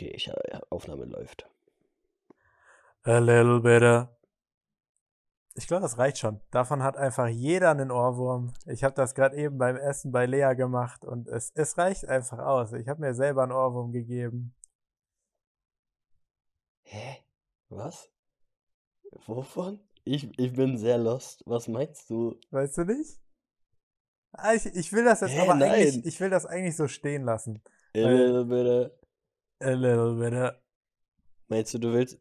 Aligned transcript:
Okay, 0.00 0.12
ich, 0.14 0.28
äh, 0.28 0.60
Aufnahme 0.70 1.04
läuft. 1.04 1.46
A 3.02 3.18
little 3.18 3.60
better. 3.60 4.16
Ich 5.54 5.66
glaube, 5.66 5.82
das 5.82 5.98
reicht 5.98 6.16
schon. 6.16 6.40
Davon 6.50 6.82
hat 6.82 6.96
einfach 6.96 7.28
jeder 7.28 7.70
einen 7.70 7.90
Ohrwurm. 7.90 8.54
Ich 8.64 8.82
habe 8.82 8.94
das 8.94 9.14
gerade 9.14 9.36
eben 9.36 9.58
beim 9.58 9.76
Essen 9.76 10.10
bei 10.10 10.24
Lea 10.24 10.54
gemacht 10.54 11.04
und 11.04 11.28
es, 11.28 11.52
es 11.54 11.76
reicht 11.76 12.06
einfach 12.06 12.38
aus. 12.38 12.72
Ich 12.72 12.88
habe 12.88 13.02
mir 13.02 13.12
selber 13.12 13.42
einen 13.42 13.52
Ohrwurm 13.52 13.92
gegeben. 13.92 14.54
Hä? 16.84 17.18
Was? 17.68 18.10
Wovon? 19.26 19.80
Ich, 20.04 20.30
ich 20.38 20.54
bin 20.54 20.78
sehr 20.78 20.96
lost. 20.96 21.42
Was 21.44 21.68
meinst 21.68 22.08
du? 22.08 22.40
Weißt 22.50 22.78
du 22.78 22.84
nicht? 22.84 23.20
Ah, 24.32 24.54
ich, 24.54 24.64
ich 24.64 24.92
will 24.94 25.04
das 25.04 25.20
jetzt 25.20 25.32
Hä, 25.32 25.40
aber 25.40 25.62
eigentlich, 25.62 25.96
nein. 25.96 26.02
ich 26.06 26.18
will 26.20 26.30
das 26.30 26.46
eigentlich 26.46 26.76
so 26.76 26.88
stehen 26.88 27.24
lassen. 27.24 27.62
A 29.62 29.70
little 29.72 30.14
bit. 30.14 30.30
Better. 30.30 30.54
Meinst 31.48 31.74
du, 31.74 31.78
du 31.78 31.92
willst. 31.92 32.18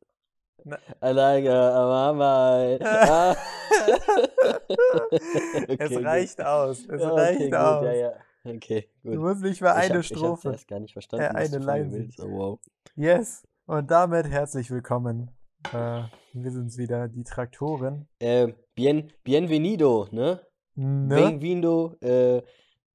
Na- 0.65 0.77
I 1.01 1.11
like 1.13 1.45
a 1.47 1.87
mama. 1.87 2.77
Ah. 2.81 3.35
es 5.11 5.69
Okay, 5.69 5.95
gut. 5.95 6.03
reicht 6.05 6.41
aus. 6.43 6.85
Es 6.85 7.01
Ja, 7.01 7.09
reicht 7.13 7.39
okay, 7.39 7.49
gut, 7.49 7.59
aus. 7.59 7.85
Ja, 7.85 7.93
ja. 7.93 8.11
Okay, 8.43 8.89
gut. 9.03 9.13
Du 9.13 9.19
musst 9.21 9.41
nicht 9.41 9.61
mal 9.61 9.71
ich 9.71 9.75
eine 9.75 9.83
hab, 9.83 9.89
Ich 9.89 9.95
hab's 9.95 10.07
Strophe. 10.41 10.55
gar 10.67 10.79
nicht 10.79 10.93
verstanden, 10.93 11.29
was 11.33 11.53
eine 11.53 11.65
Line. 11.65 12.09
Oh, 12.19 12.29
wow. 12.29 12.59
Yes. 12.95 13.47
Und 13.67 13.89
damit 13.89 14.27
herzlich 14.27 14.69
willkommen. 14.71 15.31
Äh, 15.71 16.03
wir 16.33 16.51
sind's 16.51 16.77
wieder, 16.77 17.07
die 17.07 17.23
Traktoren. 17.23 18.07
Äh, 18.19 18.53
bien, 18.75 19.11
bienvenido, 19.23 20.07
ne? 20.11 20.41
Ne? 20.75 21.15
Bienvenido, 21.15 21.95
äh, 22.01 22.41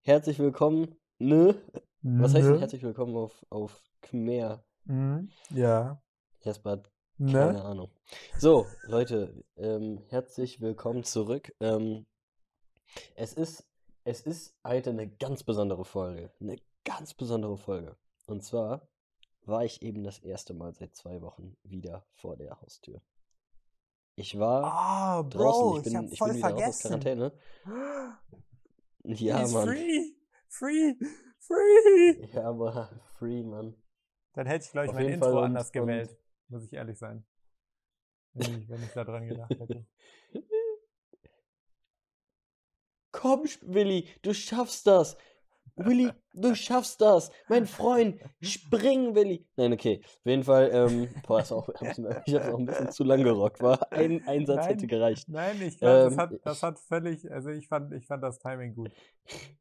herzlich 0.02 0.38
willkommen, 0.38 0.94
ne? 1.18 1.54
Was 2.02 2.34
heißt 2.34 2.44
denn 2.46 2.54
Ne? 2.54 2.60
herzlich 2.60 2.82
willkommen 2.82 3.14
auf, 3.16 3.32
auf 3.50 3.80
Khmer? 4.04 4.62
Mhm. 4.84 5.30
Ja. 5.50 6.02
Jasper 6.42 6.70
hat 6.72 6.90
Ne? 7.16 7.32
keine 7.32 7.64
Ahnung. 7.64 7.90
So, 8.38 8.66
Leute, 8.82 9.44
ähm, 9.56 9.98
herzlich 10.08 10.60
willkommen 10.60 11.04
zurück. 11.04 11.54
Ähm, 11.60 12.04
es 13.14 13.32
ist, 13.32 13.66
es 14.04 14.20
ist 14.22 14.54
heute 14.66 14.90
eine 14.90 15.08
ganz 15.08 15.42
besondere 15.42 15.84
Folge. 15.86 16.30
Eine 16.40 16.56
ganz 16.84 17.14
besondere 17.14 17.56
Folge. 17.56 17.96
Und 18.26 18.42
zwar 18.44 18.88
war 19.46 19.64
ich 19.64 19.80
eben 19.80 20.04
das 20.04 20.18
erste 20.18 20.52
Mal 20.52 20.74
seit 20.74 20.94
zwei 20.94 21.22
Wochen 21.22 21.56
wieder 21.62 22.04
vor 22.12 22.36
der 22.36 22.60
Haustür. 22.60 23.00
Ich 24.16 24.38
war 24.38 25.24
draußen, 25.24 25.30
Bro, 25.30 25.78
ich 25.80 25.86
ich, 25.86 25.92
bin, 25.92 25.96
hab 25.96 26.12
ich 26.12 26.18
voll 26.18 26.28
bin 26.28 26.36
wieder 26.38 26.48
raus 26.50 26.62
aus 26.68 26.80
vergessen. 26.82 26.88
Quarantäne. 27.00 27.32
Ja, 29.06 29.40
He's 29.40 29.52
Mann. 29.52 29.68
free. 29.68 30.12
Free. 30.48 30.94
Free. 31.38 32.26
Ja, 32.32 32.48
aber 32.48 32.88
free, 33.18 33.42
Mann. 33.42 33.74
Dann 34.34 34.46
hätte 34.46 34.64
ich, 34.66 34.72
glaube 34.72 34.86
ich, 34.86 34.90
Auf 34.90 34.96
mein 34.96 35.08
Intro 35.08 35.32
Fall 35.32 35.44
anders 35.44 35.66
und- 35.68 35.72
gewählt. 35.72 36.16
Muss 36.48 36.64
ich 36.64 36.72
ehrlich 36.72 36.98
sein. 36.98 37.24
Wenn 38.34 38.58
ich, 38.60 38.68
wenn 38.68 38.82
ich 38.82 38.90
da 38.90 39.04
dran 39.04 39.26
gedacht 39.26 39.50
hätte. 39.58 39.86
Komm, 43.12 43.44
Willi, 43.62 44.08
du 44.22 44.34
schaffst 44.34 44.86
das. 44.86 45.16
Willi, 45.76 46.10
du 46.32 46.54
schaffst 46.54 47.00
das. 47.00 47.30
Mein 47.48 47.66
Freund, 47.66 48.20
spring, 48.40 49.14
Willi. 49.14 49.46
Nein, 49.56 49.72
okay. 49.72 50.00
Auf 50.04 50.26
jeden 50.26 50.42
Fall, 50.44 50.70
ähm, 50.72 51.08
boah, 51.26 51.38
das 51.38 51.52
auch, 51.52 51.68
ich 52.26 52.34
hab's 52.34 52.48
auch 52.48 52.58
ein 52.58 52.66
bisschen 52.66 52.90
zu 52.92 53.04
lang 53.04 53.22
gerockt, 53.22 53.60
war. 53.62 53.90
Ein, 53.92 54.26
ein 54.26 54.46
Satz 54.46 54.66
hätte 54.66 54.80
Nein. 54.80 54.88
gereicht. 54.88 55.28
Nein, 55.28 55.62
ich 55.62 55.78
glaube, 55.78 56.04
das, 56.04 56.12
Ähm, 56.12 56.18
hat, 56.20 56.32
das 56.44 56.62
hat 56.62 56.78
völlig, 56.80 57.30
also 57.30 57.50
ich 57.50 57.66
fand, 57.68 57.92
ich 57.92 58.06
fand 58.06 58.22
das 58.22 58.38
Timing 58.40 58.74
gut. 58.74 58.90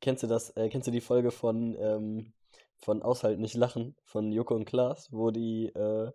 Kennst 0.00 0.22
du 0.22 0.26
das, 0.26 0.50
äh, 0.50 0.68
kennst 0.68 0.86
du 0.86 0.92
die 0.92 1.00
Folge 1.00 1.30
von, 1.32 1.74
ähm, 1.80 2.32
von 2.78 3.02
Aushalten, 3.02 3.42
nicht 3.42 3.54
lachen, 3.54 3.96
von 4.04 4.32
Joko 4.32 4.54
und 4.54 4.64
Klaas, 4.66 5.10
wo 5.12 5.30
die, 5.30 5.66
äh, 5.68 6.12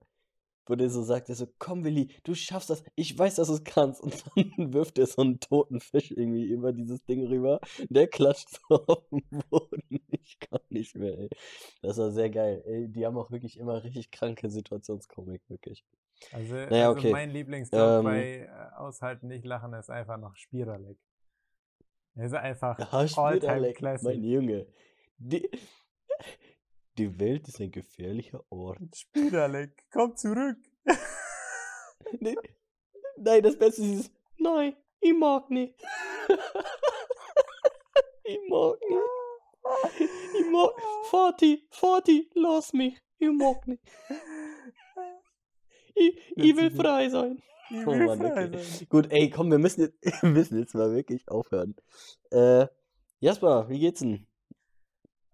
wo 0.68 0.76
der 0.76 0.90
so 0.90 1.02
sagt, 1.04 1.28
der 1.28 1.36
so, 1.36 1.48
komm 1.60 1.84
Willi, 1.84 2.10
du 2.24 2.36
schaffst 2.36 2.70
das, 2.70 2.84
ich 2.96 3.18
weiß, 3.18 3.36
dass 3.36 3.48
du 3.48 3.56
es 3.56 3.64
kannst. 3.64 4.02
Und 4.02 4.24
dann 4.36 4.74
wirft 4.74 4.98
er 5.00 5.08
so 5.08 5.22
einen 5.22 5.40
toten 5.40 5.80
Fisch 5.82 6.12
irgendwie 6.12 6.46
über 6.46 6.72
dieses 6.72 7.04
Ding 7.06 7.26
rüber. 7.28 7.60
Der 7.90 8.08
klatscht 8.08 8.50
so 8.70 8.76
auf 8.86 9.04
den 9.10 9.24
Boden. 9.50 10.00
Ich 10.10 10.40
kann 10.40 10.60
nicht 10.70 10.96
mehr, 10.96 11.18
ey. 11.18 11.30
Das 11.82 11.98
war 11.98 12.12
sehr 12.12 12.30
geil. 12.30 12.62
Ey, 12.66 12.88
die 12.88 13.06
haben 13.06 13.18
auch 13.18 13.32
wirklich 13.32 13.58
immer 13.58 13.84
richtig 13.84 14.12
kranke 14.12 14.50
Situationskomik, 14.50 15.42
wirklich. 15.50 15.84
Also, 16.32 16.54
Naja, 16.54 16.90
also 16.90 17.00
okay. 17.00 17.12
mein 17.12 17.32
Lieblingsjob 17.32 17.80
Ähm, 17.82 18.04
bei 18.04 18.38
äh, 18.48 18.76
Aushalten, 18.78 19.28
nicht 19.28 19.44
lachen 19.46 19.74
ist 19.74 19.90
einfach 19.90 20.18
noch 20.18 20.36
Spiralek. 20.36 20.98
Er 22.16 22.26
ist 22.26 22.34
einfach 22.34 22.78
Ja, 22.80 22.86
classic. 23.74 24.04
mein 24.04 24.24
Junge. 24.24 24.68
Die, 25.18 25.50
die 26.98 27.20
Welt 27.20 27.48
ist 27.48 27.60
ein 27.60 27.72
gefährlicher 27.72 28.44
Ort. 28.50 28.80
Spiralek, 28.96 29.86
komm 29.92 30.16
zurück. 30.16 30.58
Nee, 32.20 32.36
nein, 33.16 33.42
das 33.42 33.58
Beste 33.58 33.82
ist 33.84 33.90
dieses, 33.90 34.12
nein, 34.38 34.76
ich 35.00 35.14
mag 35.14 35.50
nicht. 35.50 35.82
ich 38.26 38.40
mag 38.50 38.78
nicht. 38.90 39.02
Ich 40.38 40.46
mag, 40.52 40.72
Vati, 41.10 41.68
Vati, 41.72 42.30
lass 42.34 42.74
mich. 42.74 43.02
Ich 43.18 43.32
mag 43.32 43.66
nicht. 43.68 43.84
Ich, 45.94 46.18
ich 46.38 46.56
will 46.56 46.72
frei 46.72 47.10
sein. 47.10 47.42
Ich 47.70 47.86
Oh 47.86 47.92
will 47.92 48.06
Mann, 48.06 48.20
frei 48.20 48.46
okay. 48.48 48.58
sein. 48.64 48.88
Gut, 48.90 49.12
ey, 49.12 49.30
komm, 49.30 49.52
wir 49.52 49.60
müssen 49.60 49.82
jetzt, 49.82 50.24
wir 50.24 50.30
müssen 50.30 50.58
jetzt 50.58 50.74
mal 50.74 50.92
wirklich 50.94 51.28
aufhören. 51.28 51.76
Äh, 52.32 52.68
Jasper, 53.20 53.68
wie 53.70 53.78
geht's 53.80 54.00
denn? 54.00 54.26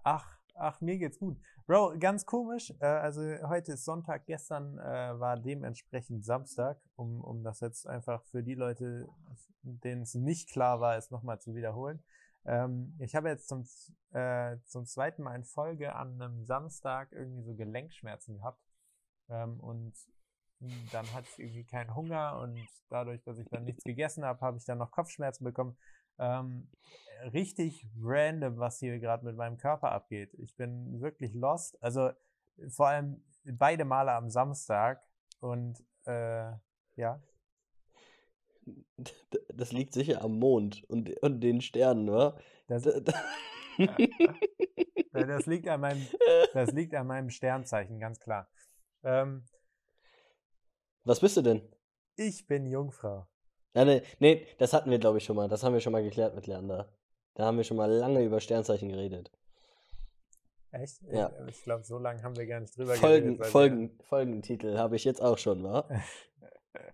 Ach, 0.03 0.37
ach, 0.55 0.81
mir 0.81 0.97
geht's 0.97 1.19
gut. 1.19 1.37
Bro, 1.67 1.99
ganz 1.99 2.25
komisch. 2.25 2.73
Äh, 2.79 2.85
also 2.85 3.21
heute 3.49 3.73
ist 3.73 3.83
Sonntag, 3.83 4.25
gestern 4.25 4.77
äh, 4.79 5.19
war 5.19 5.35
dementsprechend 5.35 6.23
Samstag, 6.23 6.79
um, 6.95 7.19
um 7.19 7.43
das 7.43 7.59
jetzt 7.59 7.85
einfach 7.87 8.23
für 8.23 8.41
die 8.41 8.55
Leute, 8.55 9.05
denen 9.63 10.03
es 10.03 10.15
nicht 10.15 10.49
klar 10.49 10.79
war, 10.79 10.95
es 10.95 11.11
nochmal 11.11 11.41
zu 11.41 11.55
wiederholen. 11.55 12.01
Ähm, 12.45 12.95
ich 12.99 13.15
habe 13.15 13.27
jetzt 13.27 13.49
zum, 13.49 13.67
äh, 14.13 14.55
zum 14.63 14.85
zweiten 14.85 15.23
Mal 15.23 15.35
in 15.35 15.43
Folge 15.43 15.93
an 15.93 16.21
einem 16.21 16.45
Samstag 16.45 17.11
irgendwie 17.11 17.43
so 17.43 17.53
Gelenkschmerzen 17.53 18.37
gehabt. 18.37 18.63
Ähm, 19.27 19.59
und 19.59 19.93
dann 20.93 21.13
hatte 21.13 21.27
ich 21.33 21.39
irgendwie 21.39 21.65
keinen 21.65 21.93
Hunger 21.93 22.39
und 22.39 22.57
dadurch, 22.89 23.21
dass 23.23 23.39
ich 23.39 23.49
dann 23.49 23.65
nichts 23.65 23.83
gegessen 23.83 24.23
habe, 24.23 24.39
habe 24.39 24.57
ich 24.57 24.63
dann 24.63 24.77
noch 24.77 24.91
Kopfschmerzen 24.91 25.43
bekommen. 25.43 25.77
Ähm, 26.19 26.69
richtig 27.33 27.87
random, 28.01 28.57
was 28.57 28.79
hier 28.79 28.99
gerade 28.99 29.25
mit 29.25 29.35
meinem 29.35 29.57
Körper 29.57 29.91
abgeht. 29.91 30.33
Ich 30.35 30.55
bin 30.55 31.01
wirklich 31.01 31.33
lost. 31.33 31.81
Also 31.81 32.11
vor 32.69 32.87
allem 32.87 33.23
beide 33.43 33.85
Male 33.85 34.11
am 34.11 34.29
Samstag 34.29 35.03
und 35.39 35.83
äh, 36.05 36.51
ja. 36.95 37.21
Das 39.53 39.71
liegt 39.71 39.93
sicher 39.93 40.21
am 40.21 40.39
Mond 40.39 40.83
und, 40.89 41.09
und 41.21 41.39
den 41.41 41.61
Sternen, 41.61 42.11
wa? 42.11 42.37
Das, 42.67 42.83
das 45.13 45.45
liegt 45.45 45.67
an 45.67 45.81
meinem, 45.81 46.05
das 46.53 46.71
liegt 46.71 46.93
an 46.95 47.07
meinem 47.07 47.29
Sternzeichen, 47.29 47.99
ganz 47.99 48.19
klar. 48.19 48.49
Ähm, 49.03 49.45
Was 51.03 51.19
bist 51.19 51.37
du 51.37 51.41
denn? 51.41 51.61
ich 52.17 52.47
bin 52.47 52.65
Jungfrau. 52.65 53.27
Ja, 53.73 53.85
nee, 53.85 54.01
nee, 54.19 54.47
das 54.57 54.73
hatten 54.73 54.89
wir, 54.89 54.99
glaube 54.99 55.17
ich, 55.19 55.23
schon 55.23 55.35
mal. 55.35 55.47
Das 55.47 55.63
haben 55.63 55.73
wir 55.73 55.81
schon 55.81 55.93
mal 55.93 56.03
geklärt 56.03 56.35
mit 56.35 56.47
Leander. 56.47 56.89
Da 57.35 57.45
haben 57.45 57.57
wir 57.57 57.63
schon 57.63 57.77
mal 57.77 57.91
lange 57.91 58.23
über 58.23 58.39
Sternzeichen 58.41 58.89
geredet. 58.89 59.31
Echt? 60.71 61.01
Ja. 61.03 61.31
Ich, 61.47 61.63
glaube, 61.63 61.83
so 61.83 61.97
lange 61.97 62.21
haben 62.23 62.35
wir 62.35 62.45
gar 62.47 62.59
nicht 62.59 62.75
drüber 62.77 62.95
Folgen, 62.95 63.37
geredet. 63.37 63.51
Folgen, 63.51 63.99
Folgentitel 64.01 64.77
habe 64.77 64.95
ich 64.95 65.03
jetzt 65.03 65.21
auch 65.21 65.37
schon, 65.37 65.63
wa? 65.63 65.87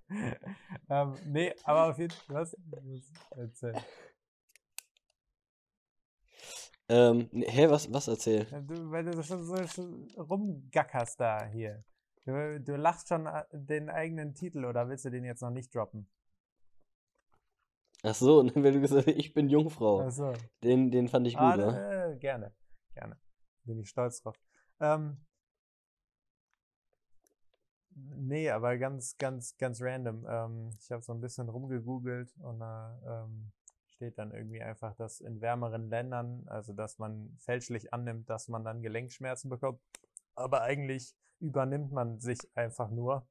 ähm, 0.89 1.15
nee, 1.25 1.53
aber 1.63 1.89
auf 1.89 1.97
jeden 1.97 2.11
Fall. 2.11 2.35
Was? 2.35 2.55
Was? 2.69 3.11
Erzähl. 3.37 3.73
Ähm, 6.89 7.29
nee, 7.31 7.47
hä, 7.49 7.69
was, 7.69 7.91
was 7.91 8.07
erzähl? 8.07 8.45
Du, 8.45 8.91
weil 8.91 9.05
du 9.05 9.23
schon 9.23 9.43
so 9.43 9.55
schon 9.67 10.07
rumgackerst 10.17 11.19
da 11.19 11.45
hier. 11.45 11.83
Du, 12.25 12.59
du 12.59 12.75
lachst 12.75 13.07
schon 13.07 13.25
a- 13.27 13.47
den 13.51 13.89
eigenen 13.89 14.33
Titel 14.35 14.65
oder 14.65 14.87
willst 14.89 15.05
du 15.05 15.09
den 15.09 15.23
jetzt 15.23 15.41
noch 15.41 15.49
nicht 15.49 15.73
droppen? 15.73 16.07
Ach 18.03 18.13
so, 18.13 18.39
und 18.41 18.55
dann 18.55 18.63
wenn 18.63 18.73
du 18.73 18.81
gesagt 18.81 19.07
hast, 19.07 19.15
ich 19.15 19.33
bin 19.33 19.49
Jungfrau. 19.49 20.01
Achso. 20.01 20.33
Den, 20.63 20.91
den 20.91 21.07
fand 21.07 21.25
ich 21.27 21.33
gut, 21.33 21.41
Ah, 21.43 21.57
wa? 21.57 22.09
äh, 22.11 22.17
gerne. 22.17 22.53
Gerne. 22.93 23.17
Bin 23.63 23.79
ich 23.79 23.89
stolz 23.89 24.21
drauf. 24.21 24.35
Ähm, 24.81 25.25
nee, 27.95 28.49
aber 28.49 28.77
ganz, 28.77 29.17
ganz, 29.17 29.57
ganz 29.57 29.81
random. 29.81 30.25
Ähm, 30.27 30.69
ich 30.79 30.91
habe 30.91 31.01
so 31.01 31.13
ein 31.13 31.21
bisschen 31.21 31.47
rumgegoogelt 31.47 32.35
und 32.39 32.59
da 32.59 32.99
ähm, 33.25 33.51
steht 33.87 34.17
dann 34.17 34.31
irgendwie 34.31 34.61
einfach, 34.61 34.95
dass 34.95 35.21
in 35.21 35.39
wärmeren 35.39 35.89
Ländern, 35.89 36.43
also 36.47 36.73
dass 36.73 36.99
man 36.99 37.37
fälschlich 37.39 37.93
annimmt, 37.93 38.29
dass 38.29 38.49
man 38.49 38.65
dann 38.65 38.81
Gelenkschmerzen 38.81 39.49
bekommt. 39.49 39.79
Aber 40.35 40.61
eigentlich 40.61 41.15
übernimmt 41.39 41.93
man 41.93 42.19
sich 42.19 42.39
einfach 42.55 42.89
nur. 42.89 43.25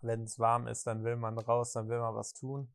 Wenn 0.00 0.22
es 0.24 0.38
warm 0.38 0.66
ist, 0.66 0.86
dann 0.86 1.04
will 1.04 1.16
man 1.16 1.38
raus, 1.38 1.72
dann 1.72 1.88
will 1.88 2.00
man 2.00 2.14
was 2.14 2.32
tun 2.32 2.72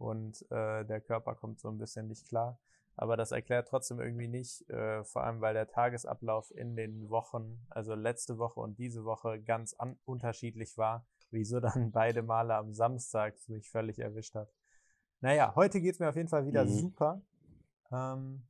und 0.00 0.42
äh, 0.50 0.84
der 0.84 1.00
Körper 1.00 1.34
kommt 1.34 1.60
so 1.60 1.68
ein 1.68 1.78
bisschen 1.78 2.08
nicht 2.08 2.26
klar. 2.28 2.58
aber 2.96 3.16
das 3.16 3.32
erklärt 3.32 3.68
trotzdem 3.68 4.00
irgendwie 4.00 4.28
nicht, 4.28 4.68
äh, 4.68 5.04
vor 5.04 5.22
allem 5.24 5.40
weil 5.40 5.54
der 5.54 5.68
Tagesablauf 5.68 6.50
in 6.54 6.76
den 6.76 7.08
Wochen, 7.08 7.64
also 7.70 7.94
letzte 7.94 8.36
Woche 8.38 8.60
und 8.60 8.78
diese 8.78 9.04
Woche 9.04 9.40
ganz 9.42 9.74
unterschiedlich 10.04 10.76
war, 10.76 11.06
wieso 11.30 11.60
dann 11.60 11.92
beide 11.92 12.22
Male 12.22 12.54
am 12.56 12.74
Samstag 12.74 13.34
mich 13.48 13.70
völlig 13.70 13.98
erwischt 14.00 14.34
hat. 14.34 14.50
Naja, 15.22 15.54
heute 15.54 15.80
geht 15.80 15.94
es 15.94 16.00
mir 16.00 16.08
auf 16.08 16.16
jeden 16.16 16.28
Fall 16.28 16.46
wieder 16.46 16.64
Mhm. 16.64 16.68
super. 16.68 17.22
Ähm, 17.92 18.42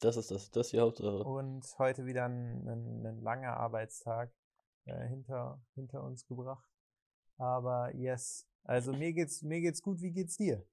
Das 0.00 0.16
ist 0.16 0.30
das, 0.30 0.50
das 0.50 0.66
ist 0.66 0.72
die 0.72 0.80
Hauptsache. 0.80 1.22
und 1.24 1.64
heute 1.78 2.06
wieder 2.06 2.24
ein, 2.24 2.66
ein, 2.68 3.06
ein 3.06 3.20
langer 3.22 3.56
Arbeitstag 3.56 4.30
äh, 4.86 5.06
hinter, 5.08 5.60
hinter 5.74 6.02
uns 6.02 6.26
gebracht. 6.26 6.68
Aber 7.38 7.94
yes, 7.94 8.46
also 8.64 8.92
mir 8.92 9.12
geht's, 9.12 9.42
mir 9.42 9.60
geht's 9.60 9.82
gut. 9.82 10.00
Wie 10.00 10.10
geht's 10.12 10.36
dir? 10.36 10.64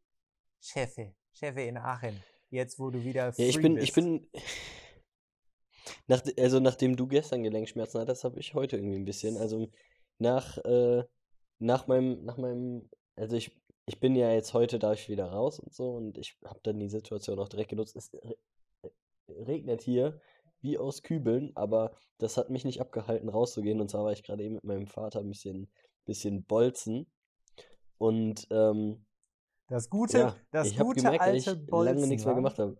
Chefe, 0.62 1.14
Chefe 1.34 1.62
in 1.62 1.78
Aachen. 1.78 2.24
Jetzt, 2.50 2.80
wo 2.80 2.90
du 2.90 3.04
wieder 3.04 3.32
Ja, 3.38 3.46
ich 3.46 3.56
free 3.56 3.62
bin, 3.62 3.76
bist. 3.76 3.84
ich 3.84 3.94
bin, 3.94 4.30
nach, 6.08 6.22
also 6.38 6.60
nachdem 6.60 6.96
du 6.96 7.08
gestern 7.08 7.44
Gelenkschmerzen 7.44 8.00
hattest, 8.02 8.24
habe 8.24 8.40
ich 8.40 8.54
heute 8.54 8.78
irgendwie 8.78 8.98
ein 8.98 9.06
bisschen, 9.06 9.38
also 9.38 9.68
nach, 10.18 10.58
äh, 10.60 11.04
nach 11.60 11.88
meinem, 11.88 12.24
nach 12.26 12.38
meinem, 12.38 12.90
also 13.16 13.36
ich, 13.36 13.56
ich 13.86 14.00
bin 14.00 14.16
ja 14.16 14.32
jetzt 14.34 14.54
heute, 14.54 14.80
darf 14.80 15.00
ich 15.00 15.10
wieder 15.10 15.26
raus 15.26 15.60
und 15.60 15.74
so 15.74 15.92
und 15.92 16.18
ich 16.18 16.38
habe 16.46 16.60
dann 16.64 16.80
die 16.80 16.90
Situation 16.90 17.40
auch 17.40 17.50
direkt 17.50 17.70
genutzt. 17.70 17.96
Es 17.96 18.12
re- 18.14 18.38
regnet 19.30 19.82
hier 19.82 20.20
wie 20.62 20.78
aus 20.78 21.04
Kübeln, 21.04 21.52
aber 21.56 21.96
das 22.18 22.36
hat 22.38 22.50
mich 22.50 22.66
nicht 22.66 22.82
abgehalten, 22.82 23.30
rauszugehen 23.30 23.80
und 23.80 23.90
zwar 23.90 24.04
war 24.04 24.12
ich 24.12 24.24
gerade 24.24 24.44
eben 24.44 24.56
mit 24.56 24.64
meinem 24.64 24.88
Vater 24.88 25.20
ein 25.20 25.30
bisschen, 25.30 25.72
bisschen 26.06 26.44
bolzen 26.44 27.08
und, 27.98 28.48
ähm, 28.52 29.06
Das 29.70 29.90
gute, 29.90 30.18
ja, 30.18 30.36
das 30.52 30.76
gute 30.76 31.02
gemerkt, 31.02 31.22
alte 31.22 31.38
ich 31.38 31.46
lange 31.46 31.60
Bolzen, 31.68 32.10
nichts 32.10 32.26
mehr 32.26 32.36
gemacht 32.36 32.58
habe. 32.60 32.76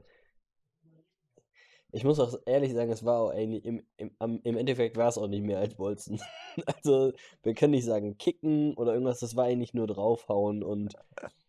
Ich 1.92 2.04
muss 2.04 2.20
auch 2.20 2.38
ehrlich 2.46 2.74
sagen, 2.74 2.92
es 2.92 3.04
war 3.04 3.20
auch 3.20 3.30
eigentlich 3.32 3.66
im, 3.66 3.82
im, 3.98 4.12
im 4.44 4.58
Endeffekt 4.58 4.96
war 4.96 5.08
es 5.08 5.18
auch 5.18 5.28
nicht 5.28 5.44
mehr 5.44 5.60
als 5.60 5.76
Bolzen. 5.76 6.22
Also, 6.66 7.14
wir 7.42 7.54
können 7.54 7.72
nicht 7.72 7.86
sagen 7.86 8.18
kicken 8.18 8.74
oder 8.76 8.94
irgendwas, 8.94 9.20
das 9.20 9.36
war 9.38 9.46
eigentlich 9.46 9.74
nur 9.74 9.88
draufhauen 9.88 10.62
und 10.62 10.94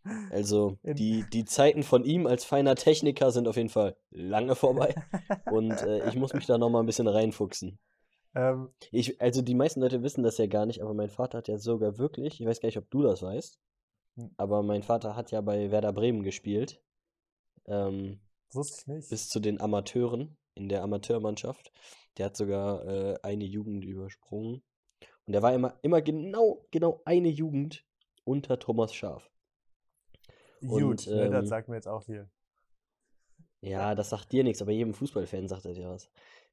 also 0.31 0.78
die, 0.84 1.25
die 1.32 1.44
Zeiten 1.44 1.82
von 1.82 2.04
ihm 2.04 2.26
als 2.26 2.44
feiner 2.44 2.76
Techniker 2.76 3.32
sind 3.32 3.48
auf 3.48 3.56
jeden 3.56 3.70
Fall 3.70 3.96
lange 4.10 4.54
vorbei 4.54 4.94
und 5.50 5.72
äh, 5.82 6.08
ich 6.08 6.14
muss 6.14 6.32
mich 6.32 6.46
da 6.46 6.58
nochmal 6.58 6.82
ein 6.82 6.87
bisschen 6.87 7.08
reinfuchsen. 7.08 7.78
ähm, 8.37 8.69
Ich, 8.92 9.20
also 9.20 9.42
die 9.42 9.54
meisten 9.54 9.81
Leute 9.81 10.02
wissen 10.02 10.22
das 10.22 10.38
ja 10.38 10.46
gar 10.46 10.64
nicht, 10.64 10.81
aber 10.81 10.94
mein 10.94 11.10
Vater 11.10 11.38
hat 11.38 11.48
ja 11.48 11.58
sogar 11.58 11.98
wirklich, 11.98 12.40
ich 12.40 12.46
weiß 12.46 12.60
gar 12.60 12.69
nicht, 12.69 12.78
ob 12.78 12.88
du 12.90 13.02
das 13.02 13.22
weißt. 13.22 13.58
Aber 14.37 14.62
mein 14.62 14.83
Vater 14.83 15.17
hat 15.17 15.31
ja 15.31 15.41
bei 15.41 15.71
Werder 15.71 15.93
Bremen 15.93 16.23
gespielt. 16.23 16.83
Ähm, 17.67 18.21
wusste 18.53 18.81
ich 18.81 18.87
nicht. 18.87 19.11
bis 19.11 19.29
zu 19.29 19.41
den 19.41 19.61
Amateuren 19.61 20.37
in 20.55 20.69
der 20.69 20.83
Amateurmannschaft. 20.83 21.73
Der 22.19 22.27
hat 22.27 22.37
sogar 22.37 22.87
äh, 22.87 23.19
eine 23.23 23.45
Jugend 23.45 23.85
übersprungen. 23.85 24.62
Und 25.27 25.33
der 25.33 25.43
war 25.43 25.55
immer, 25.55 25.79
immer 25.83 26.03
genau, 26.03 26.67
genau 26.71 27.03
eine 27.05 27.29
Jugend 27.29 27.85
unter 28.25 28.59
Thomas 28.59 28.95
Schaf. 28.95 29.31
Gut, 30.61 30.83
und, 30.83 31.07
ne, 31.07 31.31
das 31.31 31.45
ähm, 31.45 31.47
sagt 31.47 31.69
mir 31.69 31.77
jetzt 31.77 31.89
auch 31.89 32.03
viel. 32.03 32.29
Ja, 33.62 33.95
das 33.95 34.11
sagt 34.11 34.33
dir 34.33 34.43
nichts, 34.43 34.62
aber 34.62 34.73
jedem 34.73 34.95
Fußballfan 34.95 35.49
sagt 35.49 35.65
das 35.65 35.77
ja 35.77 35.91
was. 35.91 36.11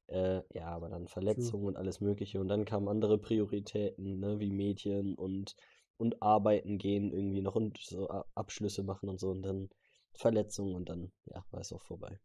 Äh, 0.07 0.41
ja, 0.53 0.67
aber 0.67 0.89
dann 0.89 1.07
Verletzungen 1.07 1.67
und 1.67 1.77
alles 1.77 1.99
Mögliche. 2.01 2.39
Und 2.39 2.47
dann 2.47 2.65
kamen 2.65 2.87
andere 2.87 3.17
Prioritäten, 3.17 4.19
ne, 4.19 4.39
wie 4.39 4.51
Mädchen 4.51 5.15
und, 5.15 5.55
und 5.97 6.21
arbeiten 6.21 6.77
gehen 6.77 7.11
irgendwie 7.11 7.41
noch 7.41 7.55
und 7.55 7.77
so 7.77 8.07
Abschlüsse 8.35 8.83
machen 8.83 9.09
und 9.09 9.19
so. 9.19 9.29
Und 9.31 9.41
dann 9.43 9.69
Verletzungen 10.13 10.75
und 10.75 10.89
dann, 10.89 11.11
ja, 11.25 11.43
war 11.51 11.61
es 11.61 11.71
auch 11.73 11.81
vorbei. 11.81 12.19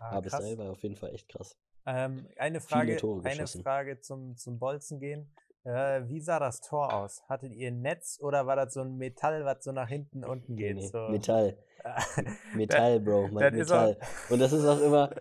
Ah, 0.00 0.10
aber 0.16 0.28
krass. 0.28 0.40
dahin 0.40 0.58
war 0.58 0.70
auf 0.70 0.82
jeden 0.82 0.96
Fall 0.96 1.14
echt 1.14 1.28
krass. 1.28 1.56
Ähm, 1.86 2.28
eine 2.36 2.60
Frage, 2.60 2.98
eine. 3.24 3.46
Frage 3.46 4.00
zum, 4.00 4.36
zum 4.36 4.58
Bolzen 4.58 5.00
gehen. 5.00 5.32
Äh, 5.64 6.06
wie 6.08 6.20
sah 6.20 6.38
das 6.38 6.60
Tor 6.60 6.92
aus? 6.92 7.22
Hattet 7.28 7.52
ihr 7.52 7.68
ein 7.68 7.80
Netz 7.80 8.18
oder 8.22 8.46
war 8.46 8.56
das 8.56 8.74
so 8.74 8.80
ein 8.80 8.96
Metall, 8.96 9.44
was 9.44 9.64
so 9.64 9.72
nach 9.72 9.88
hinten 9.88 10.24
unten 10.24 10.56
geht? 10.56 10.76
nee, 10.76 10.86
so? 10.86 11.08
Metall. 11.08 11.58
Metall, 12.54 13.00
Bro, 13.00 13.28
mein 13.28 13.52
das 13.52 13.62
ist 13.62 13.72
auch- 13.72 13.88
Metall. 13.88 14.08
Und 14.30 14.38
das 14.40 14.52
ist 14.52 14.64
auch 14.66 14.80
immer, 14.80 15.10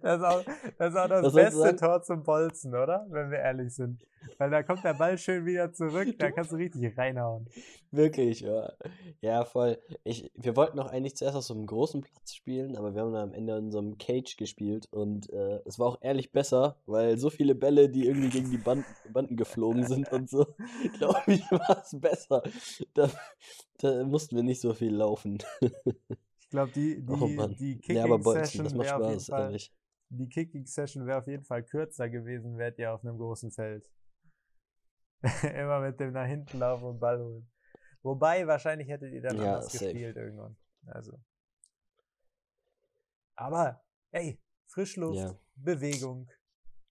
Das 0.00 0.18
ist 0.18 0.24
auch 0.24 0.44
das, 0.78 0.92
ist 0.92 0.96
auch 0.98 1.08
das 1.08 1.34
beste? 1.34 1.76
Tor 1.76 2.02
zum 2.02 2.22
Bolzen, 2.22 2.74
oder? 2.74 3.06
Wenn 3.10 3.30
wir 3.30 3.38
ehrlich 3.38 3.74
sind. 3.74 4.02
Weil 4.40 4.48
da 4.48 4.62
kommt 4.62 4.82
der 4.84 4.94
Ball 4.94 5.18
schön 5.18 5.44
wieder 5.44 5.70
zurück, 5.70 6.18
da 6.18 6.30
kannst 6.32 6.52
du 6.52 6.56
richtig 6.56 6.96
reinhauen. 6.96 7.46
wirklich, 7.90 8.40
ja. 8.40 8.72
Ja, 9.20 9.44
voll. 9.44 9.78
Ich, 10.02 10.32
wir 10.34 10.56
wollten 10.56 10.78
auch 10.78 10.86
eigentlich 10.86 11.14
zuerst 11.14 11.36
auf 11.36 11.44
so 11.44 11.52
einem 11.52 11.66
großen 11.66 12.00
Platz 12.00 12.32
spielen, 12.32 12.74
aber 12.74 12.94
wir 12.94 13.02
haben 13.02 13.12
dann 13.12 13.28
am 13.28 13.34
Ende 13.34 13.58
in 13.58 13.70
so 13.70 13.76
einem 13.76 13.98
Cage 13.98 14.38
gespielt 14.38 14.88
und 14.92 15.28
äh, 15.30 15.60
es 15.66 15.78
war 15.78 15.88
auch 15.88 15.98
ehrlich 16.00 16.32
besser, 16.32 16.76
weil 16.86 17.18
so 17.18 17.28
viele 17.28 17.54
Bälle, 17.54 17.90
die 17.90 18.06
irgendwie 18.06 18.30
gegen 18.30 18.50
die 18.50 18.56
Band, 18.56 18.86
Banden 19.12 19.36
geflogen 19.36 19.84
sind 19.86 20.10
und 20.10 20.30
so, 20.30 20.46
glaube 20.96 21.20
ich, 21.26 21.42
war 21.52 21.82
es 21.82 22.00
besser. 22.00 22.42
Da, 22.94 23.10
da 23.76 24.04
mussten 24.04 24.36
wir 24.36 24.42
nicht 24.42 24.62
so 24.62 24.72
viel 24.72 24.94
laufen. 24.94 25.36
Ich 25.60 26.48
glaube, 26.48 26.72
die, 26.74 26.96
die, 27.02 27.12
Oh 27.12 27.76
die 27.78 27.94
Ja, 27.94 28.04
aber 28.04 28.16
Kicking 28.16 28.22
Bolzen, 28.22 28.44
Session 28.46 28.64
das 28.64 28.74
macht 28.74 28.86
wäre 28.86 28.96
auf 28.96 29.10
jeden 29.10 29.20
Fall, 29.20 29.58
die 30.08 30.28
Kicking 30.30 30.64
wäre 31.06 31.18
auf 31.18 31.26
jeden 31.26 31.44
Fall 31.44 31.62
kürzer 31.62 32.08
gewesen, 32.08 32.56
wärt 32.56 32.78
ihr 32.78 32.94
auf 32.94 33.04
einem 33.04 33.18
großen 33.18 33.50
Feld. 33.50 33.84
Immer 35.54 35.80
mit 35.80 36.00
dem 36.00 36.12
nach 36.12 36.26
hinten 36.26 36.58
laufen 36.58 36.84
und 36.84 37.00
Ball 37.00 37.18
holen. 37.18 37.50
Wobei, 38.02 38.46
wahrscheinlich 38.46 38.88
hättet 38.88 39.12
ihr 39.12 39.22
dann 39.22 39.36
Ja, 39.36 39.54
anders 39.54 39.72
safe. 39.72 39.84
gespielt 39.84 40.16
irgendwann. 40.16 40.56
Also. 40.86 41.18
Aber, 43.36 43.82
ey, 44.12 44.40
Frischluft, 44.66 45.18
Ja. 45.18 45.34
Bewegung. 45.56 46.28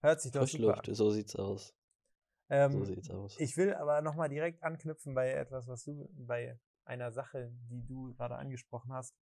Hört 0.01 0.21
sich 0.21 0.31
doch 0.31 0.41
super 0.47 0.73
Frischluft, 0.73 0.89
an. 0.89 0.95
so 0.95 1.11
sieht's 1.11 1.35
aus. 1.35 1.75
So 2.49 2.55
Ähm, 2.55 2.85
sieht's 2.85 3.09
aus. 3.09 3.37
ich 3.39 3.57
will 3.57 3.73
aber 3.75 4.01
nochmal 4.01 4.29
direkt 4.29 4.63
anknüpfen 4.63 5.13
bei 5.13 5.31
etwas, 5.31 5.67
was 5.67 5.83
du, 5.83 6.09
bei 6.13 6.59
einer 6.85 7.11
Sache, 7.11 7.51
die 7.69 7.85
du 7.85 8.13
gerade 8.15 8.35
angesprochen 8.37 8.93
hast. 8.93 9.15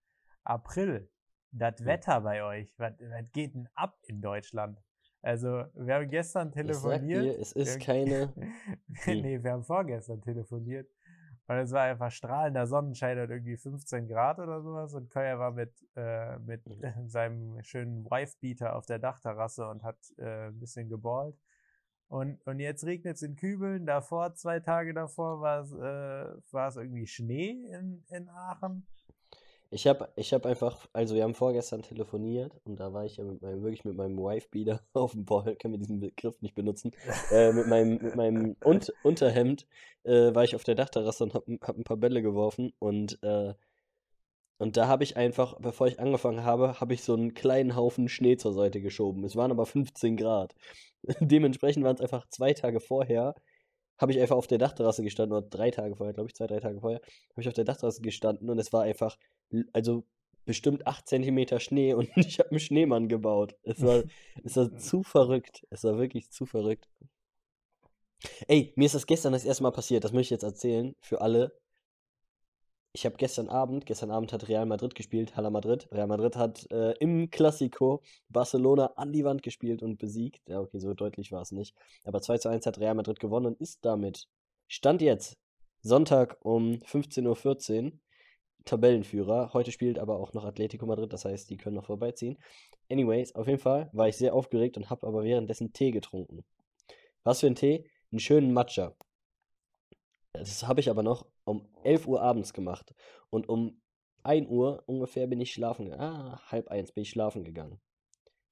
April, 0.44 1.10
das 1.52 1.80
Hm. 1.80 1.86
Wetter 1.86 2.22
bei 2.22 2.44
euch, 2.44 2.74
was 2.78 2.94
geht 3.32 3.56
denn 3.56 3.68
ab 3.74 3.98
in 4.04 4.22
Deutschland? 4.22 4.80
Also, 5.26 5.66
wir 5.74 5.96
haben 5.96 6.10
gestern 6.10 6.52
telefoniert. 6.52 7.24
dir, 7.26 7.40
es 7.40 7.52
ist 7.54 7.80
wir- 7.80 7.86
keine. 7.86 8.34
Hm. 9.06 9.22
nee, 9.22 9.44
wir 9.44 9.52
haben 9.54 9.64
vorgestern 9.64 10.22
telefoniert. 10.22 10.88
Und 11.48 11.58
es 11.58 11.72
war 11.72 11.82
einfach 11.84 12.12
strahlender 12.12 12.66
Sonnenschein 12.68 13.20
und 13.20 13.30
irgendwie 13.32 13.58
15 13.58 14.08
Grad 14.08 14.40
oder 14.40 14.62
sowas. 14.62 14.94
Und 14.94 15.12
Koya 15.12 15.38
war 15.40 15.52
mit, 15.52 15.74
äh, 15.96 16.38
mit 16.40 16.66
Mhm. 16.68 17.08
seinem 17.10 17.64
schönen 17.64 18.06
Wife-Beater 18.06 18.76
auf 18.76 18.86
der 18.86 19.00
Dachterrasse 19.00 19.68
und 19.68 19.84
hat 19.84 19.98
äh, 20.18 20.48
ein 20.48 20.60
bisschen 20.60 20.90
geballt. 20.90 21.36
Und, 22.08 22.40
und 22.46 22.60
jetzt 22.60 22.86
regnet 22.86 23.16
es 23.16 23.22
in 23.24 23.36
Kübeln. 23.36 23.86
Davor, 23.88 24.36
zwei 24.36 24.60
Tage 24.60 24.94
davor, 24.94 25.42
war 25.42 25.62
es 26.68 26.76
äh, 26.78 26.82
irgendwie 26.82 27.08
Schnee 27.08 27.52
in, 27.72 28.04
in 28.10 28.30
Aachen. 28.30 28.86
Ich 29.72 29.88
habe 29.88 30.10
ich 30.16 30.34
hab 30.34 30.46
einfach, 30.46 30.88
also 30.94 31.16
wir 31.16 31.24
haben 31.24 31.34
vorgestern 31.34 31.82
telefoniert 31.82 32.54
und 32.66 32.80
da 32.80 32.94
war 32.94 33.06
ich 33.06 33.18
ja 33.18 33.24
mit 33.24 33.42
meinem, 33.42 33.64
wirklich 33.64 33.84
mit 33.84 33.96
meinem 33.96 34.18
Wife-Beater 34.18 34.82
auf 34.94 35.12
dem 35.12 35.26
Ball, 35.26 35.56
können 35.56 35.74
wir 35.74 35.80
diesen 35.80 36.00
Begriff 36.00 36.42
nicht 36.42 36.56
benutzen, 36.56 36.92
äh, 37.32 37.52
mit 37.52 37.68
meinem, 37.68 37.98
mit 38.02 38.16
meinem 38.16 38.56
Un 38.64 38.82
Unterhemd 39.04 39.68
äh, 40.04 40.34
war 40.34 40.44
ich 40.44 40.56
auf 40.56 40.64
der 40.64 40.76
Dachterrasse 40.76 41.24
und 41.24 41.34
habe 41.34 41.58
hab 41.62 41.78
ein 41.78 41.84
paar 41.84 41.98
Bälle 41.98 42.22
geworfen 42.22 42.74
und, 42.80 43.22
äh, 43.24 43.54
und 44.58 44.78
da 44.78 44.88
habe 44.88 45.04
ich 45.04 45.18
einfach, 45.18 45.60
bevor 45.60 45.88
ich 45.88 46.00
angefangen 46.00 46.44
habe, 46.44 46.80
habe 46.80 46.94
ich 46.94 47.04
so 47.04 47.14
einen 47.14 47.34
kleinen 47.34 47.76
Haufen 47.76 48.08
Schnee 48.08 48.38
zur 48.38 48.54
Seite 48.54 48.80
geschoben. 48.80 49.26
Es 49.26 49.36
waren 49.36 49.52
aber 49.52 49.66
15 49.66 50.16
Grad. 50.16 50.56
Dementsprechend 51.20 51.84
waren 51.84 51.96
es 51.96 52.02
einfach 52.02 52.26
zwei 52.30 52.54
Tage 52.54 52.80
vorher, 52.80 53.36
habe 53.98 54.12
ich 54.12 54.20
einfach 54.20 54.36
auf 54.36 54.48
der 54.48 54.58
Dachterrasse 54.58 55.04
gestanden, 55.04 55.38
oder 55.38 55.48
drei 55.48 55.72
Tage 55.72 55.96
vorher, 55.96 56.14
glaube 56.14 56.30
ich, 56.30 56.36
zwei, 56.36 56.48
drei 56.48 56.60
Tage 56.60 56.80
vorher, 56.80 57.00
habe 57.00 57.42
ich 57.42 57.48
auf 57.48 57.54
der 57.54 57.66
Dachterrasse 57.66 58.02
gestanden 58.02 58.50
und 58.50 58.60
es 58.60 58.74
war 58.74 58.84
einfach, 58.84 59.18
also 59.74 60.06
bestimmt 60.46 60.88
8 60.88 61.08
Zentimeter 61.08 61.60
Schnee 61.60 61.94
und 61.94 62.10
ich 62.16 62.40
habe 62.40 62.52
einen 62.52 62.60
Schneemann 62.60 63.08
gebaut. 63.08 63.56
Es 63.64 63.82
war, 63.82 64.04
es 64.44 64.56
war 64.56 64.76
zu 64.78 65.04
verrückt. 65.04 65.66
Es 65.70 65.84
war 65.84 65.98
wirklich 65.98 66.32
zu 66.32 66.46
verrückt. 66.46 66.90
Ey, 68.48 68.74
mir 68.76 68.86
ist 68.86 68.96
das 68.96 69.08
gestern 69.08 69.34
das 69.34 69.46
erste 69.46 69.64
Mal 69.64 69.72
passiert, 69.72 70.04
das 70.04 70.14
möchte 70.14 70.34
ich 70.34 70.42
jetzt 70.42 70.44
erzählen 70.44 70.96
für 71.00 71.22
alle. 71.22 71.54
Ich 72.94 73.06
habe 73.06 73.18
gestern 73.18 73.50
Abend, 73.50 73.86
gestern 73.86 74.10
Abend 74.10 74.32
hat 74.32 74.48
Real 74.48 74.66
Madrid 74.66 74.96
gespielt, 74.96 75.36
Hala 75.36 75.50
Madrid. 75.50 75.90
Real 75.92 76.08
Madrid 76.08 76.38
hat 76.38 76.66
äh, 76.72 76.94
im 77.00 77.30
Classico 77.30 78.02
Barcelona 78.30 78.94
an 78.96 79.12
die 79.12 79.26
Wand 79.26 79.44
gespielt 79.44 79.84
und 79.84 79.98
besiegt. 79.98 80.48
Ja, 80.48 80.62
okay, 80.62 80.80
so 80.80 80.94
deutlich 80.94 81.34
war 81.34 81.42
es 81.42 81.52
nicht. 81.52 81.76
Aber 82.06 82.22
2 82.22 82.38
zu 82.38 82.50
1 82.50 82.66
hat 82.66 82.80
Real 82.80 82.96
Madrid 82.96 83.20
gewonnen 83.20 83.48
und 83.48 83.60
ist 83.60 83.84
damit, 83.84 84.30
Stand 84.68 85.02
jetzt, 85.02 85.38
Sonntag 85.82 86.38
um 86.40 86.76
15.14 86.84 87.84
Uhr, 87.84 87.92
Tabellenführer. 88.66 89.52
Heute 89.54 89.72
spielt 89.72 90.00
aber 90.00 90.20
auch 90.20 90.34
noch 90.34 90.44
Atletico 90.44 90.86
Madrid, 90.86 91.14
das 91.14 91.26
heißt, 91.26 91.50
die 91.50 91.58
können 91.58 91.76
noch 91.76 91.86
vorbeiziehen. 91.86 92.38
Anyways, 92.90 93.36
auf 93.36 93.48
jeden 93.48 93.60
Fall 93.60 93.90
war 93.94 94.08
ich 94.08 94.18
sehr 94.18 94.34
aufgeregt 94.34 94.78
und 94.78 94.90
habe 94.90 95.06
aber 95.08 95.24
währenddessen 95.24 95.72
Tee 95.72 95.92
getrunken. 95.92 96.44
Was 97.24 97.40
für 97.40 97.48
ein 97.48 97.56
Tee? 97.56 97.90
Einen 98.12 98.20
schönen 98.20 98.54
Matcha. 98.54 98.96
Das 100.34 100.68
habe 100.68 100.80
ich 100.80 100.90
aber 100.90 101.04
noch 101.04 101.26
um 101.46 101.68
11 101.84 102.08
Uhr 102.08 102.22
abends 102.22 102.54
gemacht. 102.54 102.94
Und 103.30 103.48
um 103.50 103.82
1 104.24 104.50
Uhr 104.50 104.84
ungefähr 104.88 105.28
bin 105.28 105.40
ich 105.40 105.54
schlafen 105.54 105.86
gegangen. 105.86 106.02
Ah, 106.02 106.42
halb 106.48 106.68
eins 106.70 106.92
bin 106.92 107.04
ich 107.04 107.10
schlafen 107.10 107.44
gegangen. 107.44 107.80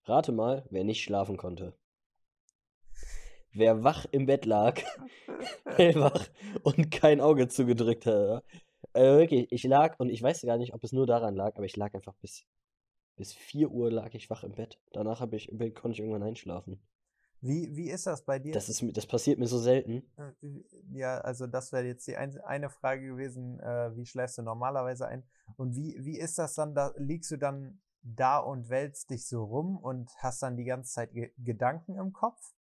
Rate 0.05 0.31
mal, 0.31 0.65
wer 0.69 0.83
nicht 0.83 1.03
schlafen 1.03 1.37
konnte. 1.37 1.77
Wer 3.51 3.83
wach 3.83 4.05
im 4.11 4.25
Bett 4.25 4.45
lag, 4.45 4.81
hellwach 5.65 6.27
und 6.63 6.89
kein 6.91 7.21
Auge 7.21 7.47
zugedrückt 7.47 8.05
hat. 8.05 8.43
Äh, 8.93 9.17
wirklich, 9.17 9.51
ich 9.51 9.63
lag 9.63 9.99
und 9.99 10.09
ich 10.09 10.21
weiß 10.21 10.41
gar 10.41 10.57
nicht, 10.57 10.73
ob 10.73 10.83
es 10.83 10.91
nur 10.91 11.07
daran 11.07 11.35
lag, 11.35 11.55
aber 11.55 11.65
ich 11.65 11.75
lag 11.75 11.93
einfach 11.93 12.15
bis, 12.15 12.45
bis 13.15 13.33
4 13.33 13.71
Uhr 13.71 13.91
lag 13.91 14.13
ich 14.13 14.29
wach 14.29 14.43
im 14.43 14.53
Bett. 14.53 14.79
Danach 14.91 15.19
habe 15.19 15.35
ich, 15.35 15.47
konnte 15.47 15.91
ich 15.91 15.99
irgendwann 15.99 16.23
einschlafen. 16.23 16.79
Wie, 17.41 17.75
wie 17.75 17.89
ist 17.89 18.07
das 18.07 18.23
bei 18.23 18.39
dir? 18.39 18.53
Das, 18.53 18.69
ist, 18.69 18.81
das 18.95 19.05
passiert 19.05 19.37
mir 19.37 19.47
so 19.47 19.57
selten. 19.57 20.09
Äh, 20.15 20.63
ja, 20.93 21.17
also 21.17 21.45
das 21.45 21.73
wäre 21.73 21.85
jetzt 21.85 22.07
die 22.07 22.15
ein, 22.15 22.39
eine 22.39 22.69
Frage 22.69 23.05
gewesen, 23.05 23.59
äh, 23.59 23.93
wie 23.97 24.05
schläfst 24.05 24.37
du 24.37 24.43
normalerweise 24.43 25.07
ein? 25.07 25.23
Und 25.57 25.75
wie, 25.75 25.97
wie 25.99 26.17
ist 26.17 26.37
das 26.37 26.53
dann, 26.55 26.73
da 26.73 26.93
liegst 26.95 27.31
du 27.31 27.37
dann 27.37 27.81
da 28.01 28.37
und 28.37 28.69
wälzt 28.69 29.09
dich 29.09 29.27
so 29.27 29.43
rum 29.43 29.77
und 29.77 30.09
hast 30.19 30.41
dann 30.41 30.55
die 30.55 30.63
ganze 30.63 30.93
Zeit 30.93 31.11
Ge 31.11 31.31
Gedanken 31.37 31.97
im 31.97 32.13
Kopf? 32.13 32.53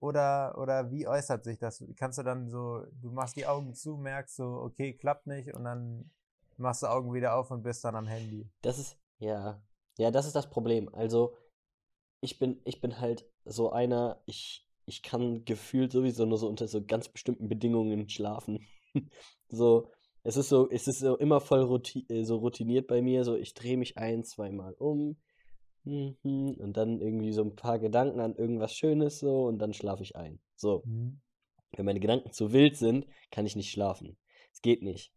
Oder, 0.00 0.56
oder 0.58 0.90
wie 0.90 1.08
äußert 1.08 1.44
sich 1.44 1.58
das? 1.58 1.84
Kannst 1.96 2.18
du 2.18 2.22
dann 2.22 2.48
so, 2.48 2.84
du 3.00 3.10
machst 3.10 3.36
die 3.36 3.46
Augen 3.46 3.74
zu, 3.74 3.96
merkst 3.96 4.36
so, 4.36 4.44
okay, 4.44 4.92
klappt 4.92 5.26
nicht 5.26 5.54
und 5.54 5.64
dann 5.64 6.10
machst 6.56 6.82
du 6.82 6.86
Augen 6.86 7.12
wieder 7.12 7.36
auf 7.36 7.50
und 7.50 7.62
bist 7.62 7.84
dann 7.84 7.96
am 7.96 8.06
Handy. 8.06 8.48
Das 8.62 8.78
ist, 8.78 8.96
ja, 9.18 9.60
ja, 9.96 10.10
das 10.10 10.26
ist 10.26 10.36
das 10.36 10.48
Problem. 10.50 10.88
Also, 10.94 11.36
ich 12.20 12.38
bin, 12.38 12.60
ich 12.64 12.80
bin 12.80 13.00
halt 13.00 13.28
so 13.44 13.70
einer, 13.70 14.20
ich, 14.26 14.68
ich 14.86 15.02
kann 15.02 15.44
gefühlt 15.44 15.92
sowieso 15.92 16.26
nur 16.26 16.38
so 16.38 16.48
unter 16.48 16.68
so 16.68 16.84
ganz 16.84 17.08
bestimmten 17.08 17.48
Bedingungen 17.48 18.08
schlafen. 18.08 18.66
so, 19.48 19.90
es 20.22 20.36
ist 20.36 20.48
so, 20.48 20.68
es 20.70 20.86
ist 20.88 21.00
so 21.00 21.16
immer 21.16 21.40
voll 21.40 21.62
routi 21.62 22.06
äh, 22.08 22.24
so 22.24 22.36
routiniert 22.36 22.86
bei 22.86 23.02
mir, 23.02 23.24
so 23.24 23.36
ich 23.36 23.54
drehe 23.54 23.76
mich 23.76 23.98
ein, 23.98 24.24
zweimal 24.24 24.74
um, 24.74 25.16
Mhm, 25.88 26.56
und 26.58 26.76
dann 26.76 27.00
irgendwie 27.00 27.32
so 27.32 27.42
ein 27.42 27.56
paar 27.56 27.78
Gedanken 27.78 28.20
an 28.20 28.36
irgendwas 28.36 28.74
Schönes 28.74 29.20
so 29.20 29.46
und 29.46 29.58
dann 29.58 29.72
schlafe 29.72 30.02
ich 30.02 30.16
ein. 30.16 30.38
So. 30.54 30.82
Mhm. 30.84 31.20
Wenn 31.72 31.86
meine 31.86 32.00
Gedanken 32.00 32.30
zu 32.32 32.52
wild 32.52 32.76
sind, 32.76 33.06
kann 33.30 33.46
ich 33.46 33.56
nicht 33.56 33.70
schlafen. 33.70 34.18
Es 34.52 34.60
geht 34.60 34.82
nicht. 34.82 35.12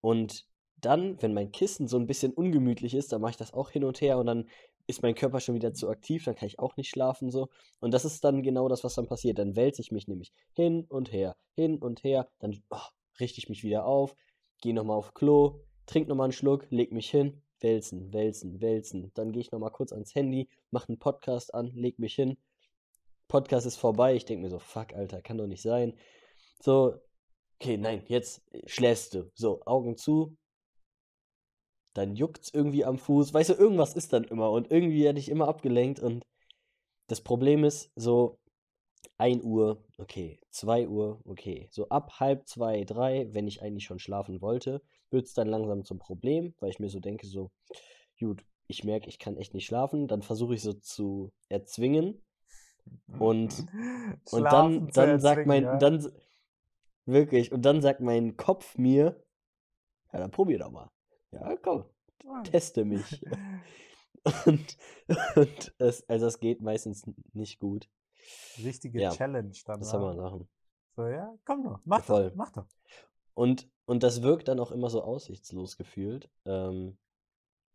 Und 0.00 0.46
dann, 0.78 1.20
wenn 1.22 1.32
mein 1.32 1.52
Kissen 1.52 1.86
so 1.86 1.96
ein 1.96 2.06
bisschen 2.06 2.32
ungemütlich 2.32 2.94
ist, 2.94 3.12
dann 3.12 3.20
mache 3.20 3.32
ich 3.32 3.36
das 3.36 3.54
auch 3.54 3.70
hin 3.70 3.84
und 3.84 4.00
her 4.00 4.18
und 4.18 4.26
dann 4.26 4.48
ist 4.88 5.02
mein 5.02 5.14
Körper 5.14 5.40
schon 5.40 5.54
wieder 5.54 5.74
zu 5.74 5.88
aktiv, 5.88 6.24
dann 6.24 6.36
kann 6.36 6.46
ich 6.46 6.58
auch 6.58 6.76
nicht 6.76 6.90
schlafen 6.90 7.30
so. 7.30 7.48
Und 7.80 7.92
das 7.94 8.04
ist 8.04 8.24
dann 8.24 8.42
genau 8.42 8.68
das, 8.68 8.84
was 8.84 8.94
dann 8.94 9.08
passiert. 9.08 9.38
Dann 9.38 9.56
wälze 9.56 9.80
ich 9.80 9.90
mich 9.90 10.06
nämlich 10.06 10.32
hin 10.52 10.86
und 10.88 11.12
her, 11.12 11.36
hin 11.54 11.78
und 11.78 12.04
her, 12.04 12.28
dann 12.38 12.62
oh, 12.70 12.78
richte 13.20 13.38
ich 13.38 13.48
mich 13.48 13.64
wieder 13.64 13.84
auf, 13.84 14.14
gehe 14.60 14.74
nochmal 14.74 14.96
auf 14.96 15.14
Klo, 15.14 15.60
trink 15.86 16.08
nochmal 16.08 16.26
einen 16.26 16.32
Schluck, 16.32 16.66
leg 16.70 16.92
mich 16.92 17.10
hin, 17.10 17.42
wälzen, 17.60 18.12
wälzen, 18.12 18.60
wälzen. 18.60 19.12
Dann 19.14 19.32
gehe 19.32 19.40
ich 19.40 19.52
nochmal 19.52 19.70
kurz 19.70 19.92
ans 19.92 20.14
Handy, 20.14 20.48
mache 20.70 20.88
einen 20.88 20.98
Podcast 20.98 21.54
an, 21.54 21.72
leg 21.74 21.98
mich 21.98 22.14
hin. 22.14 22.36
Podcast 23.28 23.66
ist 23.66 23.76
vorbei. 23.76 24.14
Ich 24.14 24.24
denke 24.24 24.44
mir 24.44 24.50
so, 24.50 24.58
fuck, 24.58 24.94
Alter, 24.94 25.22
kann 25.22 25.38
doch 25.38 25.46
nicht 25.46 25.62
sein. 25.62 25.94
So, 26.60 27.00
okay, 27.60 27.76
nein, 27.76 28.04
jetzt 28.08 28.42
schläfst 28.66 29.14
du. 29.14 29.30
So, 29.34 29.62
Augen 29.66 29.96
zu. 29.96 30.36
Dann 31.94 32.14
juckt's 32.14 32.50
irgendwie 32.52 32.84
am 32.84 32.98
Fuß. 32.98 33.32
Weißt 33.32 33.50
du, 33.50 33.54
irgendwas 33.54 33.94
ist 33.94 34.12
dann 34.12 34.24
immer 34.24 34.50
und 34.50 34.70
irgendwie 34.70 35.04
werde 35.04 35.18
ich 35.18 35.30
immer 35.30 35.48
abgelenkt 35.48 36.00
und 36.00 36.26
das 37.08 37.20
Problem 37.20 37.64
ist, 37.64 37.90
so 37.96 38.38
1 39.18 39.44
Uhr, 39.44 39.82
okay, 39.98 40.40
2 40.50 40.88
Uhr, 40.88 41.20
okay. 41.24 41.68
So 41.70 41.88
ab 41.88 42.20
halb 42.20 42.46
zwei, 42.48 42.84
drei, 42.84 43.32
wenn 43.32 43.46
ich 43.46 43.62
eigentlich 43.62 43.84
schon 43.84 43.98
schlafen 43.98 44.40
wollte, 44.42 44.82
wird 45.10 45.26
es 45.26 45.34
dann 45.34 45.48
langsam 45.48 45.84
zum 45.84 45.98
Problem, 45.98 46.54
weil 46.60 46.70
ich 46.70 46.78
mir 46.78 46.88
so 46.88 47.00
denke, 47.00 47.26
so, 47.26 47.50
gut, 48.18 48.44
ich 48.66 48.84
merke, 48.84 49.08
ich 49.08 49.18
kann 49.18 49.36
echt 49.36 49.54
nicht 49.54 49.66
schlafen, 49.66 50.08
dann 50.08 50.22
versuche 50.22 50.54
ich 50.54 50.62
so 50.62 50.72
zu 50.72 51.32
erzwingen. 51.48 52.22
Und, 53.18 53.66
und 54.30 54.44
dann, 54.44 54.88
dann 54.88 55.20
sagt 55.20 55.46
mein, 55.46 55.64
ja. 55.64 55.76
dann, 55.76 56.12
wirklich, 57.04 57.52
und 57.52 57.62
dann 57.62 57.82
sagt 57.82 58.00
mein 58.00 58.36
Kopf 58.36 58.76
mir, 58.78 59.22
ja, 60.12 60.20
dann 60.20 60.30
probier 60.30 60.58
doch 60.58 60.70
mal. 60.70 60.90
Ja, 61.32 61.56
komm, 61.56 61.84
teste 62.44 62.84
mich. 62.84 63.24
und, 64.46 64.76
und 65.36 65.74
es, 65.78 66.08
also 66.08 66.26
es 66.26 66.40
geht 66.40 66.60
meistens 66.60 67.04
nicht 67.32 67.60
gut. 67.60 67.88
Richtige 68.58 69.00
ja, 69.00 69.10
Challenge 69.10 69.52
dann. 69.64 69.80
Das 69.80 69.90
soll 69.90 70.00
man 70.00 70.16
machen. 70.16 70.48
So, 70.96 71.06
ja, 71.06 71.32
komm 71.44 71.62
doch, 71.62 71.80
mach 71.84 72.02
Voll. 72.02 72.30
doch, 72.30 72.36
mach 72.36 72.50
doch. 72.50 72.66
Und, 73.36 73.68
und 73.84 74.02
das 74.02 74.22
wirkt 74.22 74.48
dann 74.48 74.58
auch 74.58 74.72
immer 74.72 74.88
so 74.88 75.02
aussichtslos 75.02 75.76
gefühlt. 75.76 76.30
Ähm, 76.46 76.96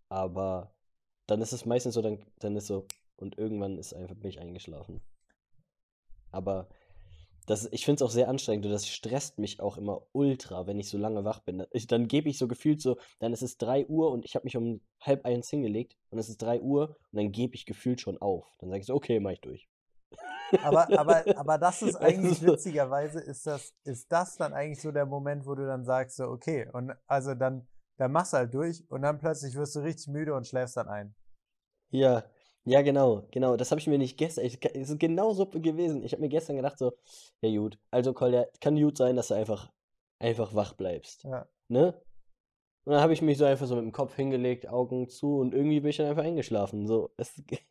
aber 0.09 0.73
dann 1.27 1.39
ist 1.41 1.53
es 1.53 1.65
meistens 1.65 1.93
so, 1.93 2.01
dann, 2.01 2.25
dann 2.39 2.55
ist 2.55 2.67
so, 2.67 2.87
und 3.15 3.37
irgendwann 3.37 3.77
ist 3.77 3.93
einfach 3.93 4.15
bin 4.15 4.29
ich 4.29 4.39
eingeschlafen. 4.39 5.01
Aber 6.31 6.67
das, 7.45 7.69
ich 7.71 7.85
finde 7.85 8.03
es 8.03 8.09
auch 8.09 8.13
sehr 8.13 8.27
anstrengend 8.27 8.65
und 8.65 8.71
das 8.71 8.87
stresst 8.87 9.37
mich 9.37 9.59
auch 9.59 9.77
immer 9.77 10.01
ultra, 10.13 10.65
wenn 10.65 10.79
ich 10.79 10.89
so 10.89 10.97
lange 10.97 11.23
wach 11.25 11.41
bin. 11.41 11.63
Ich, 11.71 11.85
dann 11.85 12.07
gebe 12.07 12.29
ich 12.29 12.39
so 12.39 12.47
gefühlt 12.47 12.81
so, 12.81 12.97
dann 13.19 13.31
ist 13.31 13.43
es 13.43 13.57
3 13.57 13.85
Uhr 13.85 14.09
und 14.11 14.25
ich 14.25 14.35
habe 14.35 14.45
mich 14.45 14.57
um 14.57 14.81
halb 14.99 15.25
eins 15.25 15.49
hingelegt 15.49 15.95
und 16.09 16.17
es 16.17 16.27
ist 16.27 16.41
3 16.41 16.59
Uhr 16.61 16.97
und 17.11 17.17
dann 17.17 17.31
gebe 17.31 17.53
ich 17.53 17.67
gefühlt 17.67 18.01
schon 18.01 18.17
auf. 18.19 18.47
Dann 18.59 18.69
sage 18.69 18.79
ich 18.81 18.87
so, 18.87 18.95
okay, 18.95 19.19
mach 19.19 19.31
ich 19.31 19.41
durch. 19.41 19.69
Aber, 20.63 20.99
aber, 20.99 21.23
aber 21.37 21.57
das 21.57 21.81
ist 21.81 21.95
eigentlich 22.01 22.41
witzigerweise, 22.45 23.19
ist 23.19 23.47
das, 23.47 23.73
ist 23.83 24.11
das 24.11 24.35
dann 24.37 24.53
eigentlich 24.53 24.81
so 24.81 24.91
der 24.91 25.05
Moment, 25.05 25.45
wo 25.45 25.55
du 25.55 25.65
dann 25.65 25.85
sagst, 25.85 26.17
so, 26.17 26.25
okay, 26.25 26.67
und 26.73 26.93
also 27.07 27.33
dann, 27.35 27.67
dann 27.97 28.11
machst 28.11 28.33
du 28.33 28.37
halt 28.37 28.53
durch 28.53 28.83
und 28.89 29.01
dann 29.01 29.17
plötzlich 29.19 29.55
wirst 29.55 29.75
du 29.75 29.79
richtig 29.79 30.07
müde 30.07 30.33
und 30.33 30.45
schläfst 30.47 30.77
dann 30.77 30.89
ein. 30.89 31.15
Ja, 31.89 32.23
ja, 32.63 32.81
genau, 32.81 33.27
genau. 33.31 33.57
Das 33.57 33.71
habe 33.71 33.79
ich 33.79 33.87
mir 33.87 33.97
nicht 33.97 34.17
gestern. 34.17 34.45
Es 34.45 34.55
ist 34.55 34.99
genau 34.99 35.33
so 35.33 35.47
gewesen. 35.47 36.03
Ich 36.03 36.11
habe 36.11 36.21
mir 36.21 36.29
gestern 36.29 36.57
gedacht, 36.57 36.77
so, 36.77 36.93
ja, 37.41 37.49
gut. 37.57 37.79
Also, 37.89 38.13
Kolja, 38.13 38.45
kann 38.59 38.79
gut 38.79 38.97
sein, 38.97 39.15
dass 39.15 39.29
du 39.29 39.33
einfach, 39.33 39.71
einfach 40.19 40.53
wach 40.53 40.73
bleibst. 40.73 41.23
Ja. 41.23 41.47
Ne? 41.69 41.99
Und 42.83 42.93
dann 42.93 43.01
habe 43.01 43.13
ich 43.13 43.21
mich 43.21 43.37
so 43.37 43.45
einfach 43.45 43.67
so 43.67 43.75
mit 43.75 43.83
dem 43.83 43.91
Kopf 43.91 44.15
hingelegt, 44.15 44.67
Augen 44.67 45.07
zu 45.07 45.37
und 45.37 45.53
irgendwie 45.53 45.79
bin 45.79 45.89
ich 45.89 45.97
dann 45.97 46.07
einfach 46.07 46.23
eingeschlafen. 46.23 46.87
So, 46.87 47.11
es, 47.17 47.33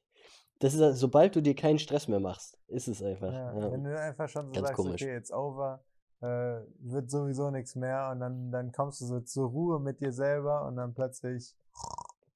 das 0.61 0.75
ist, 0.75 0.99
sobald 0.99 1.35
du 1.35 1.41
dir 1.41 1.55
keinen 1.55 1.79
Stress 1.79 2.07
mehr 2.07 2.21
machst, 2.21 2.59
ist 2.69 2.87
es 2.87 3.03
einfach. 3.03 3.33
Ja, 3.33 3.59
ja. 3.59 3.73
Wenn 3.73 3.83
du 3.83 3.99
einfach 3.99 4.29
schon 4.29 4.47
so 4.47 4.53
Ganz 4.53 4.69
sagst, 4.69 4.77
komisch. 4.77 5.03
okay, 5.03 5.15
jetzt 5.15 5.33
over, 5.33 5.83
äh, 6.21 6.61
wird 6.81 7.11
sowieso 7.11 7.51
nichts 7.51 7.75
mehr 7.75 8.11
und 8.13 8.21
dann, 8.21 8.53
dann 8.53 8.71
kommst 8.71 9.01
du 9.01 9.07
so 9.07 9.21
zur 9.21 9.49
Ruhe 9.49 9.81
mit 9.81 10.01
dir 10.01 10.13
selber 10.13 10.67
und 10.67 10.77
dann 10.77 10.93
plötzlich 10.93 11.57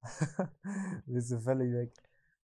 bist 1.06 1.30
du 1.30 1.38
völlig 1.38 1.72
weg. 1.72 1.92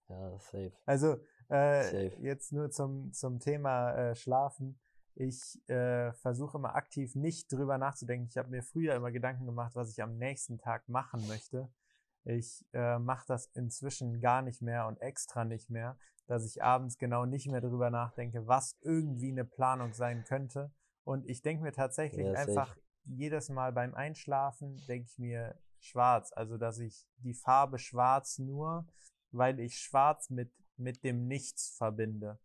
Ja, 0.08 0.38
safe. 0.38 0.72
Also, 0.84 1.14
äh, 1.48 1.82
safe. 1.84 2.12
jetzt 2.20 2.52
nur 2.52 2.70
zum, 2.70 3.12
zum 3.14 3.38
Thema 3.40 3.92
äh, 3.92 4.14
Schlafen. 4.14 4.78
Ich 5.14 5.66
äh, 5.68 6.12
versuche 6.12 6.58
immer 6.58 6.74
aktiv 6.74 7.14
nicht 7.14 7.50
drüber 7.50 7.78
nachzudenken. 7.78 8.28
Ich 8.28 8.36
habe 8.36 8.50
mir 8.50 8.62
früher 8.62 8.94
immer 8.94 9.10
Gedanken 9.10 9.46
gemacht, 9.46 9.74
was 9.74 9.90
ich 9.90 10.02
am 10.02 10.18
nächsten 10.18 10.58
Tag 10.58 10.88
machen 10.90 11.26
möchte. 11.26 11.68
Ich 12.24 12.64
äh, 12.72 12.98
mache 12.98 13.24
das 13.26 13.46
inzwischen 13.54 14.20
gar 14.20 14.42
nicht 14.42 14.62
mehr 14.62 14.86
und 14.86 15.00
extra 15.00 15.44
nicht 15.44 15.70
mehr, 15.70 15.98
dass 16.26 16.44
ich 16.44 16.62
abends 16.62 16.98
genau 16.98 17.24
nicht 17.24 17.50
mehr 17.50 17.60
darüber 17.60 17.90
nachdenke, 17.90 18.46
was 18.46 18.76
irgendwie 18.82 19.32
eine 19.32 19.44
Planung 19.44 19.92
sein 19.94 20.24
könnte. 20.24 20.72
Und 21.04 21.26
ich 21.28 21.42
denke 21.42 21.62
mir 21.62 21.72
tatsächlich 21.72 22.26
ja, 22.26 22.34
einfach 22.34 22.76
jedes 23.04 23.48
Mal 23.48 23.72
beim 23.72 23.94
Einschlafen, 23.94 24.76
denke 24.86 25.08
ich 25.10 25.18
mir 25.18 25.58
schwarz. 25.80 26.32
Also, 26.32 26.56
dass 26.56 26.78
ich 26.78 27.06
die 27.18 27.34
Farbe 27.34 27.78
schwarz 27.78 28.38
nur, 28.38 28.86
weil 29.32 29.58
ich 29.58 29.78
schwarz 29.78 30.30
mit, 30.30 30.52
mit 30.76 31.02
dem 31.04 31.26
Nichts 31.26 31.74
verbinde. 31.76 32.38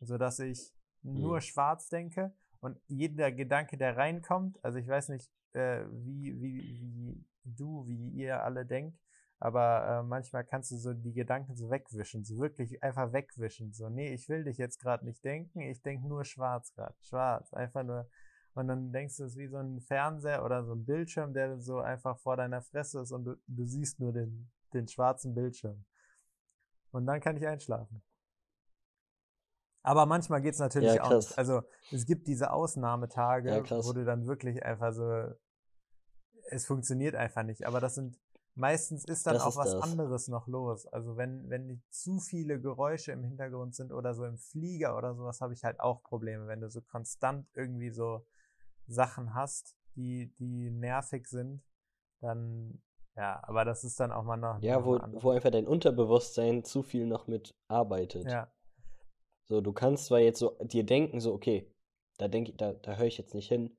Also, 0.00 0.18
dass 0.18 0.38
ich 0.38 0.72
mhm. 1.02 1.20
nur 1.20 1.40
schwarz 1.40 1.88
denke 1.88 2.34
und 2.60 2.78
jeder 2.86 3.32
Gedanke, 3.32 3.76
der 3.76 3.96
reinkommt, 3.96 4.62
also 4.64 4.78
ich 4.78 4.88
weiß 4.88 5.08
nicht, 5.08 5.30
äh, 5.52 5.84
wie, 5.90 6.40
wie, 6.40 6.80
wie 6.80 7.26
du, 7.44 7.86
wie 7.86 8.10
ihr 8.10 8.42
alle 8.42 8.64
denkt, 8.64 8.98
aber 9.38 9.86
äh, 9.86 10.02
manchmal 10.02 10.44
kannst 10.44 10.70
du 10.70 10.76
so 10.76 10.94
die 10.94 11.12
Gedanken 11.12 11.54
so 11.54 11.70
wegwischen, 11.70 12.24
so 12.24 12.38
wirklich 12.38 12.82
einfach 12.82 13.12
wegwischen. 13.12 13.72
So, 13.72 13.88
nee, 13.88 14.12
ich 14.12 14.28
will 14.28 14.44
dich 14.44 14.58
jetzt 14.58 14.80
gerade 14.80 15.04
nicht 15.04 15.24
denken, 15.24 15.60
ich 15.60 15.82
denke 15.82 16.08
nur 16.08 16.24
schwarz 16.24 16.72
gerade. 16.74 16.94
Schwarz, 17.00 17.52
einfach 17.52 17.82
nur. 17.82 18.08
Und 18.54 18.68
dann 18.68 18.92
denkst 18.92 19.16
du, 19.16 19.24
es 19.24 19.32
ist 19.32 19.38
wie 19.38 19.48
so 19.48 19.58
ein 19.58 19.80
Fernseher 19.80 20.44
oder 20.44 20.64
so 20.64 20.74
ein 20.74 20.84
Bildschirm, 20.84 21.34
der 21.34 21.58
so 21.58 21.80
einfach 21.80 22.18
vor 22.18 22.36
deiner 22.36 22.62
Fresse 22.62 23.00
ist 23.00 23.10
und 23.10 23.24
du, 23.24 23.34
du 23.48 23.64
siehst 23.64 23.98
nur 23.98 24.12
den, 24.12 24.50
den 24.72 24.86
schwarzen 24.86 25.34
Bildschirm. 25.34 25.84
Und 26.92 27.06
dann 27.06 27.20
kann 27.20 27.36
ich 27.36 27.46
einschlafen. 27.46 28.02
Aber 29.82 30.06
manchmal 30.06 30.40
geht 30.40 30.54
es 30.54 30.60
natürlich 30.60 30.94
ja, 30.94 31.02
auch 31.02 31.10
nicht. 31.10 31.36
Also 31.36 31.62
es 31.90 32.06
gibt 32.06 32.26
diese 32.28 32.52
Ausnahmetage, 32.52 33.50
ja, 33.50 33.84
wo 33.84 33.92
du 33.92 34.04
dann 34.04 34.26
wirklich 34.26 34.64
einfach 34.64 34.92
so, 34.92 35.34
es 36.44 36.64
funktioniert 36.64 37.14
einfach 37.16 37.42
nicht. 37.42 37.66
Aber 37.66 37.80
das 37.80 37.96
sind 37.96 38.16
Meistens 38.56 39.04
ist 39.04 39.26
dann 39.26 39.34
das 39.34 39.42
auch 39.42 39.48
ist 39.48 39.56
was 39.56 39.72
das. 39.72 39.84
anderes 39.84 40.28
noch 40.28 40.46
los. 40.46 40.86
Also 40.86 41.16
wenn, 41.16 41.50
wenn 41.50 41.82
zu 41.90 42.20
viele 42.20 42.60
Geräusche 42.60 43.12
im 43.12 43.24
Hintergrund 43.24 43.74
sind 43.74 43.92
oder 43.92 44.14
so 44.14 44.24
im 44.24 44.38
Flieger 44.38 44.96
oder 44.96 45.14
sowas, 45.14 45.40
habe 45.40 45.54
ich 45.54 45.64
halt 45.64 45.80
auch 45.80 46.02
Probleme. 46.02 46.46
Wenn 46.46 46.60
du 46.60 46.70
so 46.70 46.80
konstant 46.80 47.48
irgendwie 47.54 47.90
so 47.90 48.24
Sachen 48.86 49.34
hast, 49.34 49.76
die, 49.96 50.32
die 50.38 50.70
nervig 50.70 51.26
sind, 51.26 51.62
dann 52.20 52.80
Ja, 53.16 53.40
aber 53.44 53.64
das 53.64 53.84
ist 53.84 53.98
dann 54.00 54.12
auch 54.12 54.24
mal 54.24 54.36
noch. 54.36 54.60
Ja, 54.62 54.84
wo, 54.84 54.98
wo 55.22 55.30
einfach 55.30 55.50
dein 55.50 55.66
Unterbewusstsein 55.66 56.64
zu 56.64 56.82
viel 56.82 57.06
noch 57.06 57.26
mit 57.26 57.54
arbeitet. 57.68 58.26
Ja, 58.26 58.48
So, 59.44 59.60
du 59.60 59.72
kannst 59.72 60.06
zwar 60.06 60.20
jetzt 60.20 60.38
so 60.38 60.56
dir 60.62 60.84
denken, 60.84 61.20
so, 61.20 61.32
okay, 61.32 61.70
da 62.18 62.28
denke 62.28 62.50
ich, 62.50 62.56
da, 62.56 62.72
da 62.72 62.96
höre 62.96 63.06
ich 63.06 63.18
jetzt 63.18 63.34
nicht 63.34 63.48
hin, 63.48 63.76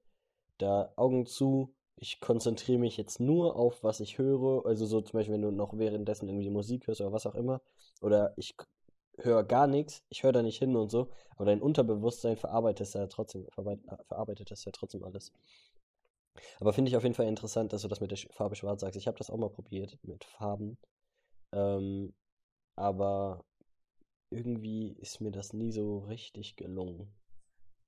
da 0.58 0.94
Augen 0.96 1.26
zu, 1.26 1.75
ich 1.98 2.20
konzentriere 2.20 2.80
mich 2.80 2.98
jetzt 2.98 3.20
nur 3.20 3.56
auf, 3.56 3.84
was 3.84 4.00
ich 4.00 4.18
höre, 4.18 4.66
also 4.66 4.86
so 4.86 5.02
zum 5.02 5.18
Beispiel, 5.20 5.36
wenn 5.36 5.42
du 5.42 5.52
noch 5.52 5.78
währenddessen 5.78 6.28
irgendwie 6.28 6.50
Musik 6.50 6.88
hörst 6.88 7.02
oder 7.02 7.14
was 7.14 7.26
auch 7.26 7.36
immer, 7.36 7.62
oder 8.02 8.34
ich 8.38 8.56
höre 9.18 9.44
gar 9.44 9.68
nichts, 9.68 10.04
ich 10.10 10.24
höre 10.24 10.34
da 10.34 10.42
nicht 10.42 10.58
hin 10.60 10.76
und 10.76 10.90
so, 10.90 11.10
aber 11.36 11.46
dein 11.46 11.62
Unterbewusstsein 11.62 12.36
verarbeitet 12.38 12.88
es 12.88 12.94
ja 12.94 13.08
trotzdem, 13.08 13.46
äh, 13.46 13.78
verarbeitet 14.08 14.52
das 14.52 14.66
ja 14.66 14.72
trotzdem 14.72 15.04
alles. 15.04 15.32
Aber 16.60 16.74
finde 16.74 16.90
ich 16.90 16.98
auf 16.98 17.04
jeden 17.04 17.16
Fall 17.16 17.28
interessant, 17.28 17.72
dass 17.72 17.84
du 17.84 17.88
das 17.88 18.02
mit 18.02 18.12
der 18.12 18.18
Farbe 18.32 18.56
Schwarz 18.56 18.82
sagst. 18.82 18.98
Ich 18.98 19.08
habe 19.08 19.18
das 19.18 19.30
auch 19.30 19.38
mal 19.38 19.50
probiert 19.50 19.98
mit 20.04 20.26
Farben. 20.26 20.78
Ähm, 21.54 22.14
aber 22.76 23.46
irgendwie 24.30 24.94
ist 25.00 25.22
mir 25.22 25.32
das 25.32 25.54
nie 25.54 25.72
so 25.72 26.00
richtig 26.00 26.58
gelungen. 26.58 27.14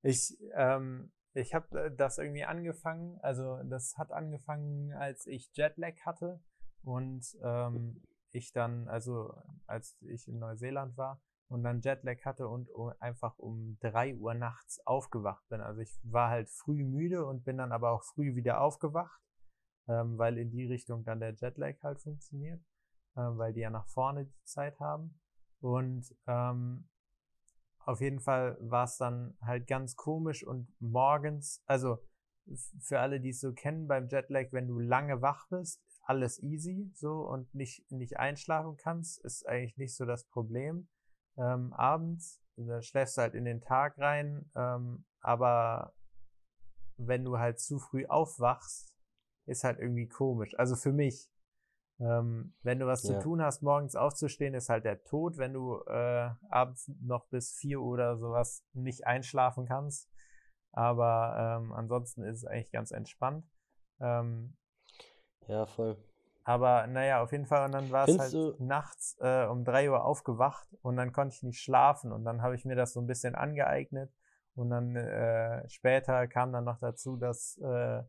ich, 0.01 0.37
ähm, 0.55 1.11
ich 1.37 1.53
habe 1.53 1.91
das 1.91 2.17
irgendwie 2.17 2.45
angefangen, 2.45 3.19
also 3.21 3.61
das 3.63 3.97
hat 3.97 4.11
angefangen, 4.11 4.91
als 4.93 5.27
ich 5.27 5.51
Jetlag 5.53 5.95
hatte 6.03 6.41
und 6.83 7.37
ähm, 7.43 8.01
ich 8.31 8.51
dann, 8.53 8.87
also 8.87 9.33
als 9.67 9.97
ich 10.01 10.27
in 10.27 10.39
Neuseeland 10.39 10.97
war 10.97 11.21
und 11.47 11.63
dann 11.63 11.81
Jetlag 11.81 12.25
hatte 12.25 12.47
und 12.47 12.69
einfach 12.99 13.37
um 13.37 13.77
drei 13.79 14.15
Uhr 14.15 14.33
nachts 14.33 14.85
aufgewacht 14.85 15.47
bin. 15.49 15.61
Also 15.61 15.81
ich 15.81 15.99
war 16.03 16.29
halt 16.29 16.49
früh 16.49 16.83
müde 16.83 17.25
und 17.25 17.45
bin 17.45 17.57
dann 17.57 17.71
aber 17.71 17.91
auch 17.91 18.03
früh 18.03 18.35
wieder 18.35 18.61
aufgewacht, 18.61 19.21
ähm, 19.87 20.17
weil 20.17 20.37
in 20.39 20.49
die 20.49 20.65
Richtung 20.65 21.03
dann 21.05 21.19
der 21.19 21.35
Jetlag 21.35 21.75
halt 21.83 22.01
funktioniert, 22.01 22.61
ähm, 23.15 23.37
weil 23.37 23.53
die 23.53 23.61
ja 23.61 23.69
nach 23.69 23.87
vorne 23.87 24.25
die 24.25 24.43
Zeit 24.43 24.79
haben. 24.79 25.19
Und 25.59 26.15
ähm, 26.27 26.89
auf 27.87 28.01
jeden 28.01 28.19
Fall 28.19 28.57
war 28.59 28.83
es 28.83 28.97
dann 28.97 29.37
halt 29.41 29.65
ganz 29.65 29.95
komisch 29.95 30.45
und 30.45 30.67
morgens, 30.81 31.63
also 31.65 32.03
für 32.81 32.99
alle, 32.99 33.21
die 33.21 33.29
es 33.29 33.39
so 33.39 33.53
kennen 33.53 33.87
beim 33.87 34.09
Jetlag, 34.09 34.51
wenn 34.51 34.67
du 34.67 34.77
lange 34.77 35.21
wach 35.21 35.47
bist, 35.49 35.81
alles 36.01 36.43
easy 36.43 36.91
so 36.95 37.21
und 37.21 37.53
nicht, 37.55 37.89
nicht 37.89 38.17
einschlafen 38.17 38.75
kannst, 38.75 39.23
ist 39.23 39.47
eigentlich 39.47 39.77
nicht 39.77 39.95
so 39.95 40.05
das 40.05 40.25
Problem. 40.25 40.89
Ähm, 41.37 41.71
abends, 41.73 42.41
da 42.57 42.81
schläfst 42.81 43.17
du 43.17 43.21
halt 43.21 43.35
in 43.35 43.45
den 43.45 43.61
Tag 43.61 43.97
rein, 43.97 44.51
ähm, 44.55 45.05
aber 45.21 45.93
wenn 46.97 47.23
du 47.23 47.39
halt 47.39 47.61
zu 47.61 47.79
früh 47.79 48.05
aufwachst, 48.05 48.93
ist 49.45 49.63
halt 49.63 49.79
irgendwie 49.79 50.09
komisch. 50.09 50.59
Also 50.59 50.75
für 50.75 50.91
mich. 50.91 51.29
Ähm, 51.99 52.53
wenn 52.61 52.79
du 52.79 52.85
was 52.85 53.01
Ja. 53.03 53.15
zu 53.15 53.19
tun 53.23 53.41
hast, 53.41 53.63
morgens 53.63 53.95
aufzustehen, 53.95 54.53
ist 54.53 54.69
halt 54.69 54.85
der 54.85 55.03
Tod, 55.03 55.37
wenn 55.37 55.53
du 55.53 55.81
äh, 55.87 56.29
abends 56.49 56.91
noch 57.01 57.25
bis 57.27 57.53
4 57.53 57.79
Uhr 57.79 57.93
oder 57.93 58.17
sowas 58.17 58.63
nicht 58.73 59.07
einschlafen 59.07 59.65
kannst. 59.65 60.09
Aber 60.71 61.57
ähm, 61.59 61.73
ansonsten 61.73 62.23
ist 62.23 62.37
es 62.37 62.45
eigentlich 62.45 62.71
ganz 62.71 62.91
entspannt. 62.91 63.45
Ähm, 63.99 64.55
Ja, 65.47 65.65
voll. 65.65 65.97
aber 66.43 66.85
naja, 66.87 67.23
auf 67.23 67.31
jeden 67.31 67.47
Fall. 67.47 67.65
Und 67.65 67.71
dann 67.71 67.91
war 67.91 68.07
es 68.07 68.19
halt 68.19 68.33
du- 68.33 68.55
nachts 68.59 69.17
äh, 69.19 69.45
um 69.45 69.63
3 69.65 69.89
Uhr 69.89 70.03
aufgewacht 70.05 70.67
und 70.83 70.97
dann 70.97 71.11
konnte 71.11 71.33
ich 71.35 71.41
nicht 71.43 71.61
schlafen. 71.61 72.11
Und 72.11 72.25
dann 72.25 72.41
habe 72.43 72.53
ich 72.55 72.63
mir 72.63 72.75
das 72.75 72.93
so 72.93 73.01
ein 73.01 73.07
bisschen 73.07 73.33
angeeignet. 73.33 74.11
Und 74.55 74.69
dann 74.69 74.95
äh, 74.95 75.67
später 75.69 76.27
kam 76.27 76.51
dann 76.51 76.63
noch 76.65 76.77
dazu, 76.79 77.17
dass 77.17 77.57
äh, 77.57 78.03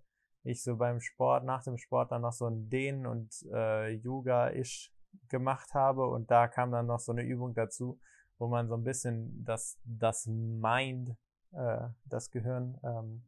ich 0.48 0.62
so 0.62 0.76
beim 0.76 1.00
Sport, 1.00 1.44
nach 1.44 1.62
dem 1.62 1.78
Sport 1.78 2.12
dann 2.12 2.22
noch 2.22 2.32
so 2.32 2.46
ein 2.46 2.68
Dehnen 2.70 3.06
und 3.06 3.42
äh, 3.52 3.90
Yoga-ish 3.90 4.92
gemacht 5.28 5.74
habe. 5.74 6.06
Und 6.06 6.30
da 6.30 6.48
kam 6.48 6.70
dann 6.72 6.86
noch 6.86 7.00
so 7.00 7.12
eine 7.12 7.22
Übung 7.22 7.54
dazu, 7.54 8.00
wo 8.38 8.48
man 8.48 8.68
so 8.68 8.74
ein 8.74 8.84
bisschen 8.84 9.44
das, 9.44 9.78
das 9.84 10.26
Mind, 10.26 11.16
äh, 11.52 11.88
das 12.06 12.30
Gehirn 12.30 12.78
ähm, 12.82 13.24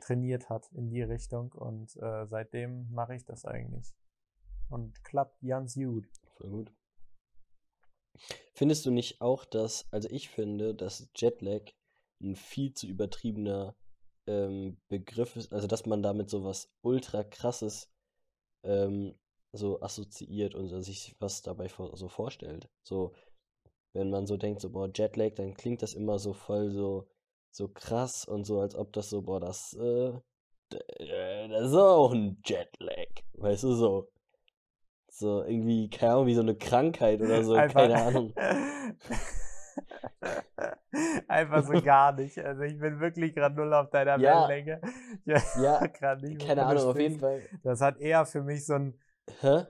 trainiert 0.00 0.48
hat 0.48 0.70
in 0.72 0.90
die 0.90 1.02
Richtung. 1.02 1.52
Und 1.52 1.96
äh, 1.96 2.26
seitdem 2.26 2.90
mache 2.92 3.14
ich 3.14 3.24
das 3.24 3.44
eigentlich. 3.44 3.94
Und 4.70 5.02
klappt 5.04 5.40
ganz 5.46 5.74
gut. 5.74 6.08
Voll 6.36 6.50
gut. 6.50 6.72
Findest 8.54 8.86
du 8.86 8.90
nicht 8.90 9.20
auch, 9.20 9.44
dass, 9.44 9.86
also 9.92 10.08
ich 10.10 10.28
finde, 10.28 10.74
dass 10.74 11.08
Jetlag 11.14 11.72
ein 12.20 12.34
viel 12.34 12.72
zu 12.74 12.86
übertriebener 12.86 13.76
ähm, 14.28 14.76
Begriff 14.88 15.36
ist, 15.36 15.52
also 15.52 15.66
dass 15.66 15.86
man 15.86 16.02
damit 16.02 16.30
so 16.30 16.44
was 16.44 16.70
ultra 16.82 17.24
krasses 17.24 17.90
ähm, 18.62 19.14
so 19.52 19.80
assoziiert 19.80 20.54
und 20.54 20.68
so 20.68 20.80
sich 20.80 21.16
was 21.18 21.42
dabei 21.42 21.68
vor, 21.68 21.96
so 21.96 22.08
vorstellt. 22.08 22.68
So, 22.82 23.12
wenn 23.94 24.10
man 24.10 24.26
so 24.26 24.36
denkt, 24.36 24.60
so, 24.60 24.70
boah, 24.70 24.90
Jetlag, 24.94 25.34
dann 25.34 25.54
klingt 25.54 25.82
das 25.82 25.94
immer 25.94 26.18
so 26.18 26.34
voll 26.34 26.70
so, 26.70 27.08
so 27.50 27.68
krass 27.68 28.26
und 28.26 28.44
so, 28.44 28.60
als 28.60 28.74
ob 28.74 28.92
das 28.92 29.10
so, 29.10 29.22
boah, 29.22 29.40
das, 29.40 29.74
äh, 29.74 30.12
äh, 30.70 31.48
das 31.48 31.70
ist 31.70 31.74
auch 31.74 32.12
ein 32.12 32.40
Jetlag. 32.44 33.08
Weißt 33.32 33.64
du, 33.64 33.72
so. 33.74 34.08
So, 35.10 35.42
irgendwie, 35.42 35.88
keine 35.88 36.12
Ahnung, 36.12 36.26
wie 36.26 36.34
so 36.34 36.42
eine 36.42 36.54
Krankheit 36.54 37.20
oder 37.20 37.42
so, 37.42 37.54
keine 37.54 37.96
Ahnung. 37.96 38.34
Einfach 41.28 41.64
so 41.64 41.72
gar 41.82 42.12
nicht. 42.12 42.38
Also 42.38 42.62
ich 42.62 42.78
bin 42.78 43.00
wirklich 43.00 43.34
gerade 43.34 43.54
null 43.54 43.72
auf 43.74 43.90
deiner 43.90 44.18
Ja. 44.18 44.48
Wellenlänge. 44.48 44.80
Ja, 45.24 45.42
Ja, 45.62 45.86
grad 45.86 46.22
nicht, 46.22 46.46
keine 46.46 46.66
Ahnung, 46.66 46.84
auf 46.84 46.98
jeden. 46.98 47.18
Fall. 47.18 47.42
Das 47.62 47.80
hat 47.80 47.98
eher 47.98 48.24
für 48.26 48.42
mich 48.42 48.66
so 48.66 48.74
ein, 48.74 48.98
Hä? 49.40 49.64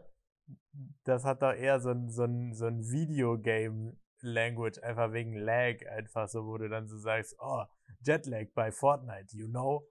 das 1.04 1.24
hat 1.24 1.42
doch 1.42 1.52
eher 1.54 1.80
so 1.80 1.90
ein, 1.90 2.10
so 2.10 2.24
ein, 2.24 2.54
so 2.54 2.66
ein 2.66 2.82
Videogame-Language, 2.82 4.82
einfach 4.82 5.12
wegen 5.12 5.34
Lag, 5.34 5.86
einfach 5.90 6.28
so, 6.28 6.46
wo 6.46 6.58
du 6.58 6.68
dann 6.68 6.88
so 6.88 6.98
sagst, 6.98 7.36
oh, 7.40 7.62
Jetlag 8.02 8.46
bei 8.54 8.70
Fortnite, 8.70 9.36
you 9.36 9.48
know? 9.48 9.86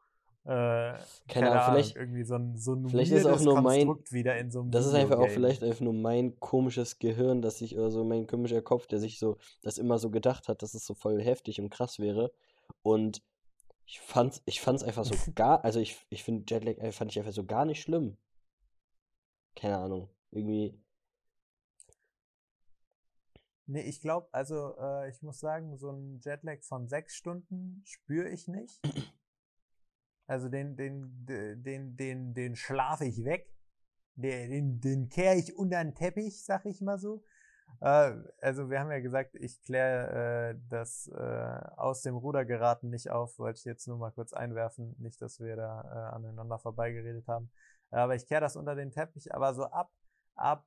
Äh, 0.47 0.97
keine, 1.27 1.51
Ahnung, 1.51 1.73
vielleicht- 1.73 1.97
irgendwie 1.97 2.23
so 2.23 2.35
ein, 2.35 2.55
so 2.55 2.73
ein 2.73 2.87
vielleicht 2.87 3.11
ist 3.11 3.25
auch 3.25 3.39
nur 3.41 3.61
mein- 3.61 3.89
wieder 4.11 4.37
in 4.37 4.49
so 4.49 4.61
einem 4.61 4.71
Das 4.71 4.85
ist 4.85 4.93
einfach 4.93 5.19
auch 5.19 5.27
vielleicht 5.27 5.61
einfach 5.61 5.81
nur 5.81 5.91
mein 5.93 6.39
komisches 6.39 6.99
Gehirn, 6.99 7.41
dass 7.41 7.59
ich, 7.59 7.77
oder 7.77 7.91
so 7.91 8.05
mein 8.05 8.27
komischer 8.27 8.61
Kopf, 8.61 8.87
der 8.87 8.99
sich 8.99 9.19
so, 9.19 9.37
das 9.61 9.77
immer 9.77 9.97
so 9.99 10.09
gedacht 10.09 10.47
hat, 10.47 10.61
dass 10.61 10.73
es 10.73 10.85
so 10.85 10.93
voll 10.93 11.21
heftig 11.21 11.59
und 11.59 11.69
krass 11.69 11.99
wäre. 11.99 12.31
Und 12.81 13.21
ich 13.85 13.99
fand's, 13.99 14.41
ich 14.45 14.61
fand's 14.61 14.83
einfach 14.83 15.03
so 15.03 15.13
gar, 15.35 15.65
also 15.65 15.81
ich, 15.81 15.97
ich 16.09 16.23
finde 16.23 16.45
Jetlag 16.47 16.77
äh, 16.77 16.91
fand 16.93 17.11
ich 17.11 17.19
einfach 17.19 17.33
so 17.33 17.43
gar 17.43 17.65
nicht 17.65 17.81
schlimm. 17.81 18.15
Keine 19.55 19.77
Ahnung. 19.79 20.09
Irgendwie, 20.31 20.79
Nee, 23.69 23.81
ich 23.81 23.99
glaube, 23.99 24.29
also 24.31 24.77
äh, 24.79 25.09
ich 25.09 25.21
muss 25.21 25.41
sagen, 25.41 25.75
so 25.75 25.91
ein 25.91 26.21
Jetlag 26.23 26.61
von 26.61 26.87
sechs 26.87 27.15
Stunden 27.15 27.81
spüre 27.85 28.29
ich 28.29 28.47
nicht. 28.47 28.79
Also 30.27 30.49
den, 30.49 30.75
den, 30.75 31.25
de- 31.25 31.55
den, 31.55 31.95
den, 31.95 32.33
den 32.33 32.55
schlafe 32.55 33.05
ich 33.05 33.23
weg. 33.23 33.49
Den, 34.15 34.49
den, 34.49 34.79
den 34.81 35.09
kehre 35.09 35.35
ich 35.35 35.55
unter 35.55 35.83
den 35.83 35.95
Teppich, 35.95 36.43
sag 36.43 36.65
ich 36.65 36.81
mal 36.81 36.97
so. 36.99 37.23
Äh, 37.81 38.13
also 38.41 38.69
wir 38.69 38.79
haben 38.79 38.91
ja 38.91 38.99
gesagt, 38.99 39.35
ich 39.35 39.61
kläre 39.61 40.51
äh, 40.55 40.59
das 40.69 41.07
äh, 41.07 41.59
aus 41.77 42.01
dem 42.01 42.15
Ruder 42.15 42.45
geraten 42.45 42.89
nicht 42.89 43.09
auf, 43.09 43.37
wollte 43.39 43.59
ich 43.59 43.65
jetzt 43.65 43.87
nur 43.87 43.97
mal 43.97 44.11
kurz 44.11 44.33
einwerfen, 44.33 44.95
nicht, 44.99 45.21
dass 45.21 45.39
wir 45.39 45.55
da 45.55 45.81
äh, 45.81 46.15
aneinander 46.15 46.59
vorbeigeredet 46.59 47.27
haben. 47.27 47.51
Aber 47.91 48.15
ich 48.15 48.27
kehre 48.27 48.41
das 48.41 48.55
unter 48.55 48.75
den 48.75 48.91
Teppich, 48.91 49.33
aber 49.33 49.53
so 49.53 49.65
ab, 49.65 49.91
ab 50.35 50.65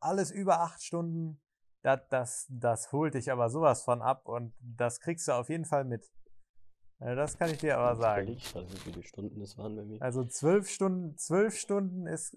alles 0.00 0.30
über 0.30 0.60
acht 0.60 0.82
Stunden, 0.82 1.40
das, 1.82 2.00
das, 2.08 2.46
das 2.48 2.92
holt 2.92 3.14
dich 3.14 3.30
aber 3.30 3.50
sowas 3.50 3.82
von 3.82 4.02
ab 4.02 4.26
und 4.26 4.54
das 4.60 5.00
kriegst 5.00 5.28
du 5.28 5.32
auf 5.32 5.48
jeden 5.48 5.64
Fall 5.64 5.84
mit. 5.84 6.10
Das 6.98 7.36
kann 7.36 7.50
ich 7.50 7.58
dir 7.58 7.78
aber 7.78 7.92
ich 7.92 7.98
sagen. 7.98 8.22
überleg 8.22 8.44
gerade, 8.52 8.72
wie 8.72 8.76
viele 8.78 9.02
Stunden 9.02 9.40
es 9.42 9.58
waren 9.58 9.76
bei 9.76 9.84
mir. 9.84 10.00
Also 10.02 10.24
zwölf 10.24 10.68
Stunden, 10.70 11.16
zwölf 11.18 11.56
Stunden 11.58 12.06
ist, 12.06 12.36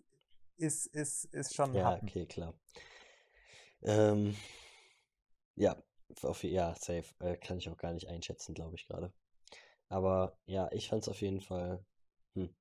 ist, 0.57 0.87
ist, 0.87 1.25
ist 1.25 1.55
schon 1.55 1.73
Ja, 1.73 1.85
Happen. 1.85 2.07
okay, 2.07 2.25
klar. 2.25 2.53
Ähm, 3.83 4.35
ja, 5.55 5.81
auf, 6.23 6.43
ja, 6.43 6.75
safe. 6.75 7.05
Äh, 7.19 7.37
kann 7.37 7.57
ich 7.57 7.69
auch 7.69 7.77
gar 7.77 7.93
nicht 7.93 8.07
einschätzen, 8.09 8.53
glaube 8.53 8.75
ich 8.75 8.87
gerade. 8.87 9.13
Aber 9.87 10.37
ja, 10.45 10.69
ich 10.71 10.89
fand 10.89 11.03
es 11.03 11.09
auf 11.09 11.21
jeden 11.21 11.39
Fall. 11.41 11.83
Hm. 12.35 12.53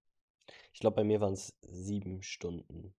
Ich 0.72 0.80
glaube, 0.80 0.96
bei 0.96 1.04
mir 1.04 1.20
waren 1.20 1.34
es 1.34 1.56
sieben 1.62 2.22
Stunden 2.22 2.94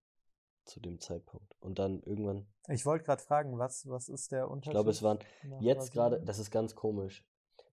zu 0.66 0.78
dem 0.80 1.00
Zeitpunkt. 1.00 1.56
Und 1.60 1.78
dann 1.78 2.02
irgendwann, 2.02 2.46
Ich 2.68 2.84
wollte 2.86 3.04
gerade 3.04 3.22
fragen, 3.22 3.58
was, 3.58 3.88
was 3.88 4.08
ist 4.08 4.30
der 4.30 4.44
ich 4.44 4.50
Unterschied? 4.50 4.72
glaube, 4.72 4.90
es 4.90 5.02
waren 5.02 5.18
jetzt 5.60 5.92
gerade, 5.92 6.20
das 6.20 6.38
ist 6.38 6.50
ganz 6.50 6.74
komisch. 6.74 7.24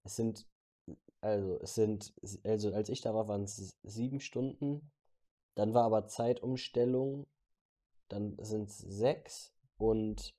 Es 0.04 0.16
sind, 0.16 0.48
also, 1.22 1.60
es 1.62 1.76
sind, 1.76 2.14
also, 2.44 2.74
als 2.74 2.90
ich 2.90 3.02
da 3.02 3.14
war, 3.14 3.28
waren 3.28 3.44
es 3.44 3.78
sieben 3.84 4.20
Stunden. 4.20 4.92
Dann 5.56 5.74
war 5.74 5.84
aber 5.84 6.08
Zeitumstellung. 6.08 7.28
Dann 8.10 8.38
sind 8.42 8.70
es 8.70 8.78
sechs. 8.80 9.54
Und 9.78 10.34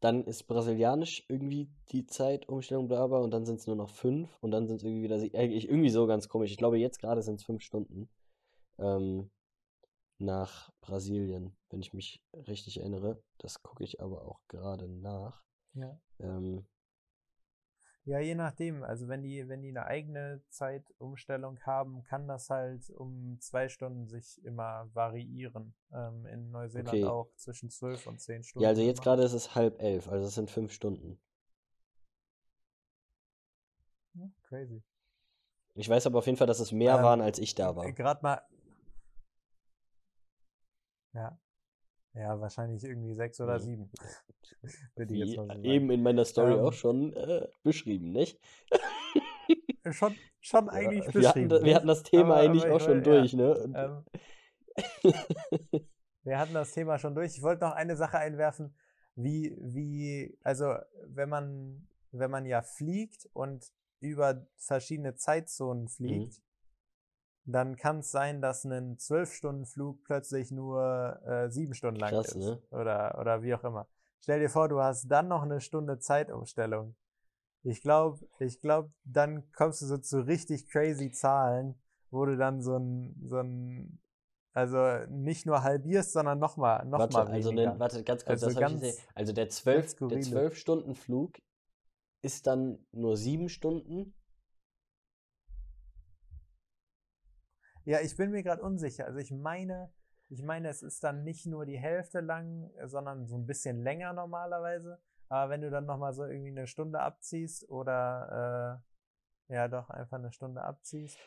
dann 0.00 0.24
ist 0.24 0.44
brasilianisch 0.44 1.24
irgendwie 1.28 1.70
die 1.92 2.06
Zeitumstellung 2.06 2.88
bla 2.88 3.06
bla 3.06 3.18
und 3.18 3.32
dann 3.32 3.44
sind 3.44 3.60
es 3.60 3.66
nur 3.66 3.76
noch 3.76 3.90
fünf 3.90 4.34
und 4.40 4.50
dann 4.50 4.66
sind 4.66 4.76
es 4.76 4.82
irgendwie 4.82 5.02
wieder 5.02 5.18
sie- 5.18 5.34
äh, 5.34 5.44
irgendwie 5.44 5.90
so 5.90 6.06
ganz 6.06 6.28
komisch. 6.28 6.50
Ich 6.50 6.56
glaube, 6.56 6.78
jetzt 6.78 7.00
gerade 7.00 7.22
sind 7.22 7.34
es 7.36 7.44
fünf 7.44 7.62
Stunden. 7.62 8.08
Ähm, 8.78 9.30
nach 10.18 10.70
Brasilien, 10.80 11.56
wenn 11.70 11.80
ich 11.80 11.92
mich 11.92 12.22
richtig 12.32 12.78
erinnere. 12.78 13.22
Das 13.38 13.62
gucke 13.62 13.84
ich 13.84 14.00
aber 14.00 14.26
auch 14.26 14.40
gerade 14.48 14.88
nach. 14.88 15.42
Ja. 15.74 15.98
Ähm, 16.18 16.66
Ja, 18.04 18.18
je 18.18 18.34
nachdem. 18.34 18.82
Also 18.82 19.08
wenn 19.08 19.22
die, 19.22 19.46
wenn 19.48 19.62
die 19.62 19.68
eine 19.68 19.86
eigene 19.86 20.42
Zeitumstellung 20.48 21.60
haben, 21.60 22.02
kann 22.04 22.26
das 22.26 22.48
halt 22.50 22.90
um 22.90 23.38
zwei 23.40 23.68
Stunden 23.68 24.08
sich 24.08 24.42
immer 24.44 24.88
variieren. 24.94 25.74
Ähm, 25.92 26.26
in 26.26 26.50
Neuseeland 26.50 26.88
Okay. 26.88 27.04
auch 27.04 27.30
zwischen 27.36 27.70
zwölf 27.70 28.06
und 28.06 28.20
zehn 28.20 28.42
Stunden. 28.42 28.64
ja, 28.64 28.70
also 28.70 28.82
jetzt 28.82 29.02
gerade 29.02 29.22
ist 29.22 29.32
es 29.34 29.54
halb 29.54 29.80
elf, 29.80 30.08
also 30.08 30.26
es 30.26 30.34
sind 30.34 30.50
fünf 30.50 30.72
Stunden. 30.72 31.20
Ja, 34.14 34.28
crazy. 34.42 34.82
Ich 35.74 35.88
weiß 35.88 36.06
aber 36.06 36.18
auf 36.18 36.26
jeden 36.26 36.36
Fall, 36.36 36.46
dass 36.46 36.60
es 36.60 36.72
mehr 36.72 36.96
Ähm, 36.96 37.04
waren, 37.04 37.20
als 37.20 37.38
ich 37.38 37.54
da 37.54 37.76
war. 37.76 37.90
Gerade 37.92 38.22
mal. 38.22 38.42
Ja. 41.12 41.38
Ja, 42.14 42.40
wahrscheinlich 42.40 42.82
irgendwie 42.84 43.14
sechs 43.14 43.40
oder 43.40 43.58
sieben. 43.60 43.90
Wie 44.96 45.36
eben 45.62 45.90
in 45.90 46.02
meiner 46.02 46.24
Story 46.24 46.54
Ähm, 46.54 46.60
auch 46.60 46.72
schon 46.72 47.12
äh, 47.14 47.46
beschrieben, 47.62 48.10
nicht? 48.12 48.38
Schon, 49.90 50.14
schon 50.40 50.66
Ja, 50.66 50.72
eigentlich 50.72 51.00
wir, 51.14 51.28
hatten, 51.28 51.48
beschrieben. 51.48 51.48
da- 51.48 51.56
wir 51.56 51.62
nicht? 51.62 51.74
hatten 51.76 51.86
das 51.86 52.02
Thema 52.02 52.24
Aber- 52.34 52.36
eigentlich 52.36 52.64
aber 52.64 52.74
auch 52.74 52.80
schon 52.80 53.04
woll- 53.04 53.14
ja. 53.14 53.20
durch, 53.20 53.32
ne? 53.32 54.04
Ähm, 54.76 54.76
wir 56.24 56.38
hatten 56.38 56.54
das 56.54 56.72
Thema 56.72 56.98
schon 56.98 57.14
durch. 57.14 57.36
Ich 57.36 57.42
wollte 57.42 57.64
noch 57.64 57.72
eine 57.72 57.96
Sache 57.96 58.18
einwerfen, 58.18 58.74
wie, 59.14 59.56
wie, 59.60 60.36
also 60.42 60.74
wenn 61.06 61.28
man, 61.28 61.86
wenn 62.12 62.30
man 62.30 62.44
ja 62.44 62.62
fliegt 62.62 63.28
und 63.32 63.72
über 64.00 64.46
verschiedene 64.56 65.14
Zeitzonen 65.14 65.88
Mhm. 65.98 66.30
Dann 67.44 67.76
kann 67.76 68.00
es 68.00 68.10
sein, 68.10 68.40
dass 68.40 68.64
ein 68.64 68.96
12-Stunden-Flug 68.96 70.04
plötzlich 70.04 70.50
nur 70.50 71.20
äh, 71.26 71.50
sieben 71.50 71.74
Stunden 71.74 72.00
lang 72.00 72.10
Krass, 72.10 72.34
ist. 72.34 72.36
ne? 72.36 72.62
Oder, 72.70 73.18
oder 73.18 73.42
wie 73.42 73.54
auch 73.54 73.64
immer. 73.64 73.88
Stell 74.20 74.40
dir 74.40 74.50
vor, 74.50 74.68
du 74.68 74.80
hast 74.80 75.08
dann 75.08 75.28
noch 75.28 75.42
eine 75.42 75.60
Stunde 75.60 75.98
Zeitumstellung. 75.98 76.94
Ich 77.62 77.82
glaube, 77.82 78.20
ich 78.38 78.60
glaube, 78.60 78.92
dann 79.04 79.50
kommst 79.52 79.82
du 79.82 79.86
so 79.86 79.98
zu 79.98 80.20
richtig 80.20 80.68
crazy 80.68 81.10
Zahlen, 81.10 81.80
wo 82.10 82.24
du 82.24 82.36
dann 82.36 82.62
so 82.62 82.76
ein, 82.76 83.14
so 83.26 83.38
ein, 83.38 84.00
also 84.52 84.78
nicht 85.08 85.46
nur 85.46 85.62
halbierst, 85.62 86.12
sondern 86.12 86.38
nochmal, 86.38 86.84
noch 86.86 86.98
warte, 86.98 87.12
mal 87.12 87.28
also, 87.28 87.50
den, 87.50 87.78
warte, 87.78 88.02
ganz 88.02 88.24
kurz, 88.24 88.42
Also 88.42 88.58
ganz-. 88.58 88.98
Also 89.14 89.32
der 89.32 89.48
12, 89.48 89.76
der 89.76 89.88
skurrile. 89.88 90.20
12 90.20 90.56
Stunden 90.56 90.94
Flug 90.94 91.38
ist 92.22 92.46
dann 92.46 92.78
nur 92.92 93.16
sieben 93.16 93.48
Stunden. 93.48 94.14
Ja, 97.84 98.00
ich 98.00 98.16
bin 98.16 98.30
mir 98.30 98.42
gerade 98.42 98.62
unsicher. 98.62 99.06
Also 99.06 99.18
ich 99.18 99.30
meine, 99.30 99.92
ich 100.28 100.42
meine, 100.42 100.68
es 100.68 100.82
ist 100.82 101.02
dann 101.02 101.24
nicht 101.24 101.46
nur 101.46 101.66
die 101.66 101.78
Hälfte 101.78 102.20
lang, 102.20 102.70
sondern 102.86 103.26
so 103.26 103.36
ein 103.36 103.46
bisschen 103.46 103.82
länger 103.82 104.12
normalerweise. 104.12 104.98
Aber 105.28 105.50
wenn 105.50 105.60
du 105.60 105.70
dann 105.70 105.86
nochmal 105.86 106.12
so 106.12 106.24
irgendwie 106.24 106.50
eine 106.50 106.66
Stunde 106.66 107.00
abziehst 107.00 107.68
oder 107.70 108.80
äh, 109.48 109.54
ja 109.54 109.68
doch 109.68 109.90
einfach 109.90 110.18
eine 110.18 110.32
Stunde 110.32 110.62
abziehst. 110.62 111.18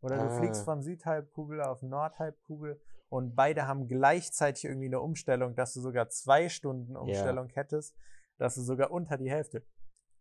Oder 0.00 0.16
du 0.16 0.30
fliegst 0.38 0.62
Ah. 0.62 0.64
von 0.64 0.82
Südhalbkugel 0.82 1.62
auf 1.62 1.80
Nordhalbkugel 1.82 2.80
und 3.08 3.34
beide 3.36 3.66
haben 3.68 3.86
gleichzeitig 3.86 4.64
irgendwie 4.64 4.86
eine 4.88 5.00
Umstellung, 5.00 5.54
dass 5.54 5.74
du 5.74 5.80
sogar 5.80 6.08
zwei 6.08 6.48
Stunden 6.48 6.96
Umstellung 6.96 7.48
hättest, 7.50 7.96
dass 8.38 8.56
du 8.56 8.62
sogar 8.62 8.90
unter 8.90 9.16
die 9.16 9.30
Hälfte 9.30 9.64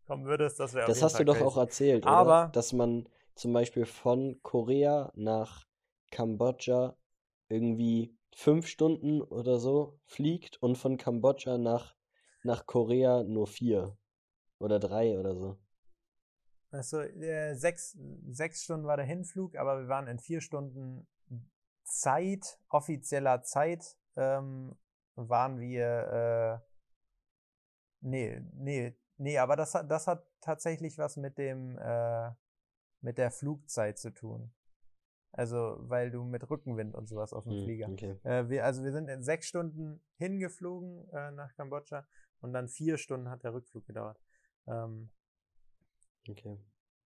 kommen 0.05 0.25
würdest. 0.25 0.59
Das 0.59 0.73
wäre 0.75 0.87
Das 0.87 1.01
hast 1.01 1.13
du 1.13 1.17
Fall 1.17 1.25
doch 1.25 1.33
crazy. 1.35 1.45
auch 1.47 1.57
erzählt, 1.57 2.05
oder? 2.05 2.11
Aber- 2.15 2.49
Dass 2.53 2.73
man 2.73 3.07
zum 3.35 3.53
Beispiel 3.53 3.85
von 3.87 4.39
Korea 4.43 5.11
nach 5.15 5.65
Kambodscha 6.11 6.95
irgendwie 7.49 8.15
fünf 8.33 8.67
Stunden 8.67 9.21
oder 9.21 9.59
so 9.59 9.99
fliegt 10.05 10.61
und 10.61 10.77
von 10.77 10.97
Kambodscha 10.97 11.57
nach, 11.57 11.95
nach 12.43 12.65
Korea 12.65 13.23
nur 13.23 13.47
vier 13.47 13.97
oder 14.59 14.79
drei 14.79 15.19
oder 15.19 15.35
so. 15.35 15.57
Also 16.71 17.01
äh, 17.01 17.53
sechs, 17.55 17.97
sechs 18.29 18.63
Stunden 18.63 18.85
war 18.85 18.95
der 18.95 19.05
Hinflug, 19.05 19.57
aber 19.57 19.81
wir 19.81 19.87
waren 19.89 20.07
in 20.07 20.19
vier 20.19 20.39
Stunden 20.39 21.07
Zeit, 21.83 22.59
offizieller 22.69 23.43
Zeit, 23.43 23.97
ähm, 24.15 24.77
waren 25.15 25.59
wir, 25.59 26.61
äh, 26.61 26.71
nee, 27.99 28.41
nee, 28.53 28.95
nee, 29.17 29.37
aber 29.37 29.57
das 29.57 29.75
hat, 29.75 29.91
das 29.91 30.07
hat 30.07 30.25
tatsächlich 30.39 30.97
was 30.97 31.17
mit 31.17 31.37
dem, 31.37 31.77
äh, 31.77 32.31
mit 33.01 33.17
der 33.17 33.31
Flugzeit 33.31 33.99
zu 33.99 34.13
tun. 34.13 34.53
Also, 35.33 35.77
weil 35.79 36.11
du 36.11 36.23
mit 36.25 36.49
Rückenwind 36.49 36.93
und 36.93 37.07
sowas 37.07 37.31
auf 37.33 37.45
dem 37.45 37.53
Hm, 37.53 37.63
Flieger. 37.63 37.87
okay. 37.89 38.17
Äh, 38.23 38.49
wir, 38.49 38.65
also 38.65 38.83
wir 38.83 38.91
sind 38.91 39.07
in 39.09 39.23
sechs 39.23 39.47
Stunden 39.47 40.01
hingeflogen 40.17 41.07
äh, 41.13 41.31
nach 41.31 41.53
Kambodscha 41.55 42.05
und 42.41 42.51
dann 42.53 42.67
vier 42.67 42.97
Stunden 42.97 43.29
hat 43.29 43.43
der 43.43 43.53
Rückflug 43.53 43.85
gedauert. 43.85 44.19
Ähm, 44.67 45.09
Okay. 46.29 46.57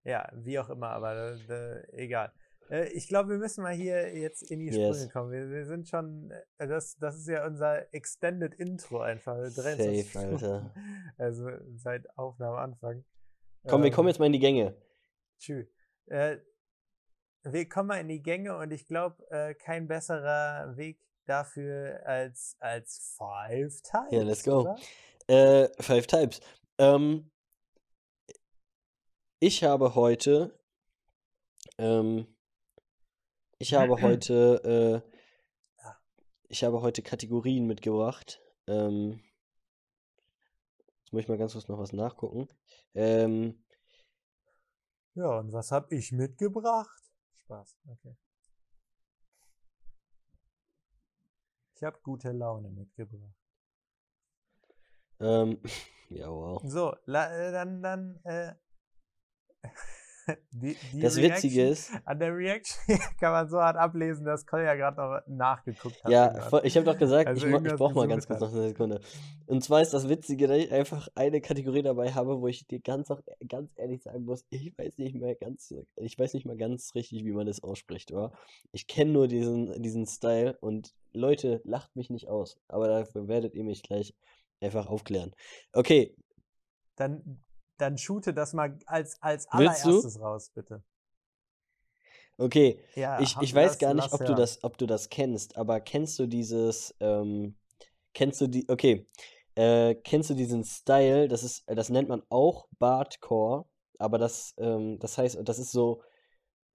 ja, 0.03 0.29
wie 0.35 0.59
auch 0.59 0.69
immer, 0.71 0.89
aber 0.89 1.37
äh, 1.49 1.87
egal. 1.93 2.33
Äh, 2.71 2.89
ich 2.89 3.07
glaube, 3.09 3.31
wir 3.31 3.39
müssen 3.39 3.63
mal 3.63 3.75
hier 3.75 4.17
jetzt 4.17 4.51
in 4.51 4.59
die 4.59 4.67
Yes. 4.71 4.97
Sprünge 4.97 5.13
kommen. 5.13 5.31
Wir, 5.33 5.51
wir 5.51 5.67
sind 5.67 5.87
schon, 5.89 6.31
äh, 6.59 6.67
das, 6.67 6.97
das 6.97 7.17
ist 7.17 7.29
ja 7.29 7.47
unser 7.47 7.93
Extended 7.95 8.55
Intro 8.55 9.01
einfach. 9.01 9.37
23 9.37 10.11
Safe, 10.13 10.19
Alter. 10.33 10.75
Also 11.19 11.49
seit 11.77 12.09
Aufnahmeanfang. 12.19 13.05
Komm, 13.69 13.83
wir 13.83 13.91
kommen 13.91 14.07
Ähm, 14.07 14.11
jetzt 14.11 14.19
mal 14.19 14.27
in 14.27 14.33
die 14.33 14.39
Gänge. 14.41 14.75
Tschüss. 15.39 15.67
Wir 17.47 17.69
kommen 17.69 17.89
mal 17.89 18.01
in 18.01 18.09
die 18.09 18.23
Gänge 18.23 18.57
und 18.57 18.71
ich 18.71 18.87
glaube, 18.87 19.23
äh, 19.31 19.55
kein 19.55 19.87
besserer 19.87 20.75
Weg 20.79 20.99
dafür 21.27 22.01
als, 22.07 22.57
als 22.59 23.15
Five 23.19 23.83
Times. 23.83 24.13
Ja, 24.13 24.23
let's 24.23 24.43
go. 24.43 24.75
Äh, 25.27 25.69
Five 25.79 26.07
Types. 26.07 26.41
Ähm, 26.79 27.31
ich 29.41 29.63
habe 29.63 29.95
heute, 29.95 30.59
ähm, 31.77 32.27
ich 33.59 33.75
habe 33.75 33.97
heute, 34.01 35.03
äh, 35.05 35.87
ich 36.49 36.65
habe 36.65 36.81
heute 36.81 37.03
Kategorien 37.03 37.67
mitgebracht. 37.67 38.41
Ähm, 38.67 39.21
jetzt 41.03 41.13
muss 41.13 41.23
ich 41.23 41.29
mal 41.29 41.37
ganz 41.37 41.53
kurz 41.53 41.69
noch 41.69 41.79
was 41.79 41.93
nachgucken. 41.93 42.49
Ähm, 42.95 43.63
Ja, 45.15 45.39
und 45.41 45.53
was 45.53 45.73
habe 45.73 45.95
ich 45.95 46.11
mitgebracht? 46.11 47.04
Spaß, 47.45 47.77
okay. 47.91 48.17
Ich 51.75 51.83
habe 51.85 51.99
gute 52.03 52.33
Laune 52.33 52.71
mitgebracht. 52.71 53.35
ähm, 55.21 55.61
ja, 56.09 56.29
wow. 56.31 56.63
So, 56.65 56.95
äh, 57.07 57.53
dann, 57.53 57.83
dann, 57.83 58.21
äh, 58.25 58.55
die, 60.53 60.77
die 60.93 61.01
Das 61.01 61.17
Witzige 61.17 61.63
Reaction- 61.63 61.73
ist, 61.73 61.93
An 62.05 62.19
der 62.19 62.35
Reaction 62.37 62.79
kann 63.21 63.33
man 63.33 63.49
so 63.49 63.59
hart 63.61 63.77
ablesen, 63.77 64.25
dass 64.25 64.47
Kolja 64.47 64.75
gerade 64.75 64.97
noch 64.97 65.21
nachgeguckt 65.37 66.03
hat. 66.05 66.11
Ja, 66.11 66.41
voll, 66.43 66.63
ich 66.65 66.77
habe 66.77 66.85
doch 66.87 66.99
gesagt, 66.99 67.27
Also 67.29 67.47
ich, 67.47 67.55
ich 67.55 67.75
brauche 67.75 67.95
mal 67.95 68.09
ganz 68.09 68.27
kurz 68.27 68.41
noch 68.41 68.53
eine 68.53 68.69
Sekunde. 68.69 69.01
Und 69.47 69.63
zwar 69.63 69.83
ist 69.83 69.93
das 69.93 70.09
Witzige, 70.09 70.47
dass 70.49 70.59
ich 70.59 70.73
einfach 70.73 71.09
eine 71.15 71.41
Kategorie 71.41 71.83
dabei 71.83 72.13
habe, 72.13 72.41
wo 72.41 72.49
ich 72.49 72.67
dir 72.67 72.81
ganz, 72.81 73.11
auch, 73.11 73.21
ganz 73.49 73.73
ehrlich 73.77 74.03
sagen 74.03 74.25
muss, 74.25 74.45
ich 74.51 74.77
weiß 74.79 74.99
nicht 74.99 75.15
mehr 75.17 75.35
ganz, 75.35 75.75
ich 75.97 76.19
weiß 76.19 76.35
nicht 76.35 76.47
mal 76.47 76.57
ganz 76.57 76.95
richtig, 76.95 77.25
wie 77.25 77.33
man 77.33 77.47
das 77.47 77.63
ausspricht, 77.63 78.13
oder? 78.13 78.33
Ich 78.73 78.87
kenne 78.87 79.13
nur 79.13 79.29
diesen, 79.29 79.83
diesen 79.83 80.07
Style 80.07 80.57
und 80.61 80.95
Leute, 81.13 81.61
lacht 81.65 81.95
mich 81.97 82.11
nicht 82.11 82.29
aus. 82.29 82.59
Aber 82.69 82.89
dafür 82.89 83.29
werdet 83.29 83.55
ihr 83.55 83.65
mich 83.65 83.83
gleich 83.83 84.15
einfach 84.61 84.87
aufklären. 84.87 85.33
Okay, 85.73 86.15
Dann, 86.97 87.41
dann 87.79 87.99
shoote 87.99 88.35
das 88.35 88.53
mal 88.55 88.79
als, 88.87 89.21
als 89.23 89.47
du? 89.51 90.05
allererstes 90.05 90.21
raus, 90.21 90.51
bitte. 90.55 90.83
okay. 92.39 92.79
Ja, 92.97 93.17
Ich, 93.17 93.41
ich 93.41 93.55
weiß 93.55 93.79
lass- 93.79 93.79
gar 93.79 93.95
nicht, 93.95 94.13
ob 94.13 94.25
du 94.25 94.35
hören. 94.35 94.35
das, 94.35 94.63
ob 94.65 94.77
du 94.79 94.87
das 94.87 95.09
kennst, 95.09 95.57
aber 95.57 95.81
kennst 95.81 96.19
du 96.19 96.27
dieses, 96.27 96.95
ähm, 97.01 97.55
kennst 98.15 98.41
du 98.41 98.49
die, 98.49 98.67
okay, 98.69 99.07
äh, 99.57 99.95
kennst 99.97 100.31
du 100.31 100.35
diesen 100.35 100.65
Style, 100.65 101.29
das 101.29 101.45
ist, 101.45 101.65
das 101.69 101.91
nennt 101.91 102.09
man 102.09 102.23
auch 102.31 102.69
Bardcore, 102.79 103.67
aber 103.99 104.19
das, 104.19 104.55
ähm, 104.59 104.99
das 105.01 105.19
heißt, 105.19 105.39
das 105.45 105.59
ist 105.61 105.73
so 105.73 106.03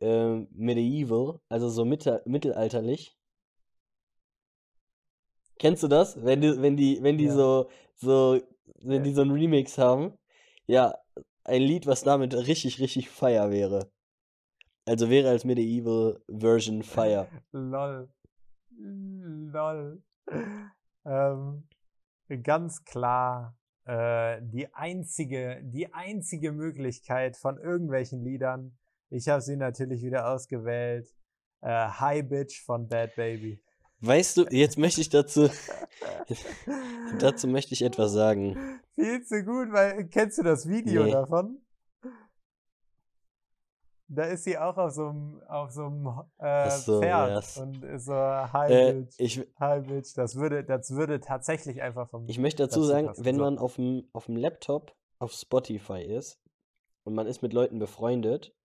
ähm, 0.01 0.47
medieval, 0.53 1.39
also 1.49 1.69
so 1.69 1.85
mitte, 1.85 2.21
mittelalterlich. 2.25 3.17
Kennst 5.59 5.83
du 5.83 5.87
das? 5.87 6.21
Wenn 6.23 6.41
die, 6.41 6.59
wenn 6.61 6.75
die, 6.77 6.99
wenn 7.03 7.17
die 7.17 7.27
Ja. 7.27 7.35
so, 7.35 7.69
so, 7.95 8.39
wenn 8.81 9.03
Ja. 9.03 9.03
die 9.03 9.13
so 9.13 9.21
einen 9.21 9.31
Remix 9.31 9.77
haben? 9.77 10.13
Ja, 10.69 10.93
ein 11.45 11.63
Lied, 11.63 11.87
was 11.87 12.03
damit 12.03 12.35
richtig, 12.35 12.79
richtig 12.79 13.09
fire 13.09 13.49
wäre. 13.49 13.91
Also 14.85 15.09
wäre 15.09 15.29
als 15.29 15.43
Medieval 15.43 16.21
Version 16.27 16.83
fire. 16.83 17.27
Lol. 17.51 18.07
Lol. 18.77 20.03
Ähm, 21.07 21.67
ganz 22.43 22.85
klar 22.85 23.57
äh, 23.85 24.43
die 24.43 24.71
einzige, 24.75 25.59
die 25.63 25.91
einzige 25.91 26.51
Möglichkeit 26.51 27.35
von 27.35 27.57
irgendwelchen 27.57 28.23
Liedern. 28.23 28.77
Ich 29.09 29.27
habe 29.27 29.41
sie 29.41 29.57
natürlich 29.57 30.03
wieder 30.03 30.29
ausgewählt. 30.29 31.15
Äh, 31.61 31.69
Hi 31.69 32.21
Bitch 32.21 32.63
von 32.63 32.87
Bad 32.87 33.15
Baby. 33.15 33.59
Weißt 34.01 34.37
du, 34.37 34.45
jetzt 34.49 34.77
möchte 34.77 35.01
ich 35.01 35.09
dazu, 35.09 35.49
dazu 37.19 37.47
möchte 37.47 37.73
ich 37.73 37.81
etwas 37.81 38.13
sagen. 38.13 38.79
Viel 38.95 39.23
zu 39.25 39.43
gut, 39.43 39.71
weil 39.71 40.07
kennst 40.07 40.37
du 40.37 40.43
das 40.43 40.67
Video 40.67 41.03
Nee. 41.03 41.11
davon? 41.11 41.57
Da 44.11 44.23
ist 44.23 44.43
sie 44.45 44.57
auch 44.57 44.75
auf 44.77 44.91
so 44.91 45.07
einem, 45.09 45.39
auf 45.47 45.69
so 45.69 45.85
einem 45.85 46.07
äh, 46.39 46.69
so, 46.71 46.99
Pferd 46.99 47.29
yes. 47.29 47.57
und 47.57 47.83
ist 47.83 48.05
so 48.05 48.13
hi 48.15 48.71
Äh, 48.71 48.93
bitch, 48.93 49.15
ich. 49.19 50.13
Das 50.15 50.35
würde, 50.35 50.63
das 50.63 50.89
würde 50.95 51.19
tatsächlich 51.19 51.81
einfach 51.83 52.09
vom. 52.09 52.27
ich 52.27 52.39
möchte 52.39 52.63
dazu 52.63 52.79
dazu 52.79 52.87
sagen, 52.87 53.07
passen. 53.07 53.25
wenn 53.25 53.35
So. 53.35 53.41
man 53.41 53.59
auf 53.59 53.75
dem, 53.75 54.07
auf 54.13 54.25
dem 54.25 54.35
Laptop 54.35 54.95
auf 55.19 55.31
Spotify 55.33 56.01
ist 56.01 56.39
und 57.03 57.13
man 57.13 57.27
ist 57.27 57.43
mit 57.43 57.53
Leuten 57.53 57.77
befreundet, 57.77 58.55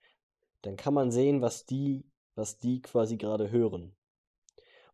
dann 0.62 0.76
kann 0.76 0.94
man 0.94 1.10
sehen, 1.10 1.42
was 1.42 1.66
die, 1.66 2.06
was 2.36 2.58
die 2.58 2.80
quasi 2.80 3.18
gerade 3.18 3.50
hören. 3.50 3.94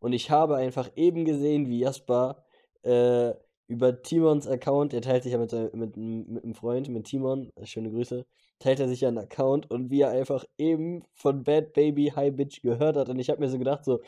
Und 0.00 0.12
ich 0.12 0.30
habe 0.30 0.56
einfach 0.56 0.90
eben 0.96 1.24
gesehen, 1.24 1.68
wie 1.68 1.78
Jasper 1.80 2.44
äh, 2.82 3.32
über 3.68 4.02
Timons 4.02 4.48
Account, 4.48 4.92
er 4.94 5.02
teilt 5.02 5.22
sich 5.22 5.32
ja 5.32 5.38
mit, 5.38 5.50
seinem- 5.50 5.70
mit, 5.74 5.96
mit 5.96 6.42
einem 6.42 6.54
Freund, 6.54 6.88
mit 6.88 7.04
Timon, 7.04 7.52
äh, 7.54 7.66
schöne 7.66 7.90
Grüße, 7.90 8.26
teilt 8.58 8.80
er 8.80 8.88
sich 8.88 9.02
ja 9.02 9.08
einen 9.08 9.18
Account 9.18 9.70
und 9.70 9.90
wie 9.90 10.00
er 10.00 10.10
einfach 10.10 10.44
eben 10.58 11.04
von 11.14 11.44
Bad 11.44 11.72
Baby 11.74 12.12
Hi 12.16 12.30
Bitch 12.30 12.62
gehört 12.62 12.96
hat. 12.96 13.08
Und 13.08 13.18
ich 13.18 13.30
habe 13.30 13.40
mir 13.40 13.48
so 13.48 13.58
gedacht, 13.58 13.84
so, 13.84 14.00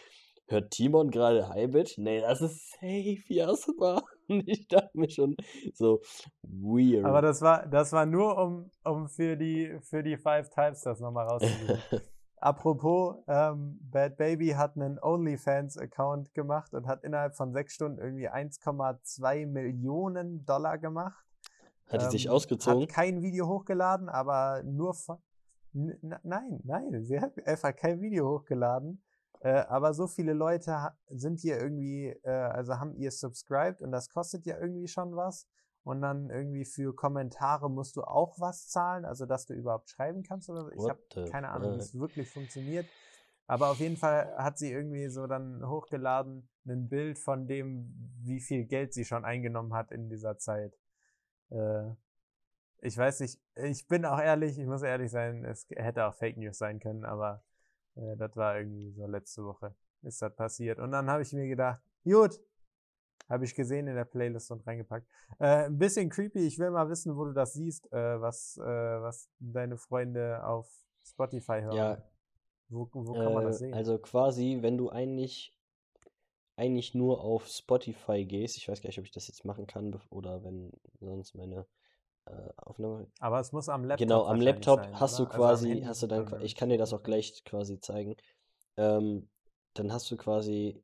hört 0.48 0.70
Timon 0.72 1.10
gerade 1.10 1.48
Hi 1.50 1.66
Bitch? 1.68 1.96
Nee, 1.98 2.20
das 2.20 2.40
ist 2.40 2.72
safe 2.72 3.22
Jasper. 3.28 4.02
Und 4.28 4.48
ich 4.48 4.66
dachte 4.68 4.90
mir 4.94 5.10
schon, 5.10 5.36
so, 5.74 6.00
weird. 6.42 7.04
Aber 7.04 7.20
das 7.22 7.42
war, 7.42 7.66
das 7.66 7.92
war 7.92 8.06
nur, 8.06 8.38
um, 8.38 8.70
um 8.84 9.08
für 9.08 9.36
die, 9.36 9.76
für 9.82 10.02
die 10.02 10.16
Five 10.16 10.48
Types 10.48 10.82
das 10.82 11.00
nochmal 11.00 11.26
rauszusuchen. 11.28 11.78
Apropos, 12.42 13.22
ähm, 13.28 13.78
Bad 13.82 14.16
Baby 14.16 14.48
hat 14.48 14.74
einen 14.74 14.98
OnlyFans-Account 14.98 16.34
gemacht 16.34 16.74
und 16.74 16.88
hat 16.88 17.04
innerhalb 17.04 17.36
von 17.36 17.52
sechs 17.52 17.74
Stunden 17.74 18.00
irgendwie 18.00 18.28
1,2 18.28 19.46
Millionen 19.46 20.44
Dollar 20.44 20.78
gemacht. 20.78 21.24
Hat 21.86 22.02
die 22.02 22.10
sich 22.10 22.26
Ähm, 22.26 22.32
ausgezogen? 22.32 22.82
Hat 22.82 22.88
kein 22.88 23.22
Video 23.22 23.46
hochgeladen, 23.46 24.08
aber 24.08 24.64
nur 24.64 24.92
von. 24.92 25.18
Nein, 25.72 26.60
nein, 26.64 27.04
sie 27.04 27.20
hat 27.20 27.32
einfach 27.46 27.76
kein 27.76 28.00
Video 28.00 28.28
hochgeladen. 28.28 29.00
Äh, 29.38 29.64
aber 29.68 29.94
so 29.94 30.08
viele 30.08 30.32
Leute 30.32 30.76
sind 31.10 31.38
hier 31.38 31.60
irgendwie, 31.60 32.08
äh, 32.24 32.30
also 32.30 32.74
haben 32.74 32.96
ihr 32.96 33.12
subscribed 33.12 33.80
und 33.80 33.92
das 33.92 34.08
kostet 34.08 34.46
ja 34.46 34.58
irgendwie 34.58 34.88
schon 34.88 35.14
was. 35.14 35.46
Und 35.84 36.00
dann 36.00 36.30
irgendwie 36.30 36.64
für 36.64 36.94
Kommentare 36.94 37.68
musst 37.68 37.96
du 37.96 38.02
auch 38.02 38.38
was 38.38 38.68
zahlen, 38.68 39.04
also 39.04 39.26
dass 39.26 39.46
du 39.46 39.54
überhaupt 39.54 39.90
schreiben 39.90 40.22
kannst 40.22 40.48
oder 40.48 40.64
so. 40.64 40.70
Ich 40.70 40.88
habe 40.88 41.00
keine 41.30 41.48
Ahnung, 41.50 41.74
wie 41.74 41.80
es 41.80 41.98
wirklich 41.98 42.30
funktioniert. 42.30 42.86
Aber 43.46 43.70
auf 43.70 43.78
jeden 43.78 43.96
Fall 43.96 44.32
hat 44.36 44.58
sie 44.58 44.70
irgendwie 44.70 45.08
so 45.08 45.26
dann 45.26 45.68
hochgeladen 45.68 46.48
ein 46.66 46.88
Bild 46.88 47.18
von 47.18 47.48
dem, 47.48 47.92
wie 48.22 48.40
viel 48.40 48.64
Geld 48.64 48.94
sie 48.94 49.04
schon 49.04 49.24
eingenommen 49.24 49.74
hat 49.74 49.90
in 49.90 50.08
dieser 50.08 50.38
Zeit. 50.38 50.78
Äh, 51.50 51.90
ich 52.78 52.96
weiß 52.96 53.20
nicht, 53.20 53.40
ich 53.56 53.88
bin 53.88 54.04
auch 54.04 54.20
ehrlich, 54.20 54.58
ich 54.58 54.66
muss 54.66 54.82
ehrlich 54.82 55.10
sein, 55.10 55.44
es 55.44 55.66
hätte 55.70 56.06
auch 56.06 56.14
Fake 56.14 56.36
News 56.36 56.58
sein 56.58 56.78
können, 56.78 57.04
aber 57.04 57.42
äh, 57.96 58.16
das 58.16 58.36
war 58.36 58.56
irgendwie 58.56 58.92
so 58.92 59.06
letzte 59.06 59.44
Woche 59.44 59.74
ist 60.02 60.20
das 60.20 60.34
passiert. 60.34 60.78
Und 60.78 60.92
dann 60.92 61.08
habe 61.10 61.22
ich 61.22 61.32
mir 61.32 61.46
gedacht, 61.46 61.80
gut, 62.04 62.40
habe 63.32 63.44
ich 63.44 63.54
gesehen 63.54 63.88
in 63.88 63.94
der 63.96 64.04
Playlist 64.04 64.50
und 64.52 64.66
reingepackt. 64.66 65.06
Äh, 65.38 65.66
ein 65.66 65.78
bisschen 65.78 66.08
creepy, 66.10 66.46
ich 66.46 66.58
will 66.58 66.70
mal 66.70 66.88
wissen, 66.88 67.16
wo 67.16 67.24
du 67.24 67.32
das 67.32 67.54
siehst, 67.54 67.92
äh, 67.92 68.20
was, 68.20 68.58
äh, 68.58 68.62
was 68.64 69.28
deine 69.40 69.76
Freunde 69.78 70.44
auf 70.46 70.68
Spotify 71.04 71.60
hören. 71.62 71.76
Ja, 71.76 71.96
Wo, 72.68 72.88
wo 72.92 73.14
kann 73.14 73.32
man 73.34 73.44
das 73.44 73.56
Äh, 73.56 73.58
sehen? 73.58 73.74
Also 73.74 73.98
quasi, 73.98 74.58
wenn 74.60 74.78
du 74.78 74.90
eigentlich, 74.90 75.52
eigentlich 76.56 76.94
nur 76.94 77.20
auf 77.20 77.48
Spotify 77.48 78.24
gehst, 78.24 78.56
ich 78.56 78.68
weiß 78.68 78.80
gar 78.80 78.88
nicht, 78.88 78.98
ob 78.98 79.04
ich 79.04 79.10
das 79.12 79.28
jetzt 79.28 79.44
machen 79.44 79.66
kann 79.66 79.98
oder 80.10 80.42
wenn 80.44 80.70
sonst 81.00 81.34
meine 81.34 81.66
äh, 82.26 82.50
Aufnahme. 82.56 83.06
aber 83.20 83.40
es 83.40 83.52
muss 83.52 83.68
am 83.68 83.84
Laptop 83.84 84.06
Genau, 84.06 84.24
am 84.26 84.40
Laptop 84.40 84.80
sein, 84.80 85.00
hast 85.00 85.18
du 85.18 85.24
oder? 85.24 85.32
Also 85.34 85.34
am 85.34 85.54
quasi, 85.54 85.68
Handy 85.68 85.86
hast 85.86 86.02
du 86.02 86.06
dann, 86.06 86.26
glaub 86.26 86.42
ich 86.42 86.54
kann 86.56 86.68
dir 86.68 86.78
das 86.78 86.92
auch 86.92 87.02
gleich 87.02 87.42
quasi 87.44 87.80
zeigen. 87.80 88.16
Ähm, 88.76 89.28
dann 89.74 89.92
hast 89.92 90.10
du 90.10 90.16
quasi, 90.16 90.82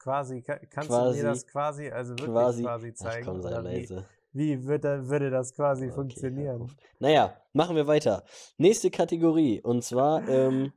Quasi, 0.00 0.40
ka- 0.40 0.58
kannst 0.70 0.88
du 0.88 0.92
quasi, 0.92 1.18
mir 1.18 1.24
das 1.24 1.46
quasi, 1.46 1.90
also 1.90 2.14
wirklich 2.14 2.32
quasi, 2.32 2.62
quasi 2.62 2.92
ach 2.92 2.96
zeigen? 2.96 3.26
komm, 3.26 3.42
sei 3.42 3.50
Oder 3.50 3.62
wie, 3.64 3.64
leise. 3.64 4.08
wie 4.32 4.66
wird 4.66 4.84
würde 4.84 5.30
das 5.30 5.52
quasi 5.54 5.84
Okay, 5.84 5.94
funktionieren? 5.94 6.74
Naja, 7.00 7.36
machen 7.52 7.76
wir 7.76 7.86
weiter. 7.86 8.24
Nächste 8.56 8.90
Kategorie. 8.90 9.60
Und 9.60 9.84
zwar, 9.84 10.26
ähm, 10.26 10.72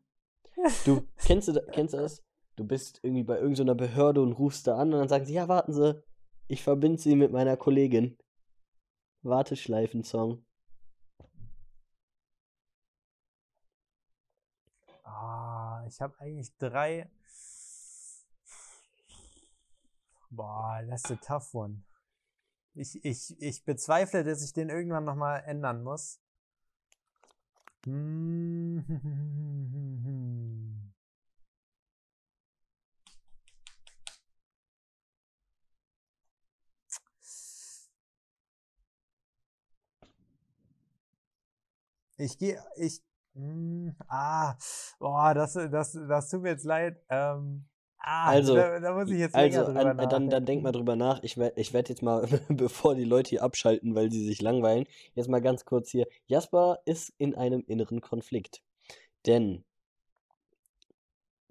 du, 0.86 1.08
kennst 1.26 1.48
du, 1.48 1.54
kennst 1.72 1.94
du 1.94 2.00
das? 2.00 2.22
Du 2.58 2.66
bist 2.66 3.00
irgendwie 3.02 3.24
bei 3.24 3.40
irgendeiner 3.40 3.76
Behörde 3.76 4.22
und 4.22 4.34
rufst 4.34 4.68
da 4.68 4.78
an 4.78 4.94
und 4.94 5.00
dann 5.00 5.08
sagen 5.08 5.26
sie, 5.26 5.34
ja, 5.34 5.48
warten 5.48 5.72
Sie, 5.72 6.04
ich 6.48 6.62
verbinde 6.62 7.02
Sie 7.02 7.16
mit 7.16 7.32
meiner 7.32 7.56
Kollegin. 7.56 8.18
Warteschleifen-Song. 9.22 10.44
Ah, 15.06 15.84
ich 15.88 16.02
habe 16.02 16.14
eigentlich 16.20 16.56
drei. 16.58 17.10
Boah, 20.36 20.82
that's 20.90 21.12
a 21.12 21.16
tough 21.16 21.54
one. 21.54 21.84
Ich, 22.74 23.06
ich, 23.06 23.40
ich 23.40 23.64
bezweifle, 23.64 24.24
dass 24.24 24.44
ich 24.44 24.52
den 24.52 24.70
irgendwann 24.70 25.06
nochmal 25.06 25.44
ändern 25.46 25.84
muss. 25.84 26.20
Hm. 27.86 28.84
Ich 42.18 42.38
gehe, 42.40 42.64
ich, 42.78 43.04
hm, 43.36 43.96
ah, 44.08 44.56
boah, 44.98 45.34
das, 45.36 45.54
das, 45.54 45.94
das 45.94 46.30
tut 46.30 46.42
mir 46.42 46.50
jetzt 46.50 46.64
leid. 46.64 47.04
Ähm, 47.10 47.68
ah, 48.04 48.26
Also, 48.28 48.56
da, 48.56 48.80
da 48.80 48.94
muss 48.94 49.10
ich 49.10 49.20
jetzt 49.20 49.36
also 49.36 49.66
an, 49.66 50.00
äh, 50.00 50.08
dann, 50.08 50.30
dann 50.30 50.46
denk 50.46 50.62
mal 50.64 50.72
drüber 50.72 50.96
nach. 50.96 51.22
Ich 51.24 51.38
werde 51.38 51.60
ich 51.60 51.74
werd 51.74 51.90
jetzt 51.90 52.02
mal, 52.02 52.28
bevor 52.50 52.96
die 52.96 53.04
Leute 53.06 53.32
hier 53.32 53.44
abschalten, 53.44 53.96
weil 53.96 54.12
sie 54.12 54.24
sich 54.24 54.42
langweilen, 54.42 54.86
jetzt 55.16 55.30
mal 55.30 55.42
ganz 55.42 55.66
kurz 55.66 55.90
hier. 55.90 56.08
Jasper 56.28 56.80
ist 56.86 57.14
in 57.18 57.36
einem 57.36 57.64
inneren 57.66 58.02
Konflikt. 58.02 58.62
Denn 59.26 59.64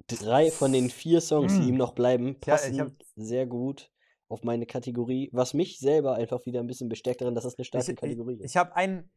drei 0.06 0.50
von 0.50 0.72
den 0.72 0.90
vier 0.90 1.20
Songs, 1.20 1.54
die 1.54 1.62
ihm 1.62 1.68
Hm. 1.70 1.76
noch 1.76 1.92
bleiben, 1.92 2.36
Ja, 2.46 2.56
ich 2.56 2.78
passen 2.78 2.96
sehr 3.16 3.46
gut 3.46 3.90
auf 4.28 4.42
meine 4.44 4.66
Kategorie, 4.66 5.28
was 5.32 5.52
mich 5.54 5.78
selber 5.78 6.14
einfach 6.14 6.46
wieder 6.46 6.60
ein 6.60 6.66
bisschen 6.66 6.88
bestärkt 6.88 7.20
darin, 7.20 7.34
dass 7.34 7.44
das 7.44 7.58
eine 7.58 7.64
starke 7.64 7.84
ich, 7.84 7.90
ich, 7.90 7.96
Kategorie 8.00 8.34
ist. 8.36 8.44
ich 8.44 8.56
habe 8.56 8.74
einen, 8.74 9.10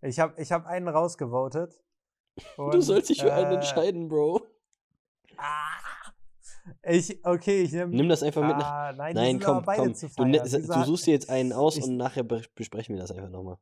ich 0.00 0.20
habe 0.20 0.40
ich 0.40 0.52
hab 0.52 0.66
einen 0.66 0.88
rausgevotet. 0.88 1.82
Du 2.56 2.80
sollst 2.80 3.10
dich 3.10 3.20
für 3.20 3.32
einen 3.32 3.52
äh, 3.52 3.54
entscheiden, 3.54 4.08
Bro. 4.08 4.42
Ah, 5.38 6.12
ich, 6.82 7.24
okay, 7.24 7.62
ich 7.62 7.72
nehme, 7.72 7.94
Nimm 7.94 8.08
das 8.08 8.22
einfach 8.22 8.42
mit 8.42 8.56
nach. 8.56 8.64
ah, 8.64 8.92
nein, 8.92 9.14
Nein, 9.14 9.40
komm, 9.40 9.62
beide 9.64 9.82
komm. 9.82 9.92
Du, 10.16 10.24
ne- 10.24 10.40
feiern. 10.40 10.66
du 10.66 10.74
hat, 10.74 10.86
suchst 10.86 11.06
dir 11.06 11.12
jetzt 11.12 11.28
einen 11.30 11.52
aus 11.52 11.76
ich, 11.76 11.84
und 11.84 11.96
nachher 11.96 12.22
be 12.22 12.42
besprechen 12.54 12.94
wir 12.94 13.02
das 13.02 13.10
einfach 13.10 13.30
nochmal. 13.30 13.58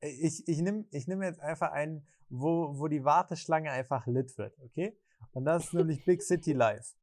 ich, 0.00 0.46
ich 0.46 0.60
nehme 0.60 0.84
ich 0.90 1.06
nehm 1.06 1.22
jetzt 1.22 1.40
einfach 1.40 1.72
einen, 1.72 2.06
wo, 2.28 2.78
wo 2.78 2.88
die 2.88 3.04
Warteschlange 3.04 3.70
einfach 3.70 4.06
lit 4.06 4.36
wird, 4.38 4.58
okay? 4.60 4.96
Und 5.32 5.44
das 5.44 5.66
ist 5.66 5.74
nämlich 5.74 6.04
Big 6.04 6.22
City 6.22 6.52
Life. 6.52 6.94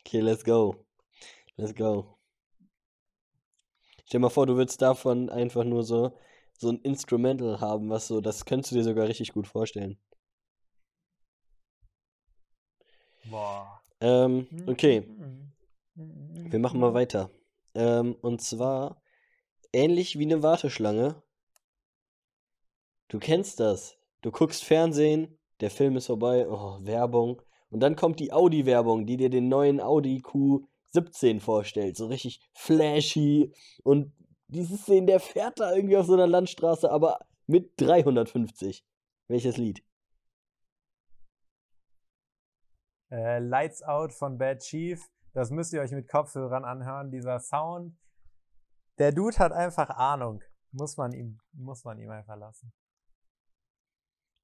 Okay, 0.00 0.20
let's 0.20 0.44
go. 0.44 0.76
Let's 1.56 1.74
go. 1.74 2.18
Stell 4.06 4.20
dir 4.20 4.22
mal 4.22 4.30
vor, 4.30 4.46
du 4.46 4.56
würdest 4.56 4.80
davon 4.80 5.28
einfach 5.28 5.64
nur 5.64 5.82
so, 5.82 6.16
so 6.56 6.70
ein 6.70 6.80
Instrumental 6.80 7.60
haben, 7.60 7.90
was 7.90 8.06
so, 8.08 8.20
das 8.20 8.44
könntest 8.46 8.72
du 8.72 8.76
dir 8.76 8.84
sogar 8.84 9.06
richtig 9.06 9.32
gut 9.32 9.46
vorstellen. 9.46 9.98
Boah. 13.30 13.80
Ähm, 14.00 14.46
okay, 14.66 15.04
wir 15.94 16.52
Wir 16.52 16.58
machen 16.58 16.80
mal 16.80 16.94
weiter. 16.94 17.30
Ähm, 17.74 18.16
und 18.22 18.40
zwar 18.40 19.02
ähnlich 19.72 20.18
wie 20.18 20.24
eine 20.24 20.42
Warteschlange. 20.42 21.22
Du 23.08 23.18
kennst 23.18 23.60
das. 23.60 23.96
Du 24.22 24.30
guckst 24.30 24.64
Fernsehen, 24.64 25.38
der 25.60 25.70
Film 25.70 25.96
ist 25.96 26.06
vorbei, 26.06 26.48
oh, 26.48 26.78
Werbung. 26.82 27.42
Und 27.70 27.80
dann 27.80 27.96
kommt 27.96 28.20
die 28.20 28.32
Audi-Werbung, 28.32 29.06
die 29.06 29.16
dir 29.16 29.30
den 29.30 29.48
neuen 29.48 29.80
Audi 29.80 30.22
Q17 30.22 31.40
vorstellt. 31.40 31.96
So 31.96 32.06
richtig 32.06 32.40
flashy. 32.54 33.52
Und 33.82 34.12
dieses 34.48 34.82
Szenen, 34.82 35.06
der 35.06 35.20
fährt 35.20 35.60
da 35.60 35.74
irgendwie 35.74 35.96
auf 35.96 36.06
so 36.06 36.14
einer 36.14 36.26
Landstraße, 36.26 36.90
aber 36.90 37.18
mit 37.46 37.72
350. 37.76 38.84
Welches 39.26 39.56
Lied? 39.58 39.82
Äh, 43.10 43.38
Lights 43.38 43.82
Out 43.82 44.12
von 44.12 44.38
Bad 44.38 44.60
Chief. 44.60 45.02
Das 45.32 45.50
müsst 45.50 45.72
ihr 45.72 45.80
euch 45.80 45.92
mit 45.92 46.08
Kopfhörern 46.08 46.64
anhören. 46.64 47.10
Dieser 47.10 47.38
Sound. 47.40 47.96
Der 48.98 49.12
Dude 49.12 49.38
hat 49.38 49.52
einfach 49.52 49.90
Ahnung. 49.90 50.42
Muss 50.72 50.96
man 50.96 51.12
ihm, 51.12 51.40
muss 51.52 51.84
man 51.84 51.98
ihm 51.98 52.10
einfach 52.10 52.36
lassen. 52.36 52.72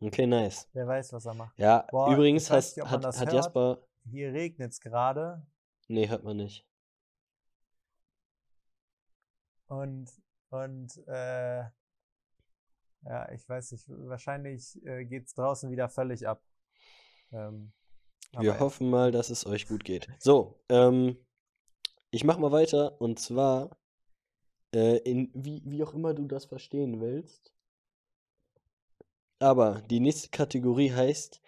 Okay, 0.01 0.27
nice. 0.27 0.71
Der 0.73 0.87
weiß, 0.87 1.13
was 1.13 1.27
er 1.27 1.35
macht. 1.35 1.59
Ja, 1.59 1.87
Boah, 1.91 2.13
übrigens 2.13 2.51
hast, 2.51 2.77
nicht, 2.77 2.91
hat, 2.91 3.05
das 3.05 3.21
hat. 3.21 3.33
Jasper. 3.33 3.79
Hier 4.05 4.33
regnet 4.33 4.73
es 4.73 4.81
gerade 4.81 5.47
Nee, 5.89 6.09
hört 6.09 6.25
man 6.25 6.37
nicht. 6.39 6.67
und, 9.67 10.11
und 10.51 10.97
äh, 11.09 11.65
ja, 13.03 13.29
ich 13.33 13.47
weiß 13.49 13.73
nicht, 13.73 13.89
wahrscheinlich 13.89 14.83
äh, 14.87 15.05
geht 15.05 15.27
es 15.27 15.35
draußen 15.35 15.71
wieder 15.71 15.89
völlig 15.89 16.27
ab. 16.27 16.43
Ähm, 17.33 17.73
Wir 18.41 18.53
aber- 18.53 18.61
hoffen 18.61 18.91
mal, 18.91 19.11
dass 19.13 19.31
es 19.31 19.47
euch 19.47 19.67
gut 19.69 19.85
geht. 19.85 20.09
So, 20.19 20.59
ähm, 20.69 21.17
ich 22.11 22.25
mach 22.25 22.39
mal 22.39 22.53
weiter 22.53 23.01
und 23.01 23.19
zwar 23.19 23.77
äh, 24.75 24.99
in 24.99 25.31
wie, 25.35 25.63
wie 25.65 25.83
auch 25.83 25.95
immer 25.95 26.15
du 26.15 26.27
das 26.27 26.45
verstehen 26.47 27.01
willst. 27.01 27.53
Aber 29.41 29.83
die 29.83 30.01
nächste 30.01 30.29
Kategorie 30.31 30.91
heißt 30.93 31.41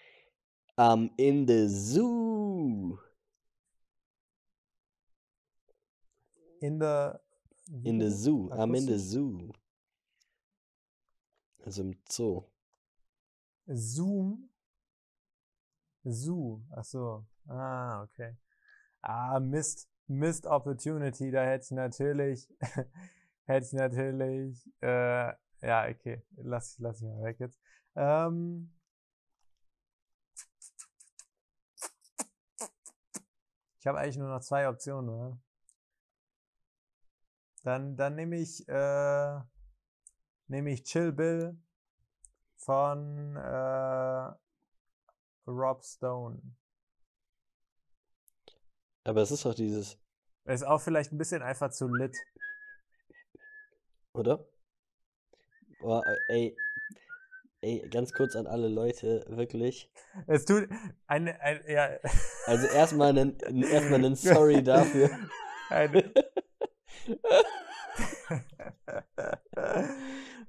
in 1.16 1.46
the 1.48 1.66
Zoo. 1.68 2.98
In 6.60 6.80
the 6.80 7.12
wie 7.68 7.88
In 7.88 7.98
the 8.00 8.06
bitte? 8.06 8.10
Zoo. 8.16 8.48
The 8.48 8.52
Akustisch? 8.60 9.02
Zoo. 9.02 9.52
Also 11.64 11.82
im 11.82 11.96
Zoo. 12.08 12.44
Zoom. 13.66 14.48
Zoo. 16.08 16.62
Ach 16.74 16.84
so. 16.84 17.26
Ah, 17.48 18.02
okay. 18.02 18.36
Ah, 19.02 19.40
Mist. 19.40 19.88
Missed 20.08 20.46
Opportunity. 20.46 21.30
Da 21.30 21.44
hätte 21.44 21.64
ich 21.64 21.70
natürlich, 21.72 22.48
hätte 23.46 23.66
ich 23.66 23.72
natürlich, 23.72 24.70
äh, 24.80 25.32
ja, 25.62 25.88
okay. 25.88 26.22
Lass 26.36 26.74
ich, 26.74 26.78
lass 26.78 27.00
ich 27.00 27.08
mal 27.08 27.24
weg 27.24 27.40
jetzt. 27.40 27.60
Ähm, 27.96 28.72
ich 33.80 33.86
habe 33.86 33.98
eigentlich 33.98 34.18
nur 34.18 34.28
noch 34.28 34.40
zwei 34.40 34.68
Optionen, 34.68 35.08
oder? 35.10 35.38
Dann, 37.64 37.96
dann 37.96 38.14
nehme 38.14 38.36
ich, 38.36 38.68
äh, 38.68 39.40
nehme 40.46 40.70
ich 40.70 40.84
Chill 40.84 41.10
Bill 41.10 41.58
von 42.54 43.36
äh, 43.36 44.32
Rob 45.46 45.84
Stone. 45.84 46.40
Aber 49.04 49.22
es 49.22 49.30
ist 49.30 49.44
doch 49.44 49.54
dieses, 49.54 49.98
Ist 50.44 50.66
auch 50.66 50.80
vielleicht 50.80 51.12
ein 51.12 51.18
bisschen 51.18 51.42
einfach 51.42 51.70
zu 51.70 51.88
lit. 51.88 52.16
oder? 54.12 54.44
Boah, 55.80 56.02
ey, 56.28 56.56
ey, 57.60 57.88
ganz 57.90 58.12
kurz 58.12 58.34
an 58.34 58.46
alle 58.46 58.68
Leute, 58.68 59.24
wirklich. 59.28 59.90
Es 60.26 60.44
tut 60.44 60.68
eine, 61.06 61.40
ein, 61.40 61.60
ja, 61.68 61.90
Also 62.46 62.66
erstmal 62.66 63.10
einen, 63.10 63.38
erstmal 63.62 64.04
einen 64.04 64.16
Sorry 64.16 64.62
dafür. 64.64 65.10
eine, 65.70 66.12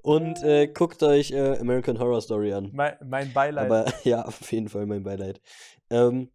Und 0.07 0.41
äh, 0.41 0.67
guckt 0.67 1.03
euch 1.03 1.31
äh, 1.31 1.57
American 1.57 1.99
Horror 1.99 2.21
Story 2.21 2.53
an. 2.53 2.71
mein, 2.73 2.95
mein 3.03 3.33
Beileid. 3.33 3.65
Aber 3.65 3.93
ja, 4.05 4.23
auf 4.23 4.53
jeden 4.53 4.69
Fall 4.69 4.85
mein 4.85 5.03
Beileid. 5.03 5.41
Ähm, 5.89 6.31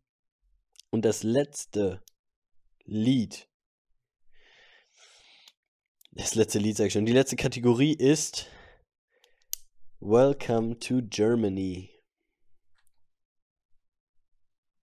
und 0.90 1.06
das 1.06 1.22
letzte 1.22 2.02
Lied. 2.84 3.48
Das 6.10 6.34
letzte 6.34 6.58
Lied, 6.58 6.76
sag 6.76 6.88
ich 6.88 6.92
schon. 6.92 7.06
Die 7.06 7.14
letzte 7.14 7.36
Kategorie 7.36 7.94
ist 7.94 8.46
Welcome 10.00 10.78
to 10.78 11.00
Germany. 11.04 11.98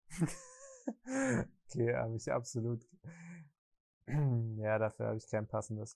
okay, 1.70 1.94
habe 1.94 2.16
ich 2.16 2.32
absolut. 2.32 2.88
ja, 4.58 4.80
dafür 4.80 5.10
habe 5.10 5.18
ich 5.18 5.30
kein 5.30 5.48
passendes. 5.48 5.96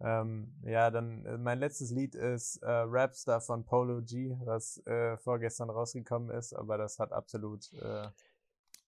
Ähm, 0.00 0.52
ja, 0.64 0.90
dann 0.90 1.24
äh, 1.24 1.38
mein 1.38 1.58
letztes 1.60 1.90
Lied 1.90 2.14
ist 2.14 2.56
äh, 2.62 2.66
Rapstar 2.68 3.40
von 3.40 3.64
Polo 3.64 4.02
G, 4.02 4.36
was 4.44 4.84
äh, 4.86 5.16
vorgestern 5.18 5.70
rausgekommen 5.70 6.30
ist, 6.36 6.52
aber 6.52 6.76
das 6.78 6.98
hat 6.98 7.12
absolut. 7.12 7.72
Äh, 7.74 8.08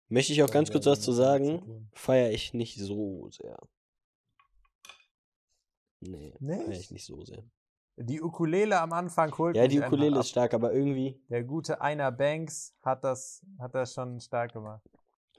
Möchte 0.08 0.32
ich 0.32 0.42
auch 0.42 0.50
ganz 0.50 0.70
kurz 0.70 0.86
was 0.86 0.98
damit 0.98 1.04
zu 1.04 1.12
sagen. 1.12 1.88
Feiere 1.94 2.30
ich 2.30 2.54
nicht 2.54 2.76
so 2.78 3.28
sehr. 3.30 3.56
Nee, 6.00 6.34
feiere 6.38 6.70
ich 6.70 6.90
Nicht? 6.90 7.04
so 7.06 7.24
sehr. 7.24 7.42
die 7.96 8.20
Ukulele 8.20 8.78
am 8.80 8.92
Anfang 8.92 9.36
holt 9.38 9.56
Ja, 9.56 9.66
die 9.66 9.80
Ukulele 9.80 10.20
ist 10.20 10.28
stark, 10.28 10.54
aber 10.54 10.72
irgendwie 10.72 11.20
Der 11.28 11.42
gute 11.44 11.80
Einer 11.80 12.12
Banks 12.12 12.74
hat 12.82 13.02
das, 13.04 13.42
hat 13.58 13.74
das 13.74 13.94
schon 13.94 14.20
stark 14.20 14.52
gemacht. 14.52 14.82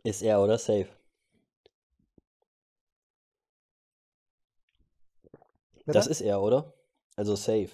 ist 0.03 0.21
er, 0.21 0.41
oder? 0.41 0.58
Safe. 0.58 0.88
Das 5.91 6.06
Bitte? 6.06 6.12
ist 6.12 6.21
er, 6.21 6.41
oder? 6.41 6.73
Also 7.15 7.36
safe. 7.36 7.69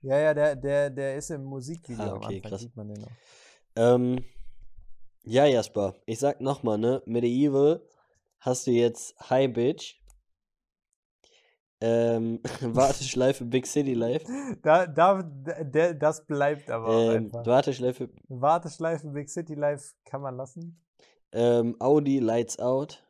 Ja, 0.00 0.18
ja, 0.18 0.34
der, 0.34 0.56
der, 0.56 0.90
der 0.90 1.16
ist 1.16 1.30
im 1.30 1.44
Musikvideo 1.44 2.12
Ah, 2.12 2.14
okay, 2.16 2.40
Anfang, 2.40 2.50
krass. 2.50 2.62
sieht 2.62 2.76
man 2.76 2.88
den 2.88 3.00
noch. 3.00 3.16
Ähm, 3.76 4.24
ja, 5.24 5.44
Jasper, 5.46 5.94
ich 6.06 6.18
sag 6.18 6.40
nochmal, 6.40 6.78
ne? 6.78 7.02
Medieval 7.06 7.82
hast 8.40 8.66
du 8.66 8.70
jetzt 8.70 9.14
High 9.30 9.52
Bitch. 9.52 9.96
Ähm, 11.80 12.40
Warteschleife 12.60 13.44
Big 13.44 13.66
City 13.66 13.94
Life. 13.94 14.26
Da, 14.62 14.86
da, 14.86 15.22
der, 15.22 15.94
das 15.94 16.26
bleibt 16.26 16.70
aber 16.70 16.94
auch 16.96 17.08
Ähm, 17.08 17.08
einfach. 17.08 17.44
Warteschleife 17.46 18.10
Warteschleife 18.28 19.08
Big 19.08 19.28
City 19.30 19.54
Life 19.54 19.94
kann 20.04 20.22
man 20.22 20.36
lassen. 20.36 20.80
ähm, 21.32 21.76
Audi 21.80 22.18
Lights 22.18 22.58
Out. 22.58 23.02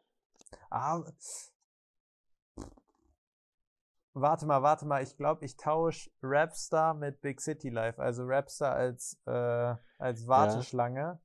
Ah, 0.70 1.02
warte 4.20 4.46
mal, 4.46 4.62
warte 4.62 4.86
mal. 4.86 5.02
Ich 5.02 5.16
glaube, 5.16 5.44
ich 5.44 5.56
tausche 5.56 6.10
Rapstar 6.22 6.94
mit 6.94 7.20
Big 7.20 7.40
City 7.40 7.68
Life. 7.68 8.00
Also 8.00 8.24
Rapstar 8.24 8.74
als, 8.74 9.20
äh, 9.26 9.74
als 9.98 10.26
Warteschlange. 10.26 11.20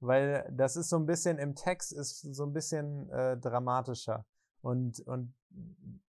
Weil 0.00 0.48
das 0.50 0.76
ist 0.76 0.88
so 0.88 0.96
ein 0.96 1.06
bisschen, 1.06 1.38
im 1.38 1.54
Text 1.54 1.92
ist 1.92 2.20
so 2.20 2.44
ein 2.44 2.52
bisschen 2.52 3.10
äh, 3.10 3.36
dramatischer. 3.36 4.24
Und, 4.62 5.00
und 5.00 5.34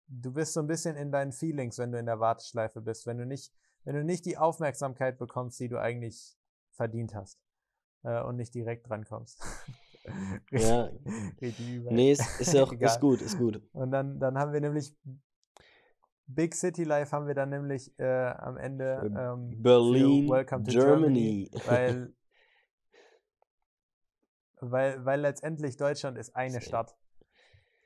du 0.08 0.32
bist 0.32 0.54
so 0.54 0.62
ein 0.62 0.68
bisschen 0.68 0.96
in 0.96 1.12
deinen 1.12 1.32
Feelings, 1.32 1.78
wenn 1.78 1.92
du 1.92 2.00
in 2.00 2.06
der 2.06 2.20
Warteschleife 2.20 2.82
bist. 2.82 3.06
Wenn 3.06 3.18
du 3.18 3.26
nicht, 3.26 3.54
wenn 3.84 3.96
du 3.96 4.04
nicht 4.04 4.26
die 4.26 4.38
Aufmerksamkeit 4.38 5.18
bekommst, 5.18 5.60
die 5.60 5.70
du 5.70 5.80
eigentlich 5.80 6.38
verdient 6.72 7.16
hast. 7.16 7.40
Äh, 8.04 8.22
und 8.22 8.38
nicht 8.38 8.54
direkt 8.54 8.90
drankommst. 8.90 9.44
Ja. 10.52 10.90
Nee, 11.40 12.12
ist, 12.12 12.40
ist 12.40 12.54
ja 12.54 12.64
auch, 12.64 12.72
ist 12.80 13.00
gut, 13.00 13.22
ist 13.22 13.38
gut. 13.38 13.62
Und 13.74 13.92
dann, 13.92 14.20
dann 14.20 14.38
haben 14.38 14.52
wir 14.52 14.62
nämlich 14.62 14.96
Big 16.36 16.56
City 16.56 16.84
Life 16.84 17.12
haben 17.16 17.28
wir 17.28 17.34
dann 17.36 17.50
nämlich 17.50 17.92
äh, 18.00 18.06
am 18.06 18.58
Ende 18.58 19.12
Äh, 19.16 19.20
ähm, 19.34 19.62
Berlin, 19.62 20.30
Welcome 20.30 20.64
to 20.64 20.72
Germany. 20.72 21.50
Germany, 21.52 21.68
weil, 21.68 22.14
weil, 24.62 25.06
weil 25.06 25.22
letztendlich 25.22 25.78
Deutschland 25.78 26.18
ist 26.18 26.36
eine. 26.36 26.62
Stadt. 26.62 26.96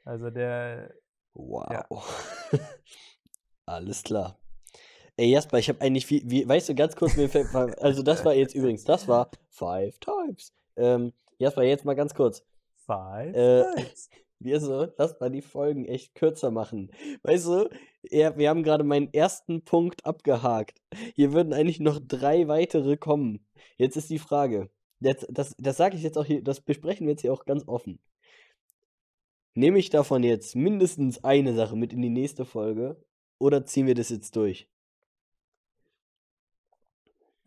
Also 0.03 0.29
der, 0.29 0.93
Wow. 1.33 1.67
Ja. 1.71 2.59
Alles 3.65 4.03
klar. 4.03 4.37
Ey, 5.17 5.31
Jasper, 5.31 5.59
ich 5.59 5.69
habe 5.69 5.81
eigentlich 5.81 6.05
viel, 6.05 6.21
wie, 6.25 6.47
weißt 6.47 6.69
du, 6.69 6.75
ganz 6.75 6.95
kurz, 6.95 7.15
mir 7.15 7.29
fällt, 7.29 7.53
also 7.55 8.03
das 8.03 8.23
war 8.25 8.33
jetzt 8.33 8.53
übrigens, 8.53 8.83
das 8.83 9.07
war 9.07 9.29
Five 9.49 9.97
Times. 9.99 10.53
Ähm, 10.75 11.13
Jasper, 11.37 11.63
jetzt 11.63 11.85
mal 11.85 11.95
ganz 11.95 12.13
kurz. 12.13 12.43
Five 12.85 13.33
Äh, 13.35 13.61
Nights. 13.75 14.09
Wir 14.45 14.59
so, 14.59 14.87
lass 14.99 15.19
mal 15.19 15.31
die 15.31 15.41
Folgen 15.41 15.85
echt 15.85 16.13
kürzer 16.13 16.51
machen. 16.51 16.91
Weißt 17.23 17.47
du, 17.47 17.67
ja, 18.03 18.37
wir 18.37 18.47
haben 18.49 18.61
gerade 18.61 18.83
meinen 18.83 19.11
ersten 19.11 19.63
Punkt 19.65 20.05
abgehakt. 20.05 20.83
Hier 21.15 21.33
würden 21.33 21.51
eigentlich 21.51 21.79
noch 21.79 21.99
drei 21.99 22.47
weitere 22.47 22.95
kommen. 22.95 23.43
Jetzt 23.77 23.97
ist 23.97 24.11
die 24.11 24.19
Frage. 24.19 24.69
Jetzt, 24.99 25.25
das 25.31 25.55
das 25.57 25.77
sage 25.77 25.97
ich 25.97 26.03
jetzt 26.03 26.15
auch 26.19 26.25
hier, 26.25 26.43
das 26.43 26.61
besprechen 26.61 27.07
wir 27.07 27.13
jetzt 27.13 27.21
hier 27.21 27.33
auch 27.33 27.45
ganz 27.45 27.67
offen. 27.67 27.99
Nehme 29.55 29.79
ich 29.79 29.89
davon 29.89 30.21
jetzt 30.21 30.55
mindestens 30.55 31.23
eine 31.23 31.55
Sache 31.55 31.75
mit 31.75 31.91
in 31.91 32.03
die 32.03 32.09
nächste 32.11 32.45
Folge 32.45 33.03
oder 33.39 33.65
ziehen 33.65 33.87
wir 33.87 33.95
das 33.95 34.09
jetzt 34.09 34.35
durch? 34.35 34.69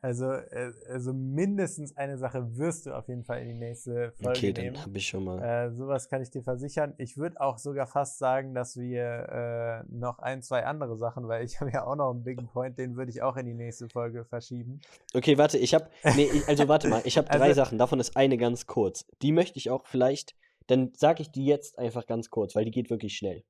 Also, 0.01 0.31
äh, 0.31 0.73
also 0.89 1.13
mindestens 1.13 1.97
eine 1.97 2.19
Sache 2.19 2.57
wirst 2.57 2.87
du 2.87 2.93
auf 2.97 3.09
jeden 3.09 3.25
Fall 3.25 3.41
in 3.43 3.49
die 3.49 3.55
nächste 3.55 4.13
Folge 4.13 4.39
Okay, 4.39 4.53
nehmen. 4.53 4.75
dann 4.75 4.85
habe 4.85 4.97
ich 4.99 5.09
schon 5.09 5.25
mal. 5.25 5.43
Äh, 5.43 5.73
sowas 5.73 6.09
kann 6.09 6.23
ich 6.23 6.31
dir 6.31 6.43
versichern. 6.45 6.95
Ich 6.99 7.17
würde 7.17 7.41
auch 7.41 7.59
sogar 7.59 7.89
fast 7.89 8.19
sagen, 8.19 8.55
dass 8.55 8.77
wir 8.77 9.83
äh, 9.89 9.93
noch 9.93 10.21
ein, 10.21 10.41
zwei 10.43 10.65
andere 10.67 10.97
Sachen, 10.97 11.27
weil 11.27 11.45
ich 11.45 11.61
habe 11.61 11.73
ja 11.73 11.85
auch 11.85 11.97
noch 11.97 12.11
einen 12.13 12.23
Big 12.23 12.39
Point, 12.53 12.79
den 12.79 12.97
würde 12.97 13.11
ich 13.11 13.23
auch 13.23 13.37
in 13.37 13.47
die 13.47 13.55
nächste 13.55 13.89
Folge 13.89 14.25
verschieben. 14.25 14.81
Okay, 15.15 15.37
warte, 15.37 15.59
ich 15.59 15.75
habe. 15.75 15.89
Nee, 16.15 16.31
also 16.47 16.69
warte 16.69 16.87
mal, 16.89 17.03
ich 17.05 17.19
habe 17.19 17.27
drei 17.31 17.41
Also- 17.49 17.55
Sachen, 17.55 17.79
davon 17.79 17.99
ist 17.99 18.17
eine 18.17 18.37
ganz 18.37 18.67
kurz. 18.67 19.05
Die 19.23 19.33
möchte 19.33 19.59
ich 19.59 19.69
auch 19.71 19.85
vielleicht, 19.87 20.37
dann 20.69 20.93
sage 20.95 21.23
ich 21.23 21.33
die 21.33 21.45
jetzt 21.47 21.77
einfach 21.79 22.07
ganz 22.07 22.31
kurz, 22.31 22.55
weil 22.55 22.65
die 22.65 22.71
geht 22.71 22.89
wirklich 22.91 23.17
schnell. 23.17 23.43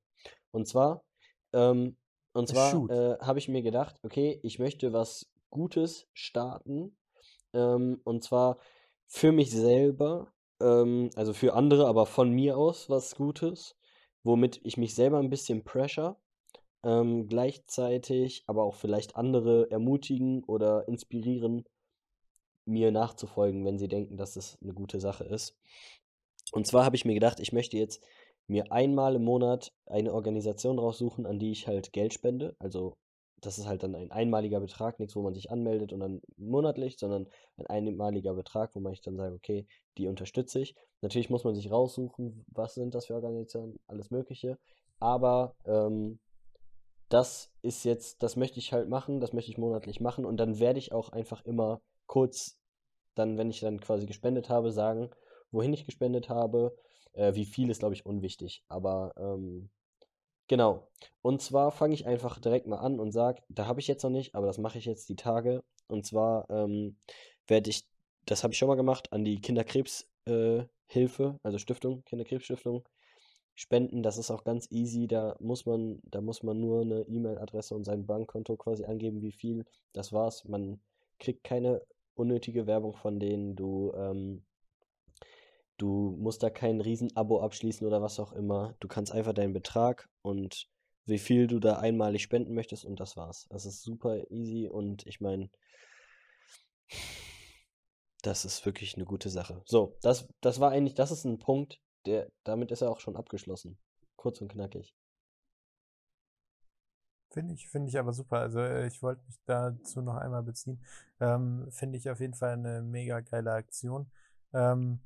Und 0.51 0.67
zwar, 0.67 1.03
ähm, 1.53 1.95
und 2.33 2.47
zwar 2.47 2.71
Shoot. 2.71 2.89
äh, 2.91 3.17
habe 3.19 3.37
ich 3.37 3.49
mir 3.49 3.61
gedacht, 3.61 3.97
okay, 4.01 4.39
ich 4.41 4.57
möchte 4.57 4.93
was 4.93 5.27
Gutes 5.49 6.07
starten. 6.13 6.97
Ähm, 7.53 8.01
und 8.03 8.23
zwar 8.23 8.57
für 9.07 9.31
mich 9.31 9.51
selber, 9.51 10.33
ähm, 10.61 11.09
also 11.15 11.33
für 11.33 11.53
andere, 11.53 11.87
aber 11.87 12.05
von 12.05 12.31
mir 12.31 12.57
aus 12.57 12.89
was 12.89 13.15
Gutes, 13.15 13.75
womit 14.23 14.61
ich 14.63 14.77
mich 14.77 14.95
selber 14.95 15.19
ein 15.19 15.29
bisschen 15.29 15.63
pressure, 15.63 16.17
ähm, 16.83 17.27
gleichzeitig 17.27 18.43
aber 18.47 18.63
auch 18.63 18.75
vielleicht 18.75 19.15
andere 19.15 19.69
ermutigen 19.71 20.43
oder 20.45 20.87
inspirieren, 20.87 21.65
mir 22.65 22.91
nachzufolgen, 22.91 23.65
wenn 23.65 23.79
sie 23.79 23.87
denken, 23.87 24.17
dass 24.17 24.35
das 24.35 24.57
eine 24.61 24.73
gute 24.73 24.99
Sache 24.99 25.23
ist. 25.23 25.57
Und 26.51 26.67
zwar 26.67 26.85
habe 26.85 26.95
ich 26.95 27.05
mir 27.05 27.13
gedacht, 27.13 27.39
ich 27.39 27.51
möchte 27.51 27.77
jetzt 27.77 28.03
mir 28.47 28.71
einmal 28.71 29.15
im 29.15 29.23
Monat 29.23 29.73
eine 29.85 30.13
Organisation 30.13 30.79
raussuchen, 30.79 31.25
an 31.25 31.39
die 31.39 31.51
ich 31.51 31.67
halt 31.67 31.93
Geld 31.93 32.13
spende. 32.13 32.55
Also 32.59 32.97
das 33.41 33.57
ist 33.57 33.67
halt 33.67 33.83
dann 33.83 33.95
ein 33.95 34.11
einmaliger 34.11 34.59
Betrag, 34.59 34.99
nichts, 34.99 35.15
wo 35.15 35.21
man 35.21 35.33
sich 35.33 35.51
anmeldet 35.51 35.93
und 35.93 35.99
dann 35.99 36.21
monatlich, 36.37 36.97
sondern 36.97 37.27
ein 37.57 37.67
einmaliger 37.67 38.33
Betrag, 38.33 38.75
wo 38.75 38.79
man 38.79 38.93
ich 38.93 39.01
dann 39.01 39.17
sage, 39.17 39.35
okay, 39.35 39.65
die 39.97 40.07
unterstütze 40.07 40.59
ich. 40.59 40.75
Natürlich 41.01 41.29
muss 41.29 41.43
man 41.43 41.55
sich 41.55 41.71
raussuchen, 41.71 42.45
was 42.47 42.75
sind 42.75 42.95
das 42.95 43.05
für 43.07 43.15
Organisationen, 43.15 43.79
alles 43.87 44.11
Mögliche. 44.11 44.57
Aber 44.99 45.55
ähm, 45.65 46.19
das 47.09 47.51
ist 47.61 47.85
jetzt, 47.85 48.21
das 48.21 48.35
möchte 48.35 48.59
ich 48.59 48.73
halt 48.73 48.89
machen, 48.89 49.19
das 49.19 49.33
möchte 49.33 49.51
ich 49.51 49.57
monatlich 49.57 49.99
machen 49.99 50.25
und 50.25 50.37
dann 50.37 50.59
werde 50.59 50.79
ich 50.79 50.91
auch 50.91 51.09
einfach 51.09 51.43
immer 51.45 51.81
kurz, 52.07 52.59
dann, 53.15 53.37
wenn 53.37 53.49
ich 53.49 53.61
dann 53.61 53.79
quasi 53.79 54.05
gespendet 54.05 54.49
habe, 54.49 54.71
sagen, 54.71 55.09
wohin 55.51 55.73
ich 55.73 55.85
gespendet 55.85 56.29
habe. 56.29 56.75
Äh, 57.13 57.33
wie 57.33 57.45
viel 57.45 57.69
ist, 57.69 57.79
glaube 57.79 57.95
ich, 57.95 58.05
unwichtig. 58.05 58.63
Aber 58.67 59.13
ähm, 59.17 59.69
genau. 60.49 60.89
Und 61.21 61.41
zwar 61.41 61.71
fange 61.71 61.93
ich 61.93 62.05
einfach 62.05 62.39
direkt 62.39 62.67
mal 62.67 62.79
an 62.79 62.99
und 62.99 63.13
sage, 63.13 63.41
da 63.47 63.67
habe 63.67 63.79
ich 63.79 63.87
jetzt 63.87 64.03
noch 64.03 64.09
nicht, 64.09 64.35
aber 64.35 64.47
das 64.47 64.57
mache 64.57 64.77
ich 64.77 64.85
jetzt 64.85 65.07
die 65.07 65.15
Tage. 65.15 65.63
Und 65.87 66.05
zwar 66.05 66.49
ähm, 66.49 66.97
werde 67.47 67.69
ich, 67.69 67.87
das 68.25 68.43
habe 68.43 68.53
ich 68.53 68.59
schon 68.59 68.67
mal 68.67 68.75
gemacht, 68.75 69.13
an 69.13 69.23
die 69.23 69.39
Kinderkrebshilfe, 69.39 70.07
äh, 70.27 71.33
also 71.43 71.57
Stiftung, 71.57 72.03
Kinderkrebsstiftung, 72.03 72.83
spenden. 73.55 74.03
Das 74.03 74.17
ist 74.17 74.31
auch 74.31 74.43
ganz 74.43 74.69
easy. 74.71 75.07
Da 75.07 75.35
muss 75.39 75.65
man, 75.65 76.01
da 76.03 76.21
muss 76.21 76.43
man 76.43 76.59
nur 76.59 76.81
eine 76.81 77.01
E-Mail-Adresse 77.01 77.75
und 77.75 77.85
sein 77.85 78.05
Bankkonto 78.05 78.57
quasi 78.57 78.85
angeben, 78.85 79.21
wie 79.21 79.31
viel. 79.31 79.65
Das 79.93 80.13
war's. 80.13 80.45
Man 80.45 80.81
kriegt 81.19 81.43
keine 81.43 81.81
unnötige 82.15 82.67
Werbung 82.67 82.93
von 82.95 83.19
denen. 83.19 83.55
Du 83.55 83.93
ähm, 83.95 84.43
Du 85.79 86.17
musst 86.19 86.43
da 86.43 86.49
kein 86.49 86.81
Riesen-Abo 86.81 87.41
abschließen 87.41 87.87
oder 87.87 88.01
was 88.01 88.19
auch 88.19 88.33
immer. 88.33 88.75
Du 88.81 88.89
kannst 88.89 89.13
einfach 89.13 89.33
deinen 89.33 89.53
Betrag 89.53 90.09
und 90.21 90.69
wie 91.05 91.17
viel 91.17 91.47
du 91.47 91.59
da 91.59 91.79
einmalig 91.79 92.21
spenden 92.21 92.53
möchtest 92.53 92.83
und 92.83 92.99
das 92.99 93.15
war's. 93.15 93.47
Das 93.49 93.65
ist 93.65 93.81
super 93.81 94.29
easy 94.29 94.67
und 94.67 95.07
ich 95.07 95.21
meine, 95.21 95.49
das 98.21 98.43
ist 98.43 98.65
wirklich 98.65 98.95
eine 98.95 99.05
gute 99.05 99.29
Sache. 99.29 99.61
So, 99.65 99.95
das, 100.01 100.27
das 100.41 100.59
war 100.59 100.71
eigentlich, 100.71 100.95
das 100.95 101.11
ist 101.11 101.23
ein 101.23 101.39
Punkt, 101.39 101.79
der, 102.05 102.29
damit 102.43 102.71
ist 102.71 102.81
er 102.81 102.91
auch 102.91 102.99
schon 102.99 103.15
abgeschlossen. 103.15 103.77
Kurz 104.17 104.41
und 104.41 104.51
knackig. 104.51 104.93
Finde 107.29 107.53
ich, 107.53 107.69
finde 107.69 107.87
ich 107.87 107.97
aber 107.97 108.11
super. 108.11 108.39
Also 108.39 108.59
äh, 108.59 108.87
ich 108.87 109.01
wollte 109.01 109.23
mich 109.27 109.37
dazu 109.45 110.01
noch 110.01 110.15
einmal 110.15 110.43
beziehen. 110.43 110.83
Ähm, 111.21 111.67
finde 111.71 111.97
ich 111.97 112.09
auf 112.09 112.19
jeden 112.19 112.33
Fall 112.33 112.51
eine 112.53 112.81
mega 112.81 113.21
geile 113.21 113.53
Aktion. 113.53 114.11
Ähm, 114.51 114.99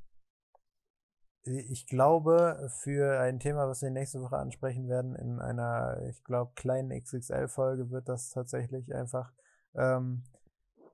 ich 1.46 1.88
glaube, 1.88 2.70
für 2.82 3.20
ein 3.20 3.40
Thema, 3.40 3.68
was 3.68 3.82
wir 3.82 3.90
nächste 3.90 4.22
Woche 4.22 4.38
ansprechen 4.38 4.88
werden, 4.88 5.16
in 5.16 5.40
einer, 5.40 6.02
ich 6.10 6.24
glaube, 6.24 6.54
kleinen 6.56 6.90
XXL-Folge 6.98 7.90
wird 7.90 8.08
das 8.08 8.30
tatsächlich 8.30 8.94
einfach, 8.96 9.34
ähm, 9.76 10.24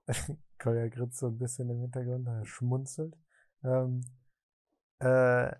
Kolja 0.60 0.88
Gritz 0.88 1.20
so 1.20 1.28
ein 1.28 1.38
bisschen 1.38 1.70
im 1.70 1.80
Hintergrund, 1.82 2.28
er 2.28 2.45
schmunzelt. 2.45 3.16
Ähm, 3.64 4.02
äh, 5.00 5.52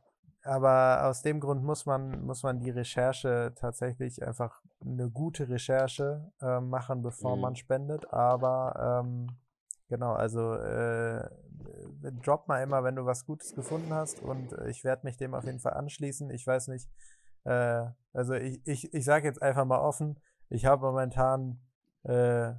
aber 0.44 1.06
aus 1.06 1.22
dem 1.22 1.40
Grund 1.40 1.64
muss 1.64 1.86
man, 1.86 2.26
muss 2.26 2.44
man 2.44 2.60
die 2.60 2.70
Recherche 2.70 3.54
tatsächlich 3.56 4.26
einfach 4.26 4.62
eine 4.82 5.10
gute 5.10 5.50
Recherche 5.50 6.32
äh, 6.42 6.60
machen, 6.60 7.02
bevor 7.02 7.36
mhm. 7.36 7.42
man 7.42 7.56
spendet. 7.56 8.12
Aber 8.12 9.04
ähm, 9.04 9.38
genau, 9.90 10.14
also 10.14 10.54
äh, 10.54 11.30
drop 12.24 12.48
mal 12.48 12.64
immer, 12.64 12.84
wenn 12.84 12.96
du 12.96 13.06
was 13.06 13.26
Gutes 13.26 13.54
gefunden 13.54 13.94
hast 13.94 14.22
und 14.22 14.54
äh, 14.54 14.70
ich 14.70 14.84
werde 14.84 15.06
mich 15.06 15.18
dem 15.18 15.34
auf 15.34 15.46
jeden 15.46 15.60
Fall 15.60 15.74
anschließen. 15.74 16.30
Ich 16.32 16.46
weiß 16.48 16.70
nicht, 16.70 16.88
äh, 17.44 17.86
also 18.14 18.34
ich, 18.34 18.62
ich, 18.66 18.94
ich 18.94 19.06
sage 19.06 19.28
jetzt 19.28 19.42
einfach 19.42 19.66
mal 19.66 19.80
offen, 19.80 20.20
ich 20.50 20.66
habe 20.66 20.86
momentan, 20.86 21.60
äh, 22.04 22.54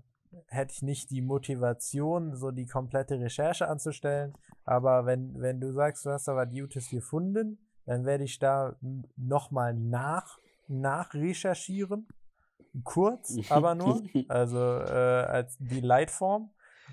hätte 0.46 0.72
ich 0.72 0.82
nicht 0.82 1.10
die 1.10 1.22
Motivation, 1.22 2.36
so 2.36 2.50
die 2.50 2.66
komplette 2.66 3.18
Recherche 3.18 3.66
anzustellen, 3.68 4.34
aber 4.64 5.06
wenn, 5.06 5.40
wenn 5.40 5.60
du 5.60 5.72
sagst, 5.72 6.04
du 6.06 6.10
hast 6.10 6.28
da 6.28 6.36
was 6.36 6.50
Gutes 6.50 6.90
gefunden, 6.90 7.58
dann 7.86 8.04
werde 8.04 8.24
ich 8.24 8.38
da 8.38 8.76
nochmal 9.16 9.74
nach, 9.74 10.38
nach 10.68 11.14
recherchieren. 11.14 12.06
Kurz, 12.84 13.36
aber 13.50 13.74
nur. 13.74 14.02
Also 14.28 14.58
äh, 14.58 15.24
als 15.26 15.56
die 15.58 15.80
Leitform 15.80 16.50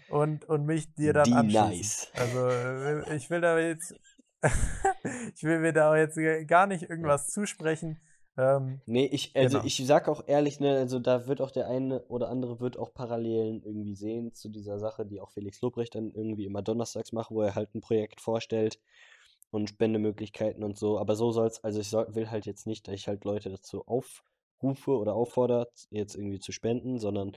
und, 0.10 0.46
und 0.46 0.66
mich 0.66 0.94
dir 0.96 1.14
dann 1.14 1.26
Die 1.26 1.34
anschließen. 1.34 1.70
Nice. 1.70 2.12
Also 2.16 2.48
äh, 2.48 3.16
ich 3.16 3.30
will 3.30 3.42
da 3.42 3.60
jetzt, 3.60 3.96
ich 5.36 5.44
will 5.44 5.60
mir 5.60 5.74
da 5.74 5.96
jetzt 5.98 6.18
gar 6.48 6.68
nicht 6.68 6.90
irgendwas 6.90 7.28
zusprechen. 7.28 8.00
Ähm, 8.38 8.82
nee, 8.86 9.06
ich, 9.06 9.36
also 9.36 9.58
genau. 9.58 9.66
ich 9.66 9.84
sag 9.88 10.08
auch 10.08 10.28
ehrlich, 10.28 10.60
ne, 10.60 10.78
also 10.78 11.00
da 11.00 11.26
wird 11.28 11.42
auch 11.42 11.50
der 11.50 11.68
eine 11.68 12.04
oder 12.04 12.30
andere 12.30 12.60
wird 12.60 12.78
auch 12.78 12.94
Parallelen 12.94 13.64
irgendwie 13.64 13.96
sehen 13.96 14.32
zu 14.34 14.50
dieser 14.50 14.78
Sache, 14.78 15.08
die 15.08 15.20
auch 15.20 15.32
Felix 15.32 15.60
Lobrecht 15.62 15.96
dann 15.96 16.12
irgendwie 16.12 16.46
immer 16.46 16.62
donnerstags 16.62 17.12
macht, 17.14 17.32
wo 17.32 17.42
er 17.42 17.56
halt 17.56 17.74
ein 17.74 17.82
Projekt 17.82 18.22
vorstellt 18.22 18.80
und 19.50 19.70
Spendemöglichkeiten 19.70 20.64
und 20.64 20.78
so. 20.78 21.00
Aber 21.00 21.16
so 21.16 21.32
soll's, 21.32 21.64
also 21.64 21.80
ich 21.80 21.90
soll, 21.90 22.14
will 22.14 22.30
halt 22.30 22.46
jetzt 22.46 22.68
nicht, 22.68 22.88
dass 22.88 22.94
ich 22.94 23.08
halt 23.08 23.26
Leute 23.26 23.50
dazu 23.50 23.84
aufrufe 23.88 24.92
oder 24.92 25.16
auffordere, 25.16 25.70
jetzt 25.90 26.16
irgendwie 26.16 26.40
zu 26.40 26.52
spenden, 26.52 27.00
sondern 27.00 27.32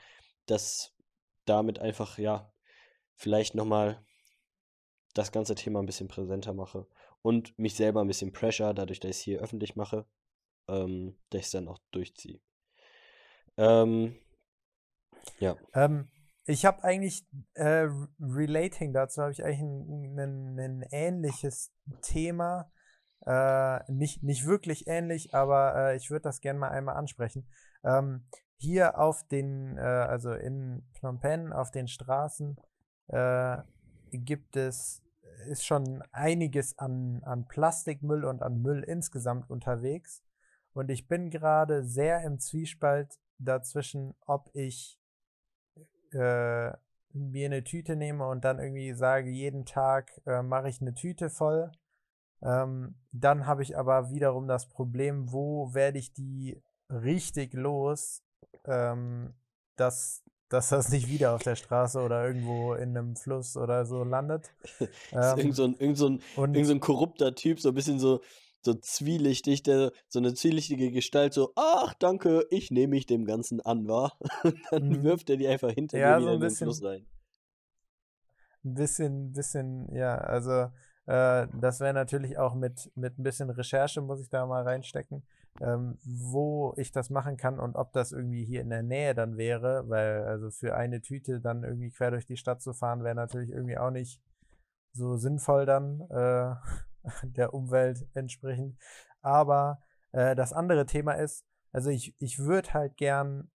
dass 0.44 0.92
damit 1.50 1.78
einfach, 1.80 2.18
ja, 2.18 2.52
vielleicht 3.14 3.54
nochmal 3.54 4.02
das 5.14 5.32
ganze 5.32 5.54
Thema 5.54 5.80
ein 5.80 5.86
bisschen 5.86 6.08
präsenter 6.08 6.54
mache 6.54 6.86
und 7.22 7.58
mich 7.58 7.74
selber 7.74 8.00
ein 8.00 8.06
bisschen 8.06 8.32
pressure, 8.32 8.72
dadurch, 8.72 9.00
dass 9.00 9.10
ich 9.10 9.16
es 9.16 9.22
hier 9.22 9.40
öffentlich 9.40 9.76
mache, 9.76 10.06
ähm, 10.68 11.18
dass 11.30 11.40
ich 11.40 11.46
es 11.46 11.52
dann 11.52 11.68
auch 11.68 11.78
durchziehe. 11.90 12.40
Ähm, 13.56 14.16
ja. 15.38 15.56
Ähm, 15.74 16.08
ich 16.44 16.64
habe 16.64 16.82
eigentlich, 16.84 17.26
äh, 17.54 17.88
relating 18.20 18.92
dazu, 18.92 19.22
habe 19.22 19.32
ich 19.32 19.44
eigentlich 19.44 19.60
ein, 19.60 20.18
ein, 20.18 20.58
ein 20.58 20.82
ähnliches 20.90 21.72
Thema. 22.00 22.72
Äh, 23.26 23.80
nicht, 23.92 24.22
nicht 24.22 24.46
wirklich 24.46 24.86
ähnlich, 24.86 25.34
aber 25.34 25.74
äh, 25.76 25.96
ich 25.96 26.10
würde 26.10 26.22
das 26.22 26.40
gerne 26.40 26.58
mal 26.58 26.70
einmal 26.70 26.96
ansprechen. 26.96 27.46
Ähm, 27.84 28.26
hier 28.60 28.98
auf 28.98 29.26
den, 29.28 29.78
äh, 29.78 29.80
also 29.80 30.32
in 30.32 30.82
Phnom 30.92 31.18
Penh, 31.18 31.52
auf 31.52 31.70
den 31.70 31.88
Straßen, 31.88 32.56
äh, 33.08 33.56
gibt 34.12 34.56
es, 34.56 35.02
ist 35.48 35.64
schon 35.64 36.02
einiges 36.12 36.78
an, 36.78 37.22
an 37.24 37.48
Plastikmüll 37.48 38.24
und 38.24 38.42
an 38.42 38.60
Müll 38.60 38.82
insgesamt 38.82 39.48
unterwegs. 39.48 40.22
Und 40.74 40.90
ich 40.90 41.08
bin 41.08 41.30
gerade 41.30 41.84
sehr 41.84 42.22
im 42.22 42.38
Zwiespalt 42.38 43.18
dazwischen, 43.38 44.14
ob 44.26 44.50
ich 44.52 45.00
äh, 46.12 46.70
mir 47.12 47.46
eine 47.46 47.64
Tüte 47.64 47.96
nehme 47.96 48.28
und 48.28 48.44
dann 48.44 48.58
irgendwie 48.58 48.92
sage, 48.92 49.30
jeden 49.30 49.64
Tag 49.64 50.10
äh, 50.26 50.42
mache 50.42 50.68
ich 50.68 50.80
eine 50.80 50.94
Tüte 50.94 51.30
voll. 51.30 51.72
Ähm, 52.42 52.94
dann 53.10 53.46
habe 53.46 53.62
ich 53.62 53.76
aber 53.76 54.10
wiederum 54.10 54.46
das 54.46 54.68
Problem, 54.68 55.32
wo 55.32 55.74
werde 55.74 55.98
ich 55.98 56.12
die 56.12 56.62
richtig 56.90 57.54
los, 57.54 58.22
ähm, 58.64 59.34
dass, 59.76 60.22
dass 60.48 60.68
das 60.68 60.90
nicht 60.90 61.08
wieder 61.08 61.34
auf 61.34 61.42
der 61.42 61.56
Straße 61.56 62.00
oder 62.00 62.26
irgendwo 62.26 62.74
in 62.74 62.96
einem 62.96 63.16
Fluss 63.16 63.56
oder 63.56 63.86
so 63.86 64.04
landet. 64.04 64.50
das 65.10 65.32
ist 65.32 65.38
irgend 65.38 65.56
so, 65.56 65.64
ein, 65.64 65.74
irgend, 65.78 65.98
so 65.98 66.08
ein, 66.08 66.22
irgend 66.36 66.66
so 66.66 66.72
ein 66.72 66.80
korrupter 66.80 67.34
Typ, 67.34 67.60
so 67.60 67.70
ein 67.70 67.74
bisschen 67.74 67.98
so, 67.98 68.20
so 68.62 68.74
zwielichtig, 68.74 69.62
der 69.62 69.92
so 70.08 70.18
eine 70.18 70.34
zwielichtige 70.34 70.90
Gestalt, 70.90 71.32
so, 71.32 71.52
ach, 71.56 71.94
danke, 71.94 72.46
ich 72.50 72.70
nehme 72.70 72.90
mich 72.90 73.06
dem 73.06 73.24
Ganzen 73.24 73.60
an, 73.60 73.88
war. 73.88 74.18
dann 74.70 74.88
mhm. 74.88 75.02
wirft 75.02 75.30
er 75.30 75.36
die 75.36 75.48
einfach 75.48 75.70
hinter 75.70 75.98
ja, 75.98 76.18
dir 76.18 76.24
so 76.24 76.32
in 76.32 76.40
den 76.40 76.50
Fluss 76.50 76.82
rein. 76.82 77.06
Ein 78.62 78.74
bisschen, 78.74 79.32
bisschen, 79.32 79.94
ja, 79.94 80.18
also 80.18 80.70
äh, 81.06 81.48
das 81.58 81.80
wäre 81.80 81.94
natürlich 81.94 82.36
auch 82.38 82.54
mit, 82.54 82.90
mit 82.94 83.18
ein 83.18 83.22
bisschen 83.22 83.48
Recherche, 83.48 84.02
muss 84.02 84.20
ich 84.20 84.28
da 84.28 84.44
mal 84.44 84.62
reinstecken 84.62 85.24
ähm, 85.60 85.98
wo 86.02 86.74
ich 86.76 86.92
das 86.92 87.10
machen 87.10 87.36
kann 87.36 87.58
und 87.58 87.76
ob 87.76 87.92
das 87.92 88.12
irgendwie 88.12 88.44
hier 88.44 88.62
in 88.62 88.70
der 88.70 88.82
Nähe 88.82 89.14
dann 89.14 89.36
wäre, 89.36 89.88
weil 89.88 90.22
also 90.24 90.50
für 90.50 90.76
eine 90.76 91.00
Tüte 91.00 91.40
dann 91.40 91.64
irgendwie 91.64 91.90
quer 91.90 92.10
durch 92.10 92.26
die 92.26 92.36
Stadt 92.36 92.62
zu 92.62 92.72
fahren, 92.72 93.04
wäre 93.04 93.14
natürlich 93.14 93.50
irgendwie 93.50 93.78
auch 93.78 93.90
nicht 93.90 94.22
so 94.92 95.16
sinnvoll 95.16 95.66
dann 95.66 96.00
äh, 96.10 96.54
der 97.22 97.54
Umwelt 97.54 98.06
entsprechend. 98.14 98.78
Aber 99.20 99.82
äh, 100.12 100.34
das 100.34 100.52
andere 100.52 100.86
Thema 100.86 101.14
ist, 101.14 101.44
also 101.72 101.90
ich, 101.90 102.14
ich 102.18 102.38
würde 102.38 102.72
halt 102.72 102.96
gern 102.96 103.50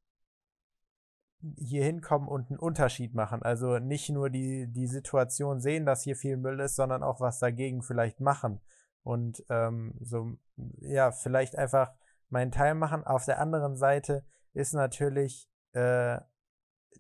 hier 1.57 1.83
hinkommen 1.83 2.27
und 2.27 2.49
einen 2.49 2.59
Unterschied 2.59 3.13
machen. 3.13 3.41
Also 3.41 3.79
nicht 3.79 4.09
nur 4.09 4.29
die, 4.29 4.67
die 4.71 4.87
Situation 4.87 5.59
sehen, 5.59 5.85
dass 5.85 6.03
hier 6.03 6.15
viel 6.15 6.37
Müll 6.37 6.59
ist, 6.59 6.75
sondern 6.75 7.03
auch 7.03 7.19
was 7.19 7.39
dagegen 7.39 7.81
vielleicht 7.81 8.21
machen. 8.21 8.61
Und 9.03 9.43
ähm, 9.49 9.95
so, 10.01 10.37
ja, 10.79 11.11
vielleicht 11.11 11.55
einfach 11.57 11.91
meinen 12.29 12.51
Teil 12.51 12.75
machen. 12.75 13.03
Auf 13.03 13.25
der 13.25 13.39
anderen 13.39 13.75
Seite 13.75 14.25
ist 14.53 14.73
natürlich, 14.73 15.49
äh, 15.73 16.19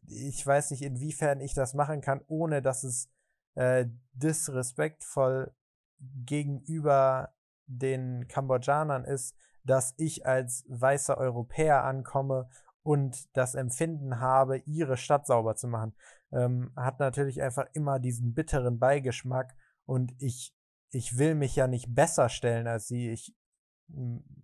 ich 0.07 0.45
weiß 0.45 0.71
nicht, 0.71 0.83
inwiefern 0.83 1.39
ich 1.39 1.53
das 1.53 1.73
machen 1.73 2.01
kann, 2.01 2.21
ohne 2.27 2.61
dass 2.61 2.83
es 2.83 3.09
äh, 3.55 3.85
disrespektvoll 4.13 5.53
gegenüber 6.25 7.33
den 7.65 8.27
Kambodschanern 8.27 9.05
ist, 9.05 9.35
dass 9.63 9.93
ich 9.97 10.25
als 10.25 10.65
weißer 10.67 11.17
Europäer 11.17 11.83
ankomme 11.83 12.49
und 12.81 13.35
das 13.35 13.55
Empfinden 13.55 14.19
habe, 14.19 14.57
ihre 14.57 14.97
Stadt 14.97 15.25
sauber 15.25 15.55
zu 15.55 15.67
machen. 15.67 15.95
Ähm, 16.31 16.73
hat 16.75 16.99
natürlich 16.99 17.41
einfach 17.41 17.67
immer 17.73 17.99
diesen 17.99 18.33
bitteren 18.33 18.79
Beigeschmack 18.79 19.55
und 19.85 20.13
ich, 20.19 20.53
ich 20.93 21.17
will 21.17 21.35
mich 21.35 21.55
ja 21.55 21.67
nicht 21.67 21.93
besser 21.93 22.29
stellen 22.29 22.67
als 22.67 22.87
sie. 22.87 23.09
Ich, 23.09 23.35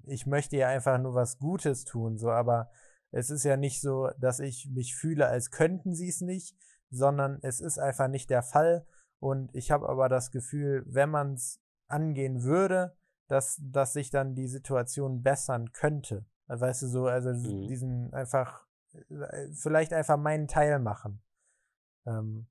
ich 0.06 0.26
möchte 0.26 0.58
ja 0.58 0.68
einfach 0.68 0.98
nur 0.98 1.14
was 1.14 1.38
Gutes 1.38 1.86
tun, 1.86 2.18
so, 2.18 2.32
aber 2.32 2.70
es 3.12 3.30
ist 3.30 3.44
ja 3.44 3.56
nicht 3.56 3.82
so, 3.82 4.10
dass 4.20 4.40
ich 4.40 4.70
mich 4.72 4.96
fühle, 4.96 5.28
als 5.28 5.52
könnten 5.52 5.94
sie 5.94 6.10
es 6.10 6.22
nicht, 6.22 6.58
sondern 6.90 7.40
es 7.44 7.62
ist 7.62 7.78
einfach 7.78 8.08
nicht 8.08 8.30
der 8.30 8.44
Fall. 8.44 8.86
Und 9.20 9.54
ich 9.54 9.72
habe 9.72 9.88
aber 9.88 10.10
das 10.10 10.32
Gefühl, 10.32 10.84
wenn 10.88 11.10
man 11.10 11.34
es 11.34 11.62
angehen 11.88 12.44
würde, 12.44 12.96
dass, 13.28 13.60
dass 13.62 13.94
sich 13.94 14.10
dann 14.10 14.34
die 14.34 14.48
Situation 14.48 15.22
bessern 15.22 15.72
könnte. 15.72 16.26
Also, 16.48 16.66
weißt 16.66 16.82
du, 16.82 16.88
so, 16.88 17.06
also 17.06 17.30
mhm. 17.30 17.68
diesen 17.68 18.14
einfach, 18.14 18.66
äh, 18.94 19.52
vielleicht 19.54 19.94
einfach 19.94 20.18
meinen 20.18 20.48
Teil 20.48 20.80
machen. 20.80 21.22
Ähm, 22.08 22.48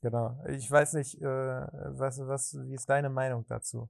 genau. 0.00 0.38
Ich 0.48 0.70
weiß 0.70 0.94
nicht, 0.94 1.20
äh, 1.20 1.24
was, 1.24 2.18
was, 2.20 2.56
wie 2.66 2.74
ist 2.74 2.88
deine 2.88 3.10
Meinung 3.10 3.44
dazu? 3.48 3.88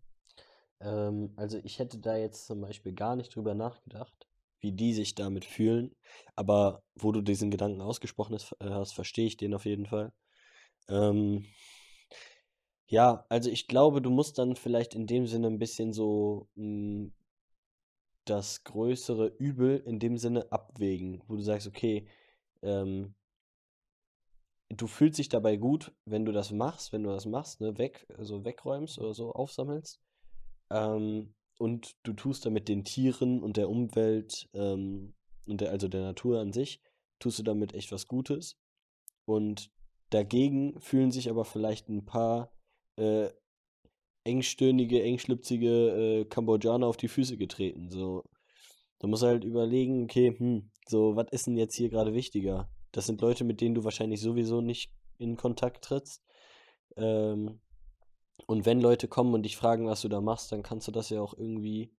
Ähm, 0.81 1.33
also 1.37 1.59
ich 1.65 1.79
hätte 1.79 1.99
da 1.99 2.17
jetzt 2.17 2.47
zum 2.47 2.61
Beispiel 2.61 2.93
gar 2.93 3.17
nicht 3.17 3.35
drüber 3.35 3.55
nachgedacht, 3.55 4.27
wie 4.61 4.73
die 4.73 4.95
sich 4.95 5.15
damit 5.15 5.45
fühlen. 5.45 5.95
Aber 6.35 6.83
wo 6.95 7.13
du 7.13 7.21
diesen 7.23 7.51
Gedanken 7.51 7.81
ausgesprochen 7.81 8.35
hast, 8.35 8.53
äh, 8.61 8.85
verstehe 8.95 9.27
ich 9.27 9.37
den 9.37 9.55
auf 9.55 9.65
jeden 9.65 9.87
Fall. 9.87 10.13
Ähm, 10.89 11.47
ja, 12.89 13.25
also 13.29 13.51
ich 13.51 13.67
glaube, 13.67 14.01
du 14.01 14.11
musst 14.11 14.39
dann 14.39 14.55
vielleicht 14.57 14.95
in 14.95 15.07
dem 15.07 15.27
Sinne 15.27 15.49
ein 15.49 15.59
bisschen 15.59 15.93
so 15.93 16.49
hm, 16.55 17.13
das 18.25 18.65
größere 18.65 19.29
Übel 19.39 19.79
in 19.87 19.99
dem 19.99 20.19
Sinne 20.19 20.51
abwägen, 20.53 21.23
wo 21.27 21.37
du 21.37 21.43
sagst, 21.43 21.67
okay, 21.67 22.07
ähm, 22.63 23.15
du 24.69 24.87
fühlst 24.87 25.19
dich 25.19 25.29
dabei 25.29 25.57
gut, 25.57 25.93
wenn 26.05 26.25
du 26.25 26.33
das 26.33 26.51
machst, 26.51 26.93
wenn 26.93 27.03
du 27.03 27.11
das 27.11 27.27
machst, 27.27 27.61
ne, 27.61 27.79
weg, 27.79 28.07
also 28.17 28.45
wegräumst 28.45 28.99
oder 28.99 29.15
so, 29.15 29.33
aufsammelst. 29.33 30.01
Ähm, 30.71 31.35
und 31.59 31.97
du 32.03 32.13
tust 32.13 32.45
damit 32.45 32.69
den 32.69 32.85
Tieren 32.85 33.43
und 33.43 33.57
der 33.57 33.71
Umwelt 33.71 34.49
ähm, 34.53 35.15
und 35.47 35.61
der, 35.61 35.71
also 35.71 35.89
der 35.89 36.03
Natur 36.03 36.41
an 36.41 36.53
sich, 36.53 36.81
tust 37.19 37.39
du 37.39 37.43
damit 37.43 37.75
echt 37.75 37.93
was 37.93 38.09
Gutes. 38.09 38.59
Und 39.25 39.71
dagegen 40.11 40.79
fühlen 40.81 41.11
sich 41.11 41.31
aber 41.31 41.45
vielleicht 41.45 41.89
ein 41.89 42.05
paar 42.05 42.53
äh, 42.97 43.31
engstirnige, 44.25 45.03
engschlüpzige 45.03 45.71
äh, 45.71 46.25
Kambodschaner 46.25 46.87
auf 46.87 46.97
die 46.97 47.09
Füße 47.09 47.37
getreten. 47.37 47.91
So, 47.91 48.25
da 48.99 49.07
muss 49.07 49.23
halt 49.23 49.45
überlegen, 49.45 50.05
okay, 50.05 50.35
hm, 50.37 50.71
so, 50.89 51.17
was 51.17 51.29
ist 51.31 51.47
denn 51.47 51.57
jetzt 51.57 51.75
hier 51.75 51.89
gerade 51.89 52.13
wichtiger? 52.13 52.69
Das 52.97 53.05
sind 53.05 53.21
Leute, 53.21 53.45
mit 53.45 53.61
denen 53.61 53.75
du 53.75 53.85
wahrscheinlich 53.85 54.23
sowieso 54.23 54.63
nicht 54.63 54.91
in 55.19 55.37
Kontakt 55.37 55.85
trittst. 55.85 56.25
Ähm, 56.97 57.61
und 58.47 58.65
wenn 58.65 58.81
Leute 58.81 59.07
kommen 59.07 59.35
und 59.35 59.43
dich 59.43 59.55
fragen, 59.55 59.87
was 59.87 60.01
du 60.01 60.09
da 60.09 60.23
machst, 60.23 60.51
dann 60.51 60.63
kannst 60.63 60.89
du 60.89 60.93
das 60.93 61.11
ja 61.11 61.21
auch 61.21 61.35
irgendwie, 61.37 61.93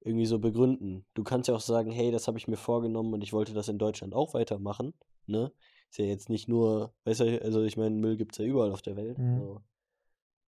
irgendwie 0.00 0.26
so 0.26 0.40
begründen. 0.40 1.06
Du 1.14 1.22
kannst 1.22 1.48
ja 1.48 1.54
auch 1.54 1.60
sagen, 1.60 1.92
hey, 1.92 2.10
das 2.10 2.26
habe 2.26 2.36
ich 2.36 2.48
mir 2.48 2.56
vorgenommen 2.56 3.14
und 3.14 3.22
ich 3.22 3.32
wollte 3.32 3.54
das 3.54 3.68
in 3.68 3.78
Deutschland 3.78 4.12
auch 4.12 4.34
weitermachen. 4.34 4.92
Ne? 5.26 5.52
Ist 5.88 5.98
ja 5.98 6.04
jetzt 6.04 6.28
nicht 6.28 6.48
nur, 6.48 6.92
weißt 7.04 7.20
du, 7.20 7.40
also 7.40 7.62
ich 7.62 7.76
meine, 7.76 7.94
Müll 7.94 8.16
gibt 8.16 8.32
es 8.32 8.38
ja 8.38 8.44
überall 8.44 8.72
auf 8.72 8.82
der 8.82 8.96
Welt. 8.96 9.16
Mhm. 9.18 9.38
So. 9.38 9.62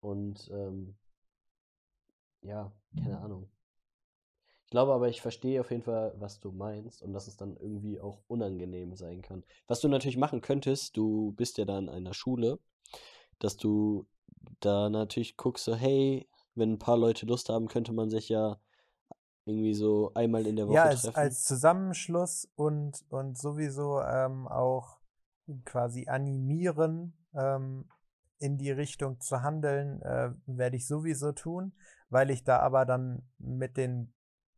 Und 0.01 0.51
ähm, 0.53 0.97
ja, 2.43 2.72
keine 2.97 3.20
Ahnung. 3.20 3.49
Ich 4.66 4.70
glaube 4.70 4.92
aber, 4.92 5.08
ich 5.08 5.22
verstehe 5.22 5.60
auf 5.60 5.70
jeden 5.70 5.84
Fall, 5.84 6.12
was 6.18 6.40
du 6.40 6.50
meinst 6.50 7.00
und 7.00 7.12
dass 7.12 7.28
es 7.28 7.36
dann 7.36 7.56
irgendwie 7.56 8.00
auch 8.00 8.18
unangenehm 8.26 8.96
sein 8.96 9.22
kann. 9.22 9.44
Was 9.68 9.80
du 9.80 9.86
natürlich 9.86 10.16
machen 10.16 10.40
könntest, 10.40 10.96
du 10.96 11.32
bist 11.36 11.56
ja 11.58 11.64
da 11.64 11.78
in 11.78 11.88
einer 11.88 12.14
Schule, 12.14 12.58
dass 13.38 13.56
du 13.56 14.06
da 14.58 14.90
natürlich 14.90 15.36
guckst, 15.36 15.66
so, 15.66 15.76
hey, 15.76 16.28
wenn 16.56 16.72
ein 16.72 16.78
paar 16.80 16.96
Leute 16.96 17.26
Lust 17.26 17.48
haben, 17.48 17.68
könnte 17.68 17.92
man 17.92 18.10
sich 18.10 18.28
ja 18.28 18.58
irgendwie 19.44 19.74
so 19.74 20.10
einmal 20.14 20.44
in 20.48 20.56
der 20.56 20.66
Woche 20.66 20.74
ja, 20.74 20.82
als, 20.82 21.02
treffen. 21.02 21.16
als 21.16 21.44
Zusammenschluss 21.44 22.48
und, 22.56 23.04
und 23.08 23.38
sowieso 23.38 24.00
ähm, 24.02 24.48
auch 24.48 24.98
quasi 25.64 26.08
animieren, 26.08 27.12
ähm, 27.34 27.88
in 28.40 28.58
die 28.58 28.72
Richtung 28.72 29.20
zu 29.20 29.42
handeln, 29.42 30.02
äh, 30.02 30.32
werde 30.46 30.76
ich 30.76 30.88
sowieso 30.88 31.30
tun, 31.30 31.72
weil 32.10 32.30
ich 32.30 32.42
da 32.42 32.58
aber 32.58 32.84
dann 32.84 33.22
mit 33.38 33.76
den 33.76 34.12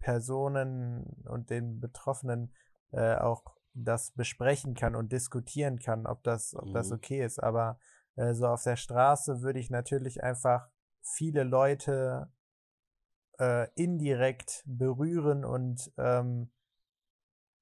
Personen 0.08 1.04
und 1.28 1.50
den 1.50 1.80
Betroffenen 1.80 2.50
äh, 2.92 3.16
auch 3.16 3.42
das 3.74 4.12
besprechen 4.12 4.72
kann 4.72 4.96
und 4.96 5.12
diskutieren 5.12 5.78
kann, 5.78 6.06
ob 6.06 6.22
das, 6.22 6.54
ob 6.54 6.68
mhm. 6.68 6.72
das 6.72 6.92
okay 6.92 7.22
ist. 7.22 7.42
Aber 7.42 7.78
äh, 8.16 8.32
so 8.32 8.46
auf 8.46 8.62
der 8.62 8.76
Straße 8.76 9.42
würde 9.42 9.58
ich 9.58 9.68
natürlich 9.68 10.22
einfach 10.22 10.70
viele 11.02 11.44
Leute 11.44 12.32
äh, 13.38 13.68
indirekt 13.74 14.62
berühren 14.64 15.44
und 15.44 15.92
ähm, 15.98 16.50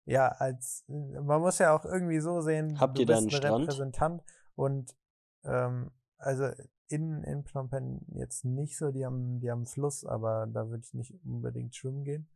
ja, 0.04 0.28
als 0.28 0.84
man 0.86 1.40
muss 1.40 1.58
ja 1.58 1.74
auch 1.74 1.84
irgendwie 1.84 2.20
so 2.20 2.42
sehen, 2.42 2.78
Habt 2.78 2.96
du 2.96 3.02
ihr 3.02 3.06
bist 3.06 3.22
ein 3.24 3.30
Strand? 3.30 3.62
Repräsentant 3.62 4.22
und 4.54 4.96
ähm, 5.42 5.90
also 6.16 6.48
in, 6.86 7.24
in 7.24 7.42
Phnom 7.42 7.68
Penh 7.70 8.06
jetzt 8.14 8.44
nicht 8.44 8.78
so, 8.78 8.92
die 8.92 9.04
haben, 9.04 9.40
die 9.40 9.50
haben 9.50 9.66
Fluss, 9.66 10.04
aber 10.04 10.46
da 10.46 10.68
würde 10.68 10.84
ich 10.84 10.94
nicht 10.94 11.12
unbedingt 11.24 11.74
schwimmen 11.74 12.04
gehen. 12.04 12.28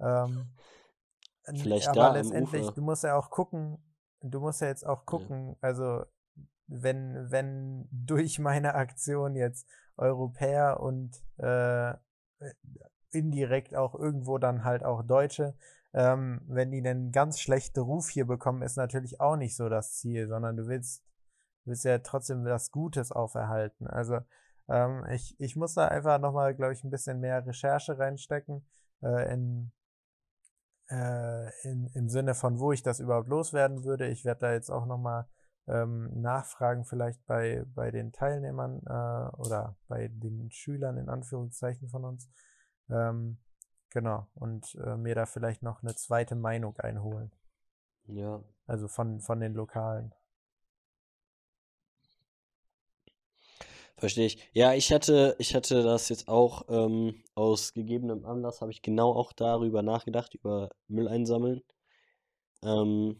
Ähm, 0.00 0.50
Vielleicht 1.54 1.88
aber 1.88 2.00
da 2.00 2.12
letztendlich, 2.12 2.68
du 2.70 2.82
musst 2.82 3.04
ja 3.04 3.16
auch 3.16 3.30
gucken, 3.30 3.78
du 4.20 4.40
musst 4.40 4.60
ja 4.60 4.68
jetzt 4.68 4.86
auch 4.86 5.06
gucken, 5.06 5.50
ja. 5.50 5.56
also 5.60 6.04
wenn, 6.66 7.30
wenn 7.30 7.88
durch 7.92 8.38
meine 8.38 8.74
Aktion 8.74 9.36
jetzt 9.36 9.68
Europäer 9.96 10.80
und 10.80 11.22
äh, 11.38 11.94
indirekt 13.10 13.74
auch 13.74 13.94
irgendwo 13.94 14.38
dann 14.38 14.64
halt 14.64 14.84
auch 14.84 15.02
Deutsche, 15.02 15.54
ähm, 15.94 16.42
wenn 16.46 16.70
die 16.70 16.86
einen 16.86 17.12
ganz 17.12 17.40
schlechten 17.40 17.80
Ruf 17.80 18.10
hier 18.10 18.26
bekommen, 18.26 18.62
ist 18.62 18.76
natürlich 18.76 19.20
auch 19.20 19.36
nicht 19.36 19.56
so 19.56 19.68
das 19.68 19.94
Ziel, 19.94 20.28
sondern 20.28 20.56
du 20.56 20.66
willst, 20.66 21.02
willst 21.64 21.84
ja 21.84 21.98
trotzdem 21.98 22.44
was 22.44 22.70
Gutes 22.70 23.12
auferhalten. 23.12 23.86
Also 23.86 24.18
ähm, 24.68 25.06
ich, 25.10 25.38
ich 25.40 25.56
muss 25.56 25.74
da 25.74 25.88
einfach 25.88 26.18
nochmal, 26.18 26.54
glaube 26.54 26.74
ich, 26.74 26.84
ein 26.84 26.90
bisschen 26.90 27.20
mehr 27.20 27.46
Recherche 27.46 27.98
reinstecken 27.98 28.66
äh, 29.02 29.32
in, 29.32 29.72
äh, 30.90 31.68
in, 31.68 31.86
im 31.94 32.08
Sinne 32.08 32.34
von, 32.34 32.58
wo 32.58 32.72
ich 32.72 32.82
das 32.82 33.00
überhaupt 33.00 33.28
loswerden 33.28 33.84
würde. 33.84 34.08
Ich 34.08 34.24
werde 34.24 34.40
da 34.40 34.52
jetzt 34.52 34.70
auch 34.70 34.86
nochmal 34.86 35.26
ähm, 35.68 36.10
nachfragen 36.20 36.84
vielleicht 36.84 37.24
bei, 37.26 37.64
bei 37.74 37.90
den 37.90 38.12
Teilnehmern 38.12 38.82
äh, 38.86 39.36
oder 39.36 39.76
bei 39.88 40.08
den 40.08 40.50
Schülern 40.50 40.96
in 40.96 41.08
Anführungszeichen 41.08 41.88
von 41.88 42.04
uns. 42.04 42.28
Ähm, 42.88 43.38
genau, 43.90 44.28
und 44.34 44.76
äh, 44.84 44.96
mir 44.96 45.14
da 45.14 45.26
vielleicht 45.26 45.62
noch 45.62 45.82
eine 45.82 45.94
zweite 45.94 46.36
Meinung 46.36 46.76
einholen. 46.78 47.32
Ja. 48.06 48.42
Also 48.66 48.88
von, 48.88 49.20
von 49.20 49.40
den 49.40 49.54
Lokalen. 49.54 50.12
Verstehe 53.98 54.26
ich. 54.26 54.38
Ja, 54.52 54.74
ich 54.74 54.92
hatte, 54.92 55.34
ich 55.38 55.54
hatte 55.54 55.82
das 55.82 56.08
jetzt 56.10 56.28
auch 56.28 56.64
ähm, 56.68 57.22
aus 57.34 57.72
gegebenem 57.72 58.26
Anlass, 58.26 58.60
habe 58.60 58.70
ich 58.70 58.82
genau 58.82 59.12
auch 59.12 59.32
darüber 59.32 59.82
nachgedacht, 59.82 60.34
über 60.34 60.70
Müll 60.88 61.08
einsammeln. 61.08 61.62
Ähm, 62.62 63.16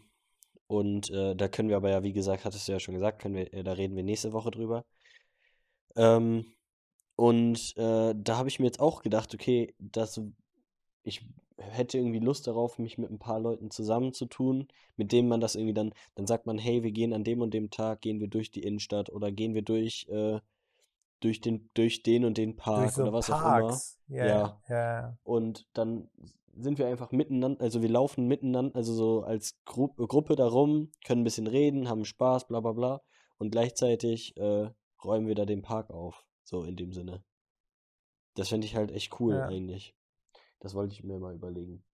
und 0.67 1.11
äh, 1.11 1.35
da 1.37 1.49
können 1.49 1.69
wir 1.71 1.77
aber 1.77 1.91
ja, 1.91 2.03
wie 2.03 2.13
gesagt, 2.13 2.45
hattest 2.45 2.69
du 2.69 2.73
ja 2.73 2.81
schon 2.81 2.95
gesagt, 2.95 3.23
können 3.23 3.35
wir, 3.37 3.53
äh, 3.55 3.63
da 3.65 3.73
reden 3.73 3.97
wir 3.97 4.03
nächste 4.03 4.33
Woche 4.33 4.51
drüber. 4.51 4.85
Ähm, 5.97 6.47
und 7.17 7.77
äh, 7.77 8.15
da 8.17 8.37
habe 8.39 8.49
ich 8.49 8.61
mir 8.61 8.67
jetzt 8.67 8.81
auch 8.81 9.03
gedacht, 9.03 9.35
okay, 9.35 9.75
dass 9.79 10.21
ich 11.05 11.23
hätte 11.59 11.99
irgendwie 11.99 12.19
Lust 12.19 12.47
darauf, 12.47 12.79
mich 12.79 12.99
mit 12.99 13.11
ein 13.11 13.19
paar 13.19 13.41
Leuten 13.41 13.71
zusammenzutun, 13.71 14.69
mit 14.97 15.13
denen 15.13 15.29
man 15.29 15.41
das 15.41 15.55
irgendwie 15.55 15.75
dann, 15.75 15.95
dann 16.17 16.27
sagt 16.27 16.47
man, 16.47 16.59
hey, 16.59 16.83
wir 16.83 16.93
gehen 16.93 17.15
an 17.15 17.25
dem 17.25 17.41
und 17.41 17.55
dem 17.55 17.71
Tag, 17.71 18.03
gehen 18.03 18.21
wir 18.21 18.29
durch 18.29 18.51
die 18.51 18.63
Innenstadt 18.63 19.11
oder 19.11 19.33
gehen 19.33 19.55
wir 19.55 19.63
durch, 19.63 20.07
äh, 20.11 20.41
durch 21.21 21.41
den, 21.41 21.71
durch 21.75 22.03
den 22.03 22.25
und 22.25 22.37
den 22.39 22.57
Park 22.57 22.91
so 22.93 23.03
oder 23.03 23.13
was 23.13 23.29
Parks. 23.29 23.99
auch 24.07 24.09
immer. 24.11 24.25
Yeah, 24.25 24.27
ja. 24.29 24.61
Yeah. 24.71 25.19
Und 25.25 25.67
dann 25.73 26.11
sind 26.59 26.79
wir 26.79 26.87
einfach 26.87 27.11
miteinander, 27.13 27.61
also 27.63 27.83
wir 27.83 27.89
laufen 27.89 28.27
miteinander, 28.29 28.75
also 28.77 28.95
so 28.95 29.23
als 29.23 29.59
Gru 29.65 29.89
Gruppe 29.89 30.37
da 30.37 30.47
rum, 30.47 30.91
können 31.05 31.23
ein 31.23 31.25
bisschen 31.25 31.47
reden, 31.47 31.89
haben 31.89 32.05
Spaß, 32.05 32.47
bla 32.49 32.61
bla 32.61 32.73
bla. 32.73 33.03
Und 33.39 33.51
gleichzeitig 33.51 34.37
äh, 34.39 34.71
räumen 35.05 35.27
wir 35.27 35.35
da 35.35 35.45
den 35.45 35.63
Park 35.63 35.91
auf. 35.91 36.25
So 36.45 36.63
in 36.65 36.77
dem 36.77 36.93
Sinne. 36.93 37.25
Das 38.35 38.49
fände 38.51 38.67
ich 38.67 38.77
halt 38.77 38.91
echt 38.93 39.19
cool 39.21 39.35
Ja. 39.35 39.47
eigentlich. 39.49 39.95
Das 40.61 40.75
wollte 40.75 40.95
ich 40.95 41.03
mir 41.05 41.19
mal 41.19 41.35
überlegen. 41.35 41.85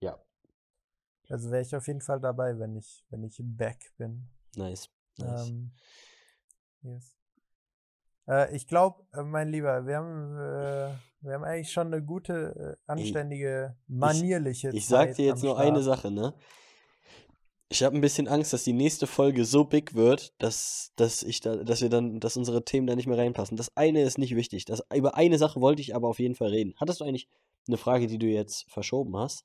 Ja, 0.00 0.18
Also 1.28 1.50
wäre 1.50 1.62
ich 1.62 1.74
auf 1.74 1.86
jeden 1.88 2.00
Fall 2.00 2.20
dabei, 2.20 2.58
wenn 2.58 2.76
ich, 2.76 3.04
wenn 3.10 3.24
ich 3.24 3.40
back 3.42 3.92
bin. 3.96 4.28
nice. 4.54 4.88
Nice. 5.18 5.48
Ähm, 5.48 5.72
yes. 6.82 7.17
Äh, 8.28 8.54
ich 8.54 8.66
glaube, 8.66 9.04
äh, 9.12 9.22
mein 9.22 9.48
Lieber, 9.48 9.86
wir 9.86 9.96
haben, 9.96 10.36
äh, 10.36 10.90
wir 11.20 11.34
haben 11.34 11.44
eigentlich 11.44 11.72
schon 11.72 11.88
eine 11.88 12.04
gute, 12.04 12.78
äh, 12.86 12.90
anständige, 12.90 13.76
manierliche 13.88 14.70
Ich 14.70 14.86
sag 14.86 15.08
Zeit 15.08 15.18
dir 15.18 15.26
jetzt 15.26 15.42
nur 15.42 15.58
eine 15.58 15.82
Start. 15.82 16.00
Sache, 16.00 16.10
ne? 16.10 16.34
Ich 17.70 17.82
habe 17.82 17.96
ein 17.96 18.00
bisschen 18.00 18.28
Angst, 18.28 18.52
dass 18.52 18.64
die 18.64 18.72
nächste 18.72 19.06
Folge 19.06 19.44
so 19.44 19.64
big 19.64 19.94
wird, 19.94 20.32
dass, 20.40 20.92
dass 20.96 21.22
ich 21.22 21.40
da, 21.40 21.56
dass 21.56 21.82
wir 21.82 21.90
dann, 21.90 22.18
dass 22.18 22.36
unsere 22.36 22.64
Themen 22.64 22.86
da 22.86 22.96
nicht 22.96 23.06
mehr 23.06 23.18
reinpassen. 23.18 23.58
Das 23.58 23.76
eine 23.76 24.02
ist 24.02 24.16
nicht 24.16 24.34
wichtig. 24.36 24.64
Das, 24.64 24.82
über 24.94 25.16
eine 25.16 25.36
Sache 25.36 25.60
wollte 25.60 25.82
ich 25.82 25.94
aber 25.94 26.08
auf 26.08 26.18
jeden 26.18 26.34
Fall 26.34 26.48
reden. 26.48 26.74
Hattest 26.78 27.00
du 27.00 27.04
eigentlich 27.04 27.28
eine 27.66 27.76
Frage, 27.76 28.06
die 28.06 28.18
du 28.18 28.26
jetzt 28.26 28.70
verschoben 28.70 29.16
hast? 29.18 29.44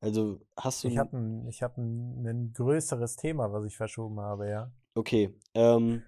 Also 0.00 0.40
hast 0.56 0.84
du. 0.84 0.88
Ich 0.88 0.98
habe 0.98 1.16
ein, 1.16 1.48
ich 1.48 1.62
hab 1.62 1.76
ein, 1.76 2.24
ein 2.24 2.52
größeres 2.52 3.16
Thema, 3.16 3.52
was 3.52 3.64
ich 3.64 3.76
verschoben 3.76 4.20
habe, 4.20 4.48
ja. 4.48 4.70
Okay, 4.94 5.34
ähm, 5.54 6.04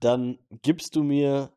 dann 0.00 0.38
gibst 0.62 0.94
du 0.96 1.02
mir. 1.02 1.50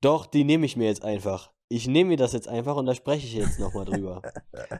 Doch, 0.00 0.26
die 0.26 0.44
nehme 0.44 0.66
ich 0.66 0.76
mir 0.76 0.86
jetzt 0.86 1.04
einfach. 1.04 1.52
Ich 1.68 1.88
nehme 1.88 2.10
mir 2.10 2.16
das 2.16 2.32
jetzt 2.32 2.48
einfach 2.48 2.76
und 2.76 2.86
da 2.86 2.94
spreche 2.94 3.26
ich 3.26 3.34
jetzt 3.34 3.58
nochmal 3.58 3.84
drüber. 3.86 4.22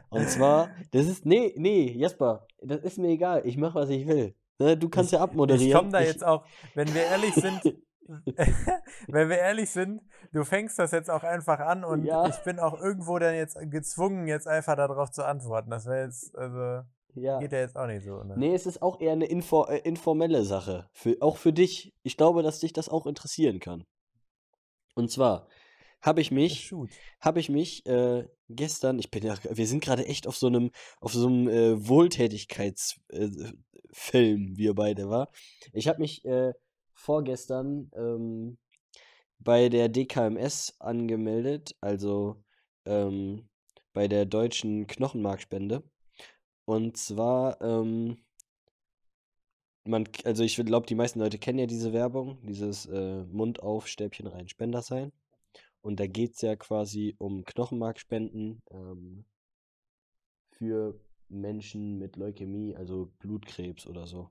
Und 0.09 0.29
zwar, 0.29 0.69
das 0.91 1.05
ist. 1.07 1.25
Nee, 1.25 1.53
nee, 1.57 1.91
Jesper, 1.91 2.47
das 2.61 2.81
ist 2.81 2.97
mir 2.97 3.09
egal. 3.09 3.41
Ich 3.45 3.57
mache, 3.57 3.75
was 3.75 3.89
ich 3.89 4.07
will. 4.07 4.35
Ne, 4.59 4.77
du 4.77 4.87
kannst 4.89 5.11
ja 5.11 5.19
abmoderieren. 5.19 5.67
Ich 5.67 5.75
komme 5.75 5.91
da 5.91 5.99
Ich- 6.01 6.07
jetzt 6.07 6.23
auch, 6.25 6.45
wenn 6.75 6.93
wir 6.93 7.03
ehrlich 7.03 7.33
sind, 7.33 7.61
wenn 9.07 9.29
wir 9.29 9.37
ehrlich 9.37 9.69
sind, 9.69 10.01
du 10.31 10.43
fängst 10.45 10.79
das 10.79 10.91
jetzt 10.91 11.09
auch 11.09 11.23
einfach 11.23 11.59
an 11.59 11.83
und 11.83 12.05
Ja. 12.05 12.27
ich 12.27 12.37
bin 12.43 12.57
auch 12.59 12.79
irgendwo 12.79 13.19
dann 13.19 13.35
jetzt 13.35 13.57
gezwungen, 13.69 14.27
jetzt 14.27 14.47
einfach 14.47 14.75
darauf 14.77 15.11
zu 15.11 15.25
antworten. 15.25 15.69
Das 15.69 15.85
wäre 15.85 16.05
jetzt, 16.05 16.35
also 16.37 16.87
ja. 17.17 17.39
geht 17.39 17.51
ja 17.51 17.59
jetzt 17.59 17.77
auch 17.77 17.87
nicht 17.87 18.03
so. 18.03 18.23
Ne? 18.23 18.35
Nee, 18.37 18.53
es 18.53 18.65
ist 18.65 18.81
auch 18.81 18.99
eher 18.99 19.13
eine 19.13 19.25
info 19.25 19.65
äh, 19.65 19.79
informelle 19.79 20.43
Sache. 20.43 20.89
Für, 20.93 21.17
auch 21.21 21.37
für 21.37 21.53
dich. 21.53 21.93
Ich 22.03 22.17
glaube, 22.17 22.43
dass 22.43 22.59
dich 22.59 22.73
das 22.73 22.89
auch 22.89 23.05
interessieren 23.05 23.59
kann. 23.59 23.85
Und 24.95 25.11
zwar 25.11 25.47
habe 26.01 26.21
ich 26.21 26.31
mich. 26.31 26.73
Habe 27.19 27.39
ich 27.39 27.49
mich 27.49 27.85
äh, 27.85 28.27
gestern, 28.49 28.99
ich 28.99 29.11
bin 29.11 29.23
ja, 29.23 29.35
wir 29.49 29.67
sind 29.67 29.83
gerade 29.83 30.05
echt 30.05 30.27
auf 30.27 30.37
so 30.37 30.47
einem, 30.47 30.71
auf 31.01 31.13
so 31.13 31.27
einem 31.27 31.47
äh, 31.47 31.87
Wohltätigkeitsfilm, 31.87 33.03
äh, 34.13 34.57
wir 34.57 34.75
beide, 34.75 35.09
war. 35.09 35.29
Ich 35.73 35.87
habe 35.87 35.99
mich 35.99 36.23
äh, 36.25 36.53
vorgestern 36.93 37.91
ähm, 37.95 38.57
bei 39.39 39.69
der 39.69 39.89
DKMS 39.89 40.75
angemeldet, 40.79 41.75
also 41.81 42.43
ähm, 42.85 43.49
bei 43.93 44.07
der 44.07 44.25
deutschen 44.25 44.87
Knochenmarkspende. 44.87 45.83
Und 46.67 46.97
zwar, 46.97 47.61
ähm, 47.61 48.17
man, 49.85 50.03
also 50.25 50.43
ich 50.43 50.57
glaube, 50.57 50.85
die 50.85 50.95
meisten 50.95 51.19
Leute 51.19 51.37
kennen 51.39 51.59
ja 51.59 51.65
diese 51.65 51.93
Werbung, 51.93 52.39
dieses 52.45 52.85
äh, 52.87 53.23
Mund 53.23 53.61
auf, 53.61 53.87
Stäbchen 53.87 54.27
rein, 54.27 54.49
Spender 54.49 54.81
sein. 54.81 55.13
Und 55.79 56.01
da 56.01 56.07
geht 56.07 56.33
es 56.33 56.41
ja 56.41 56.57
quasi 56.57 57.15
um 57.19 57.45
Knochenmarkspenden 57.45 58.61
ähm, 58.71 59.23
für 60.51 60.99
Menschen 61.29 61.99
mit 61.99 62.17
Leukämie, 62.17 62.75
also 62.75 63.13
Blutkrebs 63.19 63.87
oder 63.87 64.05
so. 64.05 64.29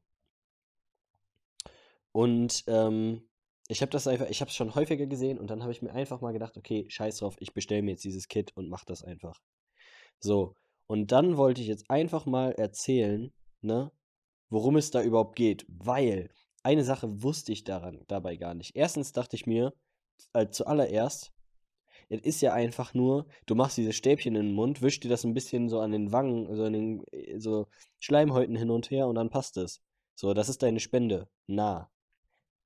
Und 2.12 2.64
ähm, 2.66 3.22
ich 3.68 3.80
habe 3.80 3.92
das 3.92 4.06
einfach, 4.06 4.28
ich 4.28 4.42
habe 4.42 4.50
es 4.50 4.56
schon 4.56 4.74
häufiger 4.74 5.06
gesehen 5.06 5.38
und 5.38 5.48
dann 5.48 5.62
habe 5.62 5.72
ich 5.72 5.80
mir 5.80 5.92
einfach 5.92 6.20
mal 6.20 6.34
gedacht, 6.34 6.58
okay, 6.58 6.84
scheiß 6.90 7.16
drauf, 7.16 7.36
ich 7.40 7.54
bestelle 7.54 7.80
mir 7.80 7.92
jetzt 7.92 8.04
dieses 8.04 8.28
Kit 8.28 8.54
und 8.56 8.68
mach 8.68 8.84
das 8.84 9.02
einfach. 9.02 9.40
So, 10.20 10.54
und 10.86 11.12
dann 11.12 11.36
wollte 11.36 11.60
ich 11.60 11.68
jetzt 11.68 11.90
einfach 11.90 12.26
mal 12.26 12.52
erzählen, 12.52 13.32
ne, 13.60 13.90
worum 14.48 14.76
es 14.76 14.90
da 14.90 15.02
überhaupt 15.02 15.36
geht, 15.36 15.66
weil 15.68 16.30
eine 16.62 16.84
Sache 16.84 17.22
wusste 17.22 17.52
ich 17.52 17.64
daran 17.64 18.04
dabei 18.08 18.36
gar 18.36 18.54
nicht. 18.54 18.74
Erstens 18.74 19.12
dachte 19.12 19.36
ich 19.36 19.46
mir, 19.46 19.72
äh, 20.32 20.48
zuallererst, 20.48 21.32
es 22.08 22.20
ist 22.20 22.40
ja 22.40 22.52
einfach 22.52 22.94
nur, 22.94 23.26
du 23.46 23.54
machst 23.54 23.76
dieses 23.76 23.96
Stäbchen 23.96 24.36
in 24.36 24.46
den 24.46 24.54
Mund, 24.54 24.82
wischst 24.82 25.02
dir 25.02 25.08
das 25.08 25.24
ein 25.24 25.34
bisschen 25.34 25.68
so 25.68 25.80
an 25.80 25.92
den 25.92 26.12
Wangen, 26.12 26.54
so 26.54 26.64
an 26.64 26.72
den 26.72 27.04
äh, 27.12 27.38
so 27.38 27.66
Schleimhäuten 27.98 28.56
hin 28.56 28.70
und 28.70 28.90
her 28.90 29.08
und 29.08 29.16
dann 29.16 29.30
passt 29.30 29.56
es. 29.56 29.82
So, 30.14 30.34
das 30.34 30.48
ist 30.48 30.62
deine 30.62 30.80
Spende. 30.80 31.28
Na, 31.46 31.90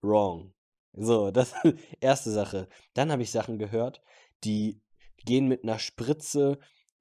wrong. 0.02 0.52
So, 0.92 1.30
das 1.32 1.54
erste 2.00 2.30
Sache. 2.30 2.68
Dann 2.94 3.10
habe 3.10 3.22
ich 3.22 3.30
Sachen 3.30 3.58
gehört, 3.58 4.02
die 4.44 4.80
gehen 5.24 5.48
mit 5.48 5.64
einer 5.64 5.78
Spritze, 5.78 6.58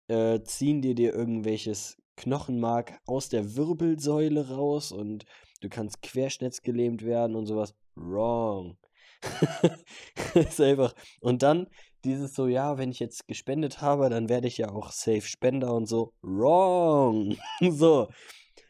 äh, 0.09 0.41
ziehen 0.43 0.81
dir 0.81 0.95
dir 0.95 1.13
irgendwelches 1.13 1.97
Knochenmark 2.17 2.99
aus 3.05 3.29
der 3.29 3.55
Wirbelsäule 3.55 4.49
raus 4.49 4.91
und 4.91 5.25
du 5.61 5.69
kannst 5.69 6.01
querschnittsgelähmt 6.01 7.03
werden 7.05 7.35
und 7.35 7.45
sowas. 7.45 7.73
Wrong. 7.95 8.77
ist 10.33 10.61
einfach. 10.61 10.93
Und 11.21 11.43
dann 11.43 11.67
dieses 12.05 12.33
so, 12.33 12.47
ja, 12.47 12.77
wenn 12.77 12.91
ich 12.91 12.99
jetzt 12.99 13.27
gespendet 13.27 13.81
habe, 13.81 14.09
dann 14.09 14.29
werde 14.29 14.47
ich 14.47 14.57
ja 14.57 14.69
auch 14.69 14.91
safe 14.91 15.21
Spender 15.21 15.73
und 15.73 15.87
so. 15.87 16.13
Wrong. 16.21 17.37
so. 17.69 18.09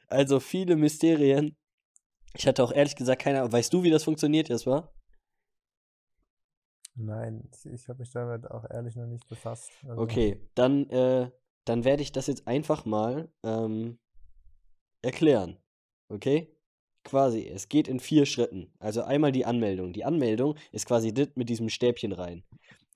Also 0.08 0.40
viele 0.40 0.76
Mysterien. 0.76 1.56
Ich 2.36 2.48
hatte 2.48 2.64
auch 2.64 2.72
ehrlich 2.72 2.96
gesagt 2.96 3.22
keine 3.22 3.40
Ahnung. 3.40 3.52
Weißt 3.52 3.74
du, 3.74 3.84
wie 3.84 3.90
das 3.90 4.04
funktioniert, 4.04 4.50
Jasper? 4.50 4.92
Nein, 7.02 7.50
ich, 7.64 7.88
habe 7.88 8.00
mich 8.00 8.12
damit 8.12 8.52
auch 8.52 8.70
ehrlich 8.70 8.96
noch 8.98 9.06
nicht 9.06 9.26
befasst. 9.30 9.72
Also, 9.88 10.02
Okay, 10.02 10.38
dann, 10.54 10.90
äh, 10.90 11.32
dann 11.64 11.86
werde 11.86 12.04
ich 12.04 12.12
das 12.12 12.28
jetzt 12.28 12.46
einfach 12.46 12.84
mal 12.84 13.32
ähm, 13.44 14.00
erklären. 15.02 15.58
Okay? 16.10 16.54
Quasi, 17.06 17.48
es 17.48 17.70
geht 17.70 17.88
in 17.88 18.02
vier 18.02 18.26
Schritten. 18.26 18.74
Also 18.80 19.04
einmal 19.04 19.32
die 19.32 19.46
Anmeldung. 19.46 19.94
Die 19.94 20.04
Anmeldung 20.04 20.56
ist 20.74 20.86
quasi 20.86 21.14
das 21.14 21.30
mit 21.36 21.48
diesem 21.48 21.70
Stäbchen 21.70 22.12
rein. 22.12 22.44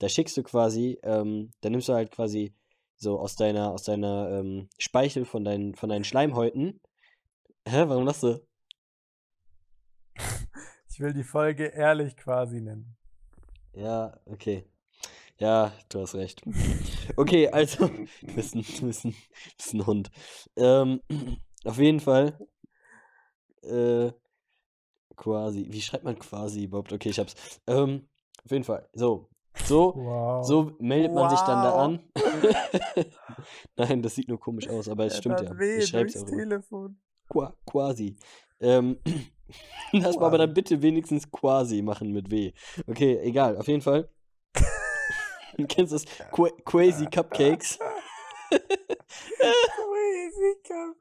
Da 0.00 0.10
schickst 0.10 0.36
du 0.36 0.42
quasi, 0.42 0.98
ähm, 1.02 1.50
da 1.62 1.70
nimmst 1.70 1.88
du 1.88 1.94
halt 1.94 2.10
quasi 2.10 2.54
so 2.96 3.18
aus 3.18 3.36
deiner, 3.36 3.72
aus 3.72 3.84
deiner 3.84 4.38
ähm, 4.38 4.68
Speichel 4.78 5.24
von 5.24 5.44
deinen, 5.44 5.74
von 5.74 5.88
deinen 5.88 6.04
Schleimhäuten. 6.04 6.78
Hä, 7.66 7.84
warum 7.86 8.04
lachst 8.04 8.22
du? 8.22 8.46
Ich 10.90 11.00
will 11.00 11.12
die 11.12 11.24
Folge 11.24 11.64
ehrlich 11.64 12.16
quasi 12.16 12.60
nennen. 12.60 12.96
Ja, 13.74 14.18
okay. 14.26 14.64
Ja, 15.38 15.72
du 15.88 16.00
hast 16.00 16.14
recht. 16.14 16.42
Okay, 17.16 17.48
also, 17.48 17.88
du 18.22 18.34
bist 18.34 18.54
ein, 18.54 18.64
du 18.78 18.86
bist 18.86 19.04
ein, 19.04 19.14
bist 19.56 19.74
ein 19.74 19.86
Hund. 19.86 20.10
Ähm, 20.56 21.00
auf 21.64 21.78
jeden 21.78 22.00
Fall, 22.00 22.38
äh, 23.62 24.12
quasi, 25.16 25.66
wie 25.70 25.80
schreibt 25.82 26.04
man 26.04 26.18
quasi 26.18 26.64
überhaupt? 26.64 26.92
Okay, 26.92 27.10
ich 27.10 27.18
hab's. 27.18 27.34
Ähm, 27.66 28.08
auf 28.44 28.50
jeden 28.50 28.64
Fall, 28.64 28.88
so, 28.92 29.28
so, 29.64 29.94
Wow. 29.96 30.44
so 30.46 30.72
meldet 30.78 31.12
man 31.14 31.28
sich 31.30 31.40
dann 31.42 31.62
da 31.62 31.72
Wow. 31.72 31.80
an. 31.80 32.12
Nein, 33.76 34.02
das 34.02 34.14
sieht 34.14 34.28
nur 34.28 34.38
komisch 34.38 34.68
aus, 34.68 34.88
aber 34.88 35.06
es 35.06 35.14
Er 35.14 35.18
stimmt 35.20 35.40
ja. 35.40 35.50
Ich 35.76 35.86
schreib's 35.88 36.12
durchs 36.14 36.32
auch. 36.32 36.36
Telefon. 36.36 37.00
Qua 37.28 37.56
quasi. 37.66 38.16
Ähm, 38.60 38.98
lass 39.92 40.16
mal 40.16 40.26
aber 40.26 40.38
dann 40.38 40.54
bitte 40.54 40.82
wenigstens 40.82 41.30
quasi 41.30 41.82
machen 41.82 42.12
mit 42.12 42.30
W. 42.30 42.52
Okay, 42.86 43.18
egal, 43.22 43.56
auf 43.56 43.68
jeden 43.68 43.82
Fall. 43.82 44.08
Kennst 45.68 45.92
du 45.92 45.96
das? 45.96 46.04
Qu 46.32 46.48
Crazy 46.64 47.06
Cupcakes? 47.06 47.78
Crazy 48.50 48.62
Cup. 50.66 50.96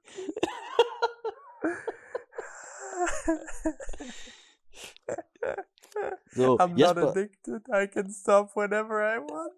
So, 6.31 6.57
I'm 6.57 6.71
not 6.71 6.79
Jasper, 6.79 7.09
addicted. 7.09 7.61
I 7.71 7.87
can 7.87 8.11
stop 8.11 8.51
whenever 8.55 9.03
I 9.03 9.19
want. 9.19 9.53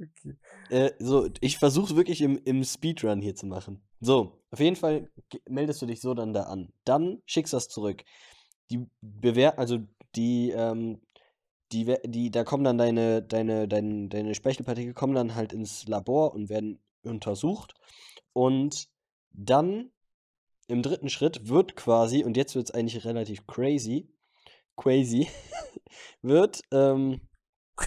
okay. 0.00 0.36
äh, 0.68 0.92
so, 0.98 1.28
ich 1.40 1.58
versuche 1.58 1.96
wirklich 1.96 2.20
im, 2.20 2.38
im 2.44 2.64
Speedrun 2.64 3.20
hier 3.20 3.34
zu 3.34 3.46
machen. 3.46 3.82
So, 4.00 4.38
auf 4.50 4.60
jeden 4.60 4.76
Fall 4.76 5.10
meldest 5.48 5.82
du 5.82 5.86
dich 5.86 6.00
so 6.00 6.14
dann 6.14 6.32
da 6.32 6.44
an. 6.44 6.72
Dann 6.84 7.22
schickst 7.26 7.52
du 7.52 7.56
das 7.56 7.68
zurück. 7.68 8.04
Die 8.70 8.86
Bewer 9.00 9.58
also 9.58 9.78
die, 10.16 10.50
ähm, 10.50 11.00
die, 11.72 11.96
die, 12.04 12.30
da 12.30 12.44
kommen 12.44 12.64
dann 12.64 12.78
deine, 12.78 13.22
deine, 13.22 13.68
deine, 13.68 14.08
deine 14.08 14.34
Speichelpartikel 14.34 14.94
kommen 14.94 15.14
dann 15.14 15.34
halt 15.34 15.52
ins 15.52 15.86
Labor 15.86 16.34
und 16.34 16.48
werden 16.48 16.80
untersucht. 17.02 17.74
Und 18.32 18.88
dann 19.32 19.90
im 20.66 20.82
dritten 20.82 21.08
Schritt 21.08 21.48
wird 21.48 21.76
quasi, 21.76 22.24
und 22.24 22.36
jetzt 22.36 22.54
wird 22.54 22.68
es 22.68 22.74
eigentlich 22.74 23.04
relativ 23.04 23.46
crazy, 23.46 24.08
crazy, 24.76 25.28
wird, 26.22 26.60
ähm, 26.72 27.20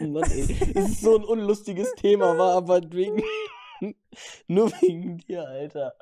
Oh 0.00 0.04
Mann, 0.04 0.30
ey. 0.30 0.46
Das 0.74 0.90
ist 0.90 1.00
so 1.00 1.16
ein 1.16 1.24
unlustiges 1.24 1.92
Thema, 1.96 2.38
war 2.38 2.56
aber 2.56 2.80
wegen. 2.92 3.22
Nur 4.46 4.70
wegen 4.80 5.18
dir, 5.18 5.46
Alter. 5.46 5.94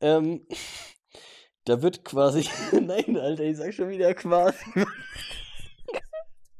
Ähm, 0.00 0.46
da 1.64 1.82
wird 1.82 2.04
quasi. 2.04 2.48
Nein, 2.80 3.16
Alter, 3.16 3.44
ich 3.44 3.56
sag 3.56 3.74
schon 3.74 3.88
wieder 3.90 4.14
quasi. 4.14 4.64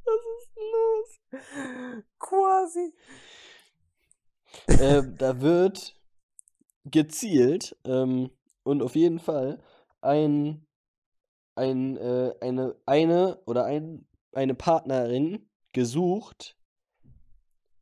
Was 0.04 0.24
ist 0.38 0.56
los? 0.56 1.20
Quasi. 2.18 2.94
ähm, 4.80 5.14
da 5.18 5.40
wird 5.40 5.94
gezielt 6.84 7.76
ähm, 7.84 8.30
und 8.62 8.82
auf 8.82 8.96
jeden 8.96 9.18
Fall 9.18 9.62
ein, 10.00 10.66
ein, 11.54 11.96
äh, 11.96 12.34
eine, 12.40 12.76
eine 12.86 13.42
oder 13.46 13.64
ein, 13.64 14.06
eine 14.32 14.54
Partnerin 14.54 15.48
gesucht, 15.72 16.57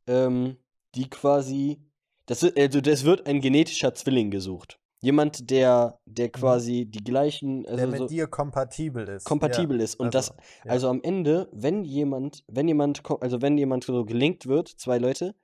ähm, 0.07 0.57
die 0.95 1.09
quasi, 1.09 1.79
das, 2.25 2.43
wird- 2.43 2.57
also 2.57 2.81
das 2.81 3.03
wird 3.03 3.27
ein 3.27 3.41
genetischer 3.41 3.93
Zwilling 3.93 4.31
gesucht. 4.31 4.79
Jemand, 4.99 5.51
der, 5.51 5.99
der 6.05 6.29
quasi 6.29 6.85
die 6.87 7.03
gleichen, 7.03 7.63
Der 7.63 7.73
also 7.73 7.87
mit 7.87 7.97
so 7.99 8.07
dir 8.07 8.25
kompatibel 8.27 9.07
ist. 9.07 9.25
kompatibel 9.25 9.79
ist. 9.79 9.93
Und 9.95 10.15
das, 10.15 10.31
also, 10.31 10.41
ja. 10.65 10.71
also 10.71 10.89
am 10.89 11.01
Ende, 11.03 11.47
wenn 11.51 11.83
jemand, 11.83 12.43
wenn 12.47 12.67
jemand, 12.67 13.03
also 13.21 13.41
wenn 13.43 13.57
jemand 13.59 13.83
so 13.83 14.03
gelinkt 14.05 14.47
wird, 14.47 14.67
zwei 14.69 14.97
Leute, 14.97 15.35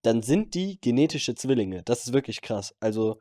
dann 0.00 0.22
sind 0.22 0.54
die 0.54 0.80
genetische 0.80 1.34
Zwillinge. 1.34 1.82
Das 1.84 2.06
ist 2.06 2.14
wirklich 2.14 2.40
krass. 2.40 2.74
Also 2.80 3.18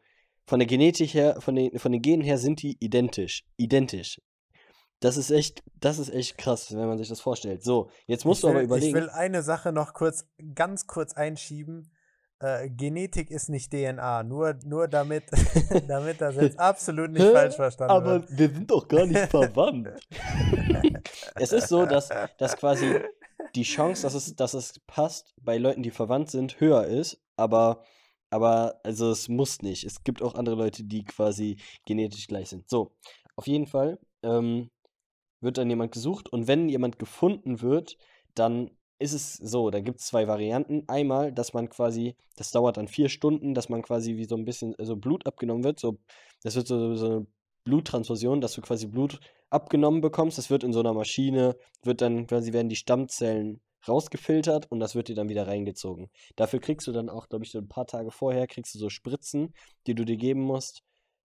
von 0.48 0.60
der 0.60 0.68
Genetik 0.68 1.14
her, 1.14 1.42
von 1.42 1.56
den, 1.56 1.78
von 1.78 1.92
den 1.92 2.02
Genen 2.02 2.24
her 2.24 2.38
sind 2.38 2.62
die 2.62 2.78
identisch. 2.80 3.44
Identisch. 3.58 4.20
Das 5.02 5.18
ist 5.18 5.32
echt, 5.32 5.64
das 5.80 5.98
ist 5.98 6.14
echt 6.14 6.38
krass, 6.38 6.72
wenn 6.76 6.88
man 6.88 7.00
sich 7.00 7.10
das 7.10 7.20
vorstellt. 7.20 7.64
So, 7.64 7.90
jetzt 8.06 8.24
musst 8.24 8.40
ich 8.40 8.42
du 8.42 8.48
will, 8.50 8.56
aber 8.56 8.64
überlegen. 8.64 8.96
Ich 8.96 9.02
will 9.02 9.10
eine 9.10 9.42
Sache 9.42 9.72
noch 9.72 9.94
kurz, 9.94 10.28
ganz 10.54 10.86
kurz 10.86 11.14
einschieben. 11.14 11.92
Äh, 12.40 12.70
Genetik 12.70 13.32
ist 13.32 13.50
nicht 13.50 13.72
DNA, 13.72 14.22
nur, 14.24 14.60
nur 14.64 14.88
damit, 14.88 15.24
damit 15.88 16.22
das 16.22 16.36
jetzt 16.36 16.60
absolut 16.60 17.12
nicht 17.12 17.26
falsch 17.26 17.56
verstanden 17.56 17.92
aber 17.92 18.22
wird. 18.22 18.38
wir 18.38 18.50
sind 18.50 18.70
doch 18.70 18.88
gar 18.88 19.08
nicht 19.08 19.30
verwandt. 19.30 19.90
es 21.36 21.52
ist 21.52 21.68
so, 21.68 21.88
dass, 21.88 22.10
dass 22.38 22.56
quasi 22.56 23.00
die 23.56 23.64
Chance, 23.64 24.04
dass 24.04 24.14
es, 24.14 24.36
dass 24.36 24.54
es 24.54 24.80
passt, 24.86 25.34
bei 25.42 25.58
Leuten, 25.58 25.82
die 25.82 25.92
verwandt 25.92 26.30
sind, 26.30 26.60
höher 26.60 26.86
ist, 26.86 27.20
aber, 27.38 27.84
aber 28.30 28.80
also 28.84 29.10
es 29.10 29.30
muss 29.30 29.64
nicht. 29.64 29.84
Es 29.84 30.04
gibt 30.04 30.22
auch 30.22 30.36
andere 30.36 30.56
Leute, 30.56 30.84
die 30.84 31.04
quasi 31.04 31.58
genetisch 31.88 32.28
gleich 32.28 32.50
sind. 32.50 32.70
So, 32.70 32.96
auf 33.36 33.48
jeden 33.48 33.66
Fall 33.66 34.00
ähm, 34.22 34.70
wird 35.42 35.58
dann 35.58 35.70
jemand 35.70 35.92
gesucht 35.92 36.30
und 36.30 36.48
wenn 36.48 36.70
jemand 36.70 37.00
gefunden 37.00 37.62
wird, 37.62 37.98
dann 38.36 38.72
ist 39.00 39.14
es 39.14 39.34
so, 39.34 39.72
da 39.72 39.80
gibt 39.80 40.00
es 40.00 40.06
zwei 40.06 40.28
Varianten. 40.28 40.84
Einmal, 40.88 41.32
dass 41.34 41.54
man 41.54 41.70
quasi, 41.70 42.16
das 42.36 42.52
dauert 42.52 42.78
dann 42.78 42.88
vier 42.88 43.10
Stunden, 43.10 43.56
dass 43.56 43.68
man 43.68 43.82
quasi 43.82 44.16
wie 44.16 44.26
so 44.26 44.36
ein 44.36 44.46
bisschen 44.46 44.76
so 44.80 44.96
Blut 44.96 45.26
abgenommen 45.26 45.64
wird. 45.64 45.80
So, 45.80 45.98
das 46.44 46.56
wird 46.56 46.68
so, 46.68 46.96
so 46.96 47.06
eine 47.06 47.28
Bluttransfusion, 47.64 48.42
dass 48.42 48.54
du 48.54 48.62
quasi 48.62 48.88
Blut 48.88 49.20
abgenommen 49.50 50.02
bekommst. 50.02 50.38
Das 50.38 50.52
wird 50.52 50.64
in 50.64 50.72
so 50.72 50.80
einer 50.80 50.94
Maschine, 50.94 51.58
wird 51.84 52.02
dann 52.02 52.28
quasi 52.28 52.54
werden 52.54 52.70
die 52.70 52.76
Stammzellen 52.76 53.60
rausgefiltert 53.88 54.72
und 54.72 54.80
das 54.80 54.94
wird 54.94 55.08
dir 55.08 55.16
dann 55.16 55.30
wieder 55.30 55.48
reingezogen. 55.48 56.10
Dafür 56.36 56.60
kriegst 56.60 56.88
du 56.88 56.92
dann 56.92 57.10
auch, 57.10 57.28
glaube 57.28 57.46
ich, 57.46 57.52
so 57.52 57.58
ein 57.58 57.68
paar 57.68 57.88
Tage 57.88 58.12
vorher 58.12 58.46
kriegst 58.48 58.76
du 58.76 58.80
so 58.80 58.90
Spritzen, 58.90 59.54
die 59.88 59.96
du 59.96 60.06
dir 60.06 60.18
geben 60.18 60.42
musst, 60.42 60.84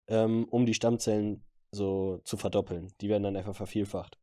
ähm, 0.08 0.46
um 0.50 0.64
die 0.64 0.74
Stammzellen 0.74 1.44
so 1.70 2.18
zu 2.24 2.36
verdoppeln. 2.36 2.92
Die 3.00 3.08
werden 3.08 3.22
dann 3.22 3.36
einfach 3.36 3.54
vervielfacht. 3.54 4.18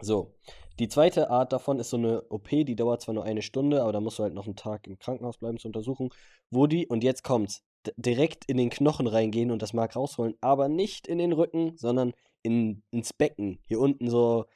So, 0.00 0.34
die 0.78 0.88
zweite 0.88 1.30
Art 1.30 1.52
davon 1.52 1.78
ist 1.78 1.90
so 1.90 1.98
eine 1.98 2.22
OP, 2.30 2.48
die 2.48 2.76
dauert 2.76 3.02
zwar 3.02 3.14
nur 3.14 3.24
eine 3.24 3.42
Stunde, 3.42 3.82
aber 3.82 3.92
da 3.92 4.00
musst 4.00 4.18
du 4.18 4.22
halt 4.22 4.32
noch 4.32 4.46
einen 4.46 4.56
Tag 4.56 4.86
im 4.86 4.98
Krankenhaus 4.98 5.36
bleiben 5.36 5.58
zur 5.58 5.68
Untersuchung, 5.68 6.14
wo 6.50 6.66
die, 6.66 6.86
und 6.86 7.04
jetzt 7.04 7.22
kommt's, 7.22 7.62
direkt 7.96 8.44
in 8.46 8.56
den 8.56 8.70
Knochen 8.70 9.06
reingehen 9.06 9.50
und 9.50 9.62
das 9.62 9.72
Mark 9.72 9.96
rausholen, 9.96 10.36
aber 10.40 10.68
nicht 10.68 11.06
in 11.06 11.18
den 11.18 11.32
Rücken, 11.32 11.76
sondern 11.76 12.12
in, 12.42 12.82
ins 12.90 13.12
Becken. 13.12 13.58
Hier 13.66 13.80
unten 13.80 14.08
so 14.08 14.46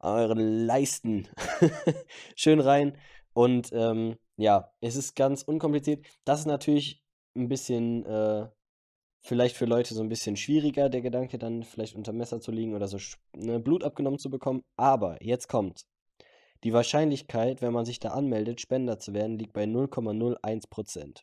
eure 0.00 0.34
Leisten. 0.34 1.28
Schön 2.36 2.60
rein. 2.60 2.96
Und 3.32 3.70
ähm, 3.72 4.16
ja, 4.36 4.72
es 4.80 4.96
ist 4.96 5.14
ganz 5.14 5.42
unkompliziert. 5.42 6.06
Das 6.24 6.40
ist 6.40 6.46
natürlich 6.46 7.02
ein 7.36 7.48
bisschen, 7.48 8.04
äh, 8.06 8.48
vielleicht 9.22 9.56
für 9.56 9.66
Leute 9.66 9.94
so 9.94 10.02
ein 10.02 10.08
bisschen 10.08 10.36
schwieriger, 10.36 10.88
der 10.88 11.02
Gedanke, 11.02 11.38
dann 11.38 11.62
vielleicht 11.62 11.94
unter 11.94 12.12
Messer 12.12 12.40
zu 12.40 12.50
liegen 12.50 12.74
oder 12.74 12.88
so 12.88 12.98
ne, 13.34 13.60
Blut 13.60 13.84
abgenommen 13.84 14.18
zu 14.18 14.30
bekommen. 14.30 14.62
Aber 14.76 15.22
jetzt 15.22 15.48
kommt. 15.48 15.84
Die 16.64 16.72
Wahrscheinlichkeit, 16.72 17.62
wenn 17.62 17.72
man 17.72 17.86
sich 17.86 18.00
da 18.00 18.10
anmeldet, 18.10 18.60
Spender 18.60 18.98
zu 18.98 19.14
werden, 19.14 19.38
liegt 19.38 19.52
bei 19.52 19.64
0,01%. 19.64 21.22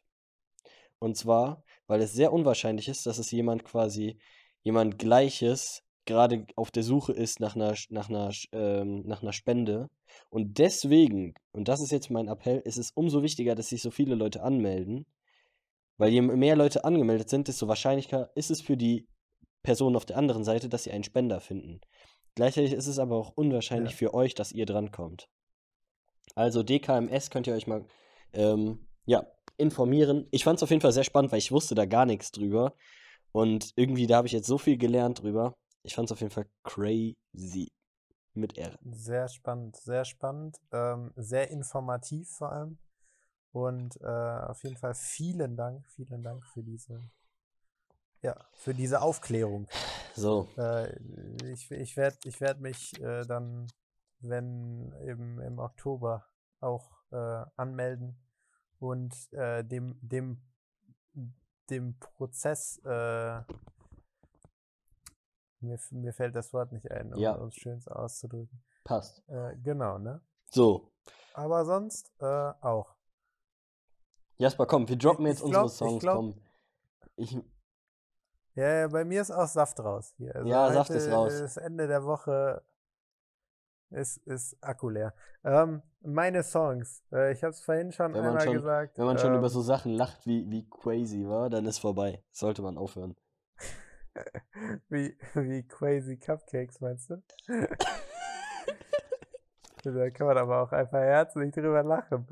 Und 0.99 1.15
zwar, 1.15 1.63
weil 1.85 2.01
es 2.01 2.13
sehr 2.13 2.33
unwahrscheinlich 2.33 2.87
ist, 2.87 3.05
dass 3.05 3.19
es 3.19 3.29
jemand 3.31 3.63
quasi, 3.63 4.17
jemand 4.63 4.97
Gleiches 4.97 5.83
gerade 6.05 6.47
auf 6.55 6.71
der 6.71 6.83
Suche 6.83 7.13
ist 7.13 7.39
nach 7.39 7.55
einer, 7.55 7.75
nach 7.89 8.09
einer, 8.09 8.31
ähm, 8.51 9.03
nach 9.05 9.21
einer 9.21 9.33
Spende. 9.33 9.89
Und 10.29 10.57
deswegen, 10.57 11.35
und 11.51 11.67
das 11.67 11.81
ist 11.81 11.91
jetzt 11.91 12.09
mein 12.09 12.29
Appell, 12.29 12.61
ist 12.65 12.77
es 12.77 12.91
umso 12.91 13.21
wichtiger, 13.21 13.53
dass 13.53 13.67
sich 13.67 13.81
so 13.83 13.91
viele 13.91 14.15
Leute 14.15 14.41
anmelden. 14.41 15.05
Weil 15.97 16.11
je 16.11 16.21
mehr 16.21 16.55
Leute 16.55 16.83
angemeldet 16.83 17.29
sind, 17.29 17.47
desto 17.47 17.67
wahrscheinlicher 17.67 18.29
ist 18.35 18.51
es 18.51 18.61
für 18.61 18.77
die 18.77 19.07
Personen 19.63 19.95
auf 19.95 20.05
der 20.05 20.17
anderen 20.17 20.43
Seite, 20.43 20.69
dass 20.69 20.83
sie 20.83 20.91
einen 20.91 21.03
Spender 21.03 21.39
finden. 21.41 21.81
Gleichzeitig 22.35 22.73
ist 22.73 22.87
es 22.87 22.99
aber 22.99 23.15
auch 23.15 23.31
unwahrscheinlich 23.35 23.93
Ja. 23.93 23.97
für 23.97 24.13
euch, 24.13 24.35
dass 24.35 24.51
ihr 24.51 24.65
drankommt. 24.65 25.27
Also 26.35 26.61
DKMS 26.61 27.31
könnt 27.31 27.47
ihr 27.47 27.55
euch 27.55 27.65
mal 27.65 27.85
ähm, 28.33 28.87
ja, 29.05 29.25
informieren. 29.57 30.27
Ich 30.31 30.43
fand 30.43 30.57
es 30.59 30.63
auf 30.63 30.69
jeden 30.69 30.81
Fall 30.81 30.91
sehr 30.91 31.03
spannend, 31.03 31.31
weil 31.31 31.39
ich 31.39 31.51
wusste 31.51 31.73
da 31.73 31.85
gar 31.85 32.05
nichts 32.05 32.31
drüber. 32.31 32.75
Und 33.31 33.71
irgendwie, 33.75 34.05
da 34.05 34.17
habe 34.17 34.27
ich 34.27 34.33
jetzt 34.33 34.47
so 34.47 34.57
viel 34.57 34.77
gelernt 34.77 35.23
drüber. 35.23 35.55
Ich 35.83 35.95
fand 35.95 36.07
es 36.07 36.11
auf 36.11 36.21
jeden 36.21 36.31
Fall 36.31 36.47
crazy. 36.63 37.71
Mit 38.33 38.55
R. 38.55 38.77
Sehr 38.91 39.27
spannend, 39.29 39.77
sehr 39.77 40.05
spannend, 40.05 40.57
ähm, 40.71 41.11
sehr 41.15 41.49
informativ 41.49 42.29
vor 42.29 42.51
allem. 42.51 42.77
Und 43.58 43.99
äh, 44.01 44.05
auf 44.51 44.64
jeden 44.64 44.78
Fall 44.78 44.93
vielen 44.93 45.55
Dank, 45.58 45.84
vielen 45.88 46.22
Dank 46.22 46.45
für 46.45 46.62
diese, 46.62 47.01
ja, 48.22 48.36
für 48.53 48.74
diese 48.76 49.01
Aufklärung. 49.01 49.68
So, 50.16 50.47
Äh, 50.58 50.95
ich 51.51 51.72
ich 51.72 51.97
werde 51.97 52.18
ich 52.26 52.39
werd 52.39 52.60
mich 52.60 52.99
äh, 53.01 53.24
dann, 53.26 53.68
wenn 54.20 54.91
im, 55.05 55.39
im 55.39 55.58
Oktober 55.60 56.26
auch 56.60 56.91
äh, 57.12 57.45
anmelden 57.55 58.20
und 58.80 59.16
äh, 59.34 59.64
dem, 59.64 59.97
dem, 60.01 60.41
dem 61.72 61.97
Prozess, 61.99 62.78
äh, 62.86 63.41
mir, 65.62 65.80
mir 65.91 66.14
fällt 66.14 66.36
das 66.36 66.53
Wort 66.53 66.72
nicht 66.74 66.91
ein, 66.91 67.12
um 67.14 67.20
Ja. 67.20 67.32
uns 67.34 67.55
schön 67.55 67.82
auszudrücken. 67.88 68.62
passt. 68.84 69.28
Äh, 69.30 69.55
genau, 69.64 69.97
ne? 69.97 70.22
So, 70.51 70.91
Aber 71.34 71.66
sonst 71.66 72.12
äh, 72.20 72.53
auch. 72.62 72.96
Jasper, 74.38 74.65
komm, 74.65 74.88
wir 74.88 74.97
droppen 74.97 75.25
jetzt 75.25 75.39
ich 75.39 75.43
unsere 75.45 75.63
glaub- 75.63 75.71
ich 75.71 75.77
Songs, 75.77 75.99
glaub- 76.01 76.15
komm. 76.15 76.41
Ich, 77.15 77.31
Ja, 78.55 78.69
ja, 78.81 78.88
bei 78.88 79.05
mir 79.05 79.21
ist 79.21 79.31
auch 79.31 79.47
Saft 79.47 79.79
raus 79.79 80.13
hier. 80.17 80.35
Also 80.35 80.47
Ja, 80.47 80.71
Saft 80.71 80.89
ist 80.91 81.11
raus. 81.11 81.33
Das 81.39 81.57
Ende 81.57 81.88
der 81.88 82.03
Woche 82.03 82.61
ist, 83.89 84.17
ist 84.27 84.57
Akku 84.61 84.89
leer. 84.89 85.13
Ähm, 85.43 85.81
meine 86.01 86.43
Songs. 86.43 87.03
Äh, 87.11 87.31
ich 87.33 87.43
habe 87.43 87.51
es 87.51 87.61
vorhin 87.61 87.91
schon 87.91 88.13
Wenn 88.13 88.23
einmal 88.25 88.41
schon- 88.43 88.53
gesagt. 88.53 88.97
wenn 88.97 89.05
man 89.05 89.17
schon 89.17 89.31
ähm, 89.33 89.39
über 89.39 89.49
so 89.49 89.61
Sachen 89.61 89.93
lacht 89.93 90.25
wie, 90.27 90.49
wie 90.51 90.69
crazy 90.69 91.27
war, 91.27 91.49
dann 91.49 91.65
ist 91.65 91.79
vorbei. 91.79 92.23
Sollte 92.31 92.61
man 92.61 92.77
aufhören. 92.77 93.15
wie, 94.89 95.17
wie 95.35 95.67
crazy 95.67 96.17
Cupcakes, 96.17 96.81
meinst 96.81 97.09
du? 97.09 97.21
da 99.83 100.09
kann 100.09 100.27
man 100.27 100.38
aber 100.38 100.61
auch 100.63 100.71
einfach 100.71 100.99
herzlich 100.99 101.53
drüber 101.53 101.83
lachen. 101.83 102.27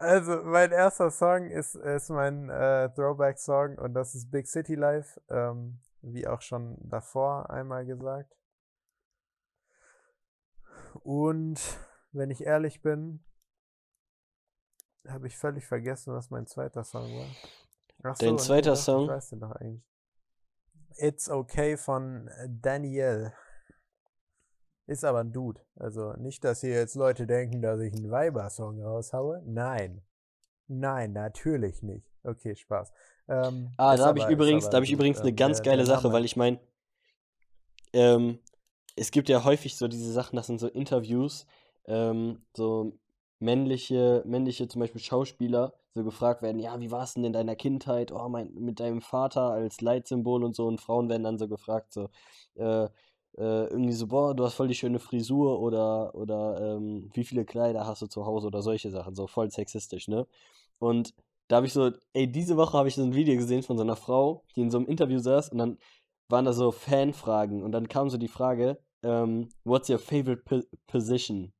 Also, 0.00 0.42
mein 0.44 0.72
erster 0.72 1.10
Song 1.10 1.44
ist, 1.50 1.74
ist 1.74 2.08
mein 2.08 2.48
äh, 2.48 2.88
Throwback-Song 2.94 3.76
und 3.76 3.92
das 3.92 4.14
ist 4.14 4.30
Big 4.30 4.46
City 4.46 4.74
Life, 4.74 5.20
ähm, 5.28 5.78
wie 6.00 6.26
auch 6.26 6.40
schon 6.40 6.78
davor 6.80 7.50
einmal 7.50 7.84
gesagt. 7.84 8.34
Und 11.02 11.60
wenn 12.12 12.30
ich 12.30 12.44
ehrlich 12.44 12.80
bin, 12.80 13.22
habe 15.06 15.26
ich 15.26 15.36
völlig 15.36 15.66
vergessen, 15.66 16.14
was 16.14 16.30
mein 16.30 16.46
zweiter 16.46 16.82
Song 16.82 17.04
war. 17.18 17.28
Ach 18.02 18.16
Dein 18.16 18.38
zweiter 18.38 18.76
Song? 18.76 19.04
Ich 19.04 19.10
weiß 19.10 19.28
den 19.28 19.40
doch 19.40 19.52
eigentlich. 19.52 19.84
It's 20.96 21.28
Okay 21.28 21.76
von 21.76 22.30
Daniel. 22.48 23.34
Ist 24.90 25.04
aber 25.04 25.20
ein 25.20 25.32
Dude. 25.32 25.60
Also 25.76 26.14
nicht, 26.14 26.42
dass 26.42 26.62
hier 26.62 26.70
jetzt 26.70 26.96
Leute 26.96 27.24
denken, 27.24 27.62
dass 27.62 27.80
ich 27.80 27.94
einen 27.94 28.10
Weiber-Song 28.10 28.82
raushaue. 28.82 29.40
Nein. 29.46 30.02
Nein, 30.66 31.12
natürlich 31.12 31.80
nicht. 31.80 32.04
Okay, 32.24 32.56
Spaß. 32.56 32.92
Ähm, 33.28 33.70
Ah, 33.76 33.96
da 33.96 34.06
habe 34.06 34.18
ich 34.18 34.26
übrigens, 34.26 34.68
da 34.68 34.78
habe 34.78 34.84
ich 34.84 34.90
übrigens 34.90 35.20
eine 35.20 35.30
Ähm, 35.30 35.36
ganz 35.36 35.62
geile 35.62 35.86
Sache, 35.86 36.12
weil 36.12 36.24
ich 36.24 36.34
meine, 36.34 36.58
ähm, 37.92 38.40
es 38.96 39.12
gibt 39.12 39.28
ja 39.28 39.44
häufig 39.44 39.76
so 39.76 39.86
diese 39.86 40.12
Sachen, 40.12 40.34
das 40.34 40.48
sind 40.48 40.58
so 40.58 40.66
Interviews, 40.66 41.46
ähm, 41.86 42.44
so 42.56 42.98
männliche, 43.38 44.24
männliche 44.26 44.66
zum 44.66 44.80
Beispiel 44.80 45.00
Schauspieler 45.00 45.72
so 45.94 46.02
gefragt 46.02 46.42
werden, 46.42 46.58
ja, 46.58 46.80
wie 46.80 46.90
war 46.90 47.04
es 47.04 47.14
denn 47.14 47.22
in 47.24 47.32
deiner 47.32 47.54
Kindheit? 47.54 48.10
Oh, 48.10 48.28
mein, 48.28 48.52
mit 48.54 48.80
deinem 48.80 49.02
Vater 49.02 49.50
als 49.50 49.80
Leitsymbol 49.80 50.42
und 50.42 50.56
so. 50.56 50.66
Und 50.66 50.80
Frauen 50.80 51.08
werden 51.08 51.22
dann 51.22 51.38
so 51.38 51.46
gefragt, 51.46 51.92
so, 51.92 52.08
äh, 52.56 52.88
äh, 53.40 53.68
irgendwie 53.68 53.94
so, 53.94 54.06
boah, 54.06 54.34
du 54.34 54.44
hast 54.44 54.54
voll 54.54 54.68
die 54.68 54.74
schöne 54.74 54.98
Frisur 54.98 55.60
oder, 55.60 56.14
oder 56.14 56.76
ähm, 56.76 57.10
wie 57.14 57.24
viele 57.24 57.46
Kleider 57.46 57.86
hast 57.86 58.02
du 58.02 58.06
zu 58.06 58.26
Hause 58.26 58.48
oder 58.48 58.60
solche 58.60 58.90
Sachen, 58.90 59.14
so 59.14 59.26
voll 59.26 59.50
sexistisch, 59.50 60.08
ne? 60.08 60.26
Und 60.78 61.14
da 61.48 61.56
habe 61.56 61.66
ich 61.66 61.72
so, 61.72 61.90
ey, 62.12 62.30
diese 62.30 62.56
Woche 62.58 62.76
habe 62.76 62.88
ich 62.88 62.94
so 62.94 63.02
ein 63.02 63.14
Video 63.14 63.34
gesehen 63.36 63.62
von 63.62 63.78
so 63.78 63.82
einer 63.82 63.96
Frau, 63.96 64.44
die 64.54 64.60
in 64.60 64.70
so 64.70 64.78
einem 64.78 64.86
Interview 64.86 65.18
saß 65.18 65.48
und 65.50 65.58
dann 65.58 65.78
waren 66.28 66.44
da 66.44 66.52
so 66.52 66.70
Fanfragen 66.70 67.62
und 67.62 67.72
dann 67.72 67.88
kam 67.88 68.10
so 68.10 68.18
die 68.18 68.28
Frage, 68.28 68.78
ähm, 69.02 69.48
what's 69.64 69.88
your 69.88 69.98
favorite 69.98 70.42
po 70.44 70.60
position? 70.86 71.52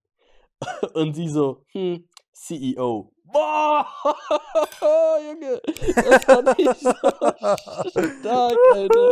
und 0.95 1.15
sie 1.15 1.29
so, 1.29 1.65
hm, 1.73 2.07
CEO. 2.33 3.11
Boah, 3.25 3.87
Junge, 5.27 5.61
das 5.95 6.25
fand 6.25 6.59
ich 6.59 6.69
so 6.75 6.91
stark, 8.21 8.59
Alter. 8.75 9.11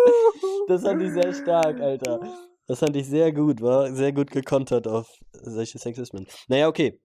Das 0.66 0.82
fand 0.82 1.02
ich 1.02 1.12
sehr 1.12 1.32
stark, 1.32 1.80
Alter. 1.80 2.20
Das 2.68 2.80
fand 2.80 2.94
ich 2.96 3.08
sehr 3.08 3.32
gut, 3.32 3.62
war 3.62 3.90
sehr 3.92 4.12
gut 4.12 4.30
gekontert 4.30 4.86
auf 4.86 5.08
solche 5.32 5.78
Sexismen. 5.78 6.26
Naja, 6.48 6.68
okay. 6.68 7.00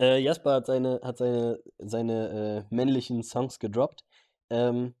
Äh, 0.00 0.18
Jasper 0.18 0.54
hat 0.54 0.66
seine, 0.66 1.00
hat 1.02 1.18
seine, 1.18 1.58
seine 1.78 2.64
äh, 2.70 2.74
männlichen 2.74 3.22
Songs 3.22 3.58
gedroppt. 3.58 4.04
Ähm, 4.48 4.94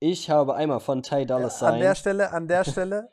ich 0.00 0.30
habe 0.30 0.56
einmal 0.56 0.80
von 0.80 1.02
Ty 1.02 1.26
Dolla 1.26 1.48
Sign. 1.48 1.74
An 1.74 1.80
der 1.80 1.94
Stelle, 1.94 2.32
an 2.32 2.48
der 2.48 2.64
Stelle, 2.70 3.08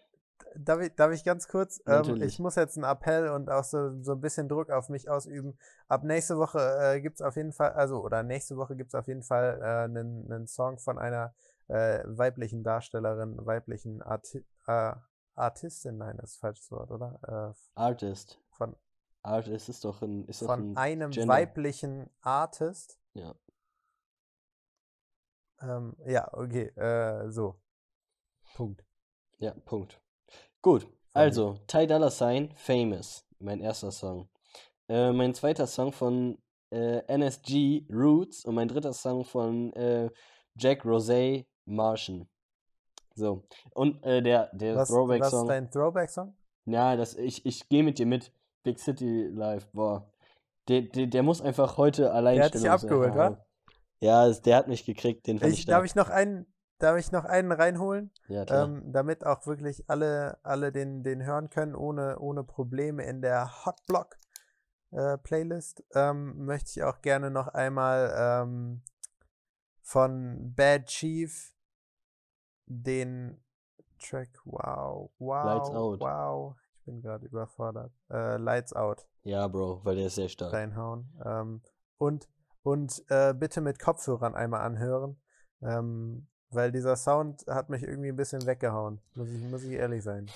darf 0.56 0.82
ich, 0.82 0.96
darf 0.96 1.12
ich 1.12 1.24
ganz 1.24 1.48
kurz, 1.48 1.82
ähm, 1.86 2.20
ich 2.24 2.40
muss 2.40 2.56
jetzt 2.56 2.78
einen 2.78 2.92
Appell 2.92 3.30
und 3.30 3.52
auch 3.52 3.64
so, 3.64 4.02
so 4.02 4.14
ein 4.14 4.22
bisschen 4.22 4.50
Druck 4.50 4.72
auf 4.72 4.90
mich 4.90 5.10
ausüben. 5.10 5.58
Ab 5.88 6.04
nächste 6.04 6.38
Woche 6.38 6.60
äh, 6.60 7.00
gibt 7.00 7.18
es 7.18 7.22
auf 7.22 7.36
jeden 7.36 7.54
Fall, 7.54 7.74
also, 7.74 8.04
oder 8.04 8.24
nächste 8.24 8.58
Woche 8.58 8.76
gibt 8.76 8.90
es 8.90 8.96
auf 8.96 9.08
jeden 9.08 9.24
Fall 9.24 9.60
äh, 9.62 9.84
einen, 9.86 10.32
einen 10.32 10.48
Song 10.48 10.80
von 10.80 10.98
einer 10.98 11.36
äh, 11.68 12.00
weiblichen 12.06 12.64
Darstellerin, 12.64 13.38
weiblichen 13.46 14.02
Arti 14.02 14.44
äh, 14.66 14.94
Artistin, 15.38 15.98
nein, 15.98 16.18
das 16.18 16.32
ist 16.32 16.40
falsches 16.40 16.72
Wort, 16.72 16.92
oder? 16.92 17.54
Äh, 17.56 17.80
Artist. 17.80 18.40
Von, 18.50 18.76
Artist 19.22 19.70
ist 19.70 19.86
doch 19.86 20.02
ein. 20.02 20.26
Ist 20.26 20.40
von 20.40 20.48
doch 20.48 20.56
ein 20.56 20.78
einem 20.78 21.12
Gender. 21.12 21.34
weiblichen 21.34 22.10
Artist. 22.22 23.00
Ja. 23.14 23.36
Ähm, 25.62 25.96
ja, 26.06 26.28
okay, 26.34 26.68
äh, 26.76 27.30
so. 27.30 27.60
Punkt. 28.56 28.84
Ja, 29.40 29.54
Punkt. 29.66 30.02
Gut, 30.62 30.88
also, 31.14 31.58
Ty 31.68 31.88
Dolla 31.88 32.12
Sign, 32.12 32.52
Famous, 32.56 33.26
mein 33.40 33.60
erster 33.60 33.92
Song. 33.92 34.30
Äh, 34.88 35.12
mein 35.12 35.34
zweiter 35.34 35.66
Song 35.68 35.92
von 35.92 36.38
äh, 36.72 37.00
NSG, 37.08 37.88
Roots 37.92 38.46
und 38.46 38.56
mein 38.56 38.68
dritter 38.68 38.94
Song 38.94 39.26
von 39.26 39.74
äh, 39.74 40.10
Jack 40.56 40.84
Rosé, 40.86 41.46
Martian. 41.66 42.28
So, 43.18 43.44
und 43.74 44.04
äh, 44.04 44.22
der, 44.22 44.52
der 44.54 44.76
Was, 44.76 44.92
was 44.92 45.34
ist 45.34 45.48
dein 45.48 45.72
Throwback-Song? 45.72 46.36
Ja, 46.66 46.96
das, 46.96 47.16
ich, 47.16 47.44
ich 47.48 47.68
gehe 47.68 47.84
mit 47.84 47.98
dir 47.98 48.06
mit. 48.06 48.32
Big 48.64 48.80
City 48.80 49.28
Live, 49.34 49.66
boah. 49.72 50.08
Der, 50.68 50.82
der, 50.82 51.08
der 51.08 51.24
muss 51.24 51.42
einfach 51.42 51.78
heute 51.78 52.12
allein 52.12 52.36
Der 52.36 52.46
hat 52.46 52.54
dich 52.54 52.70
abgeholt, 52.70 53.16
wa? 53.16 53.44
Ja, 54.02 54.30
der 54.30 54.58
hat 54.58 54.68
mich 54.68 54.86
gekriegt, 54.86 55.26
den 55.26 55.40
fand 55.40 55.54
ich, 55.54 55.60
Ich, 55.60 55.66
darf 55.66 55.84
ich 55.84 55.96
noch 55.96 56.10
einen, 56.10 56.46
darf 56.78 56.98
ich 57.00 57.12
noch 57.12 57.26
einen 57.26 57.52
reinholen? 57.52 58.12
Ja, 58.28 58.46
klar. 58.46 58.66
ähm, 58.66 58.92
damit 58.92 59.26
auch 59.26 59.48
wirklich 59.48 59.90
alle, 59.90 60.38
alle 60.44 60.72
den, 60.72 61.02
den 61.02 61.26
hören 61.26 61.50
können, 61.50 61.74
ohne, 61.74 62.20
ohne 62.20 62.44
Probleme 62.44 63.04
in 63.04 63.22
der 63.22 63.66
Hotblock 63.66 64.18
äh, 64.92 65.18
Playlist, 65.18 65.84
ähm, 65.96 66.46
möchte 66.46 66.70
ich 66.76 66.84
auch 66.84 67.02
gerne 67.02 67.32
noch 67.32 67.48
einmal 67.48 68.14
ähm, 68.16 68.84
von 69.82 70.54
Bad 70.54 70.86
Chief 70.86 71.57
den 72.68 73.44
Track 74.00 74.30
Wow, 74.46 75.10
wow, 75.18 75.46
Lights 75.46 75.70
Out. 75.72 76.00
wow, 76.00 76.56
ich 76.80 76.86
bin 76.86 77.02
gerade 77.02 77.26
überfordert. 77.26 77.92
Äh, 78.12 78.38
Lights 78.38 78.74
Out 78.74 79.08
Ja, 79.24 79.48
Bro, 79.48 79.82
weil 79.84 79.96
der 79.96 80.08
ist 80.08 80.16
sehr 80.16 80.30
stark. 80.30 80.54
reinhauen. 80.54 81.10
Ähm, 81.26 81.62
und 81.98 82.28
und 82.64 83.04
äh, 83.10 83.34
bitte 83.34 83.62
mit 83.62 83.80
Kopfhörern 83.80 84.36
einmal 84.36 84.62
anhören, 84.62 85.20
ähm, 85.62 86.28
weil 86.50 86.72
dieser 86.72 86.96
Sound 86.98 87.46
hat 87.48 87.70
mich 87.70 87.82
irgendwie 87.82 88.10
ein 88.10 88.16
bisschen 88.18 88.46
weggehauen, 88.46 89.00
muss 89.16 89.30
ich, 89.30 89.42
muss 89.44 89.64
ich 89.64 89.72
ehrlich 89.72 90.04
sein. 90.04 90.30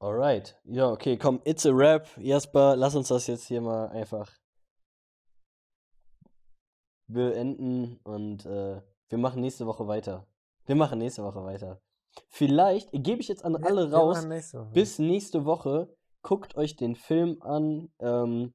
Alright. 0.00 0.60
Ja, 0.64 0.90
okay, 0.90 1.16
komm, 1.16 1.40
it's 1.44 1.64
a 1.66 1.70
rap. 1.72 2.06
Jasper, 2.18 2.74
lass 2.76 2.94
uns 2.96 3.08
das 3.08 3.26
jetzt 3.28 3.46
hier 3.46 3.60
mal 3.60 3.88
einfach 3.90 4.28
beenden 7.06 7.98
und 8.04 8.44
äh, 8.44 8.80
wir 9.08 9.18
machen 9.18 9.40
nächste 9.40 9.66
Woche 9.66 9.86
weiter. 9.86 10.26
Wir 10.68 10.76
machen 10.76 10.98
nächste 10.98 11.24
Woche 11.24 11.42
weiter. 11.44 11.80
Vielleicht 12.28 12.90
gebe 12.92 13.22
ich 13.22 13.28
jetzt 13.28 13.42
an 13.42 13.56
alle 13.56 13.90
raus, 13.90 14.22
nächste 14.26 14.68
bis 14.74 14.98
nächste 14.98 15.46
Woche, 15.46 15.88
guckt 16.20 16.56
euch 16.56 16.76
den 16.76 16.94
Film 16.94 17.38
an, 17.40 17.90
ähm, 18.00 18.52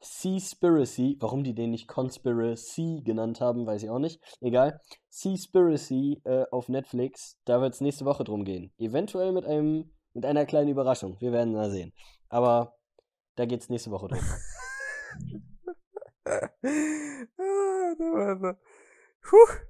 Seaspiracy, 0.00 1.16
warum 1.20 1.44
die 1.44 1.54
den 1.54 1.70
nicht 1.70 1.88
Conspiracy 1.88 3.00
genannt 3.02 3.40
haben, 3.40 3.66
weiß 3.66 3.82
ich 3.82 3.88
auch 3.88 3.98
nicht. 3.98 4.20
Egal. 4.42 4.78
Seaspiracy 5.08 6.20
äh, 6.24 6.44
auf 6.50 6.68
Netflix, 6.68 7.38
da 7.46 7.62
wird 7.62 7.72
es 7.72 7.80
nächste 7.80 8.04
Woche 8.04 8.24
drum 8.24 8.44
gehen. 8.44 8.70
Eventuell 8.76 9.32
mit 9.32 9.46
einem, 9.46 9.90
mit 10.12 10.26
einer 10.26 10.44
kleinen 10.44 10.68
Überraschung. 10.68 11.18
Wir 11.20 11.32
werden 11.32 11.54
mal 11.54 11.70
sehen. 11.70 11.94
Aber 12.28 12.74
da 13.36 13.46
geht 13.46 13.62
es 13.62 13.70
nächste 13.70 13.90
Woche 13.90 14.08
drum. 14.08 14.20
Ah, 16.30 17.94
da 17.98 18.04
war 18.04 18.36
so- 18.38 18.58
Puh. 19.22 19.67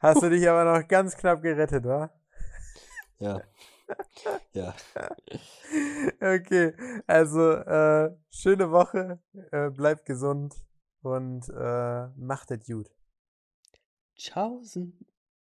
Hast 0.00 0.22
du 0.22 0.30
dich 0.30 0.48
aber 0.48 0.64
noch 0.64 0.86
ganz 0.86 1.16
knapp 1.16 1.42
gerettet, 1.42 1.84
wa? 1.84 2.10
Ja. 3.18 3.40
Ja. 4.52 4.74
Okay, 6.20 6.74
also 7.06 7.52
äh, 7.52 8.14
schöne 8.30 8.70
Woche, 8.70 9.18
äh, 9.50 9.70
bleibt 9.70 10.04
gesund 10.04 10.54
und 11.02 11.48
äh, 11.48 12.08
macht 12.16 12.50
es 12.50 12.66
gut. 12.66 12.90
Tschaußen. 14.16 15.07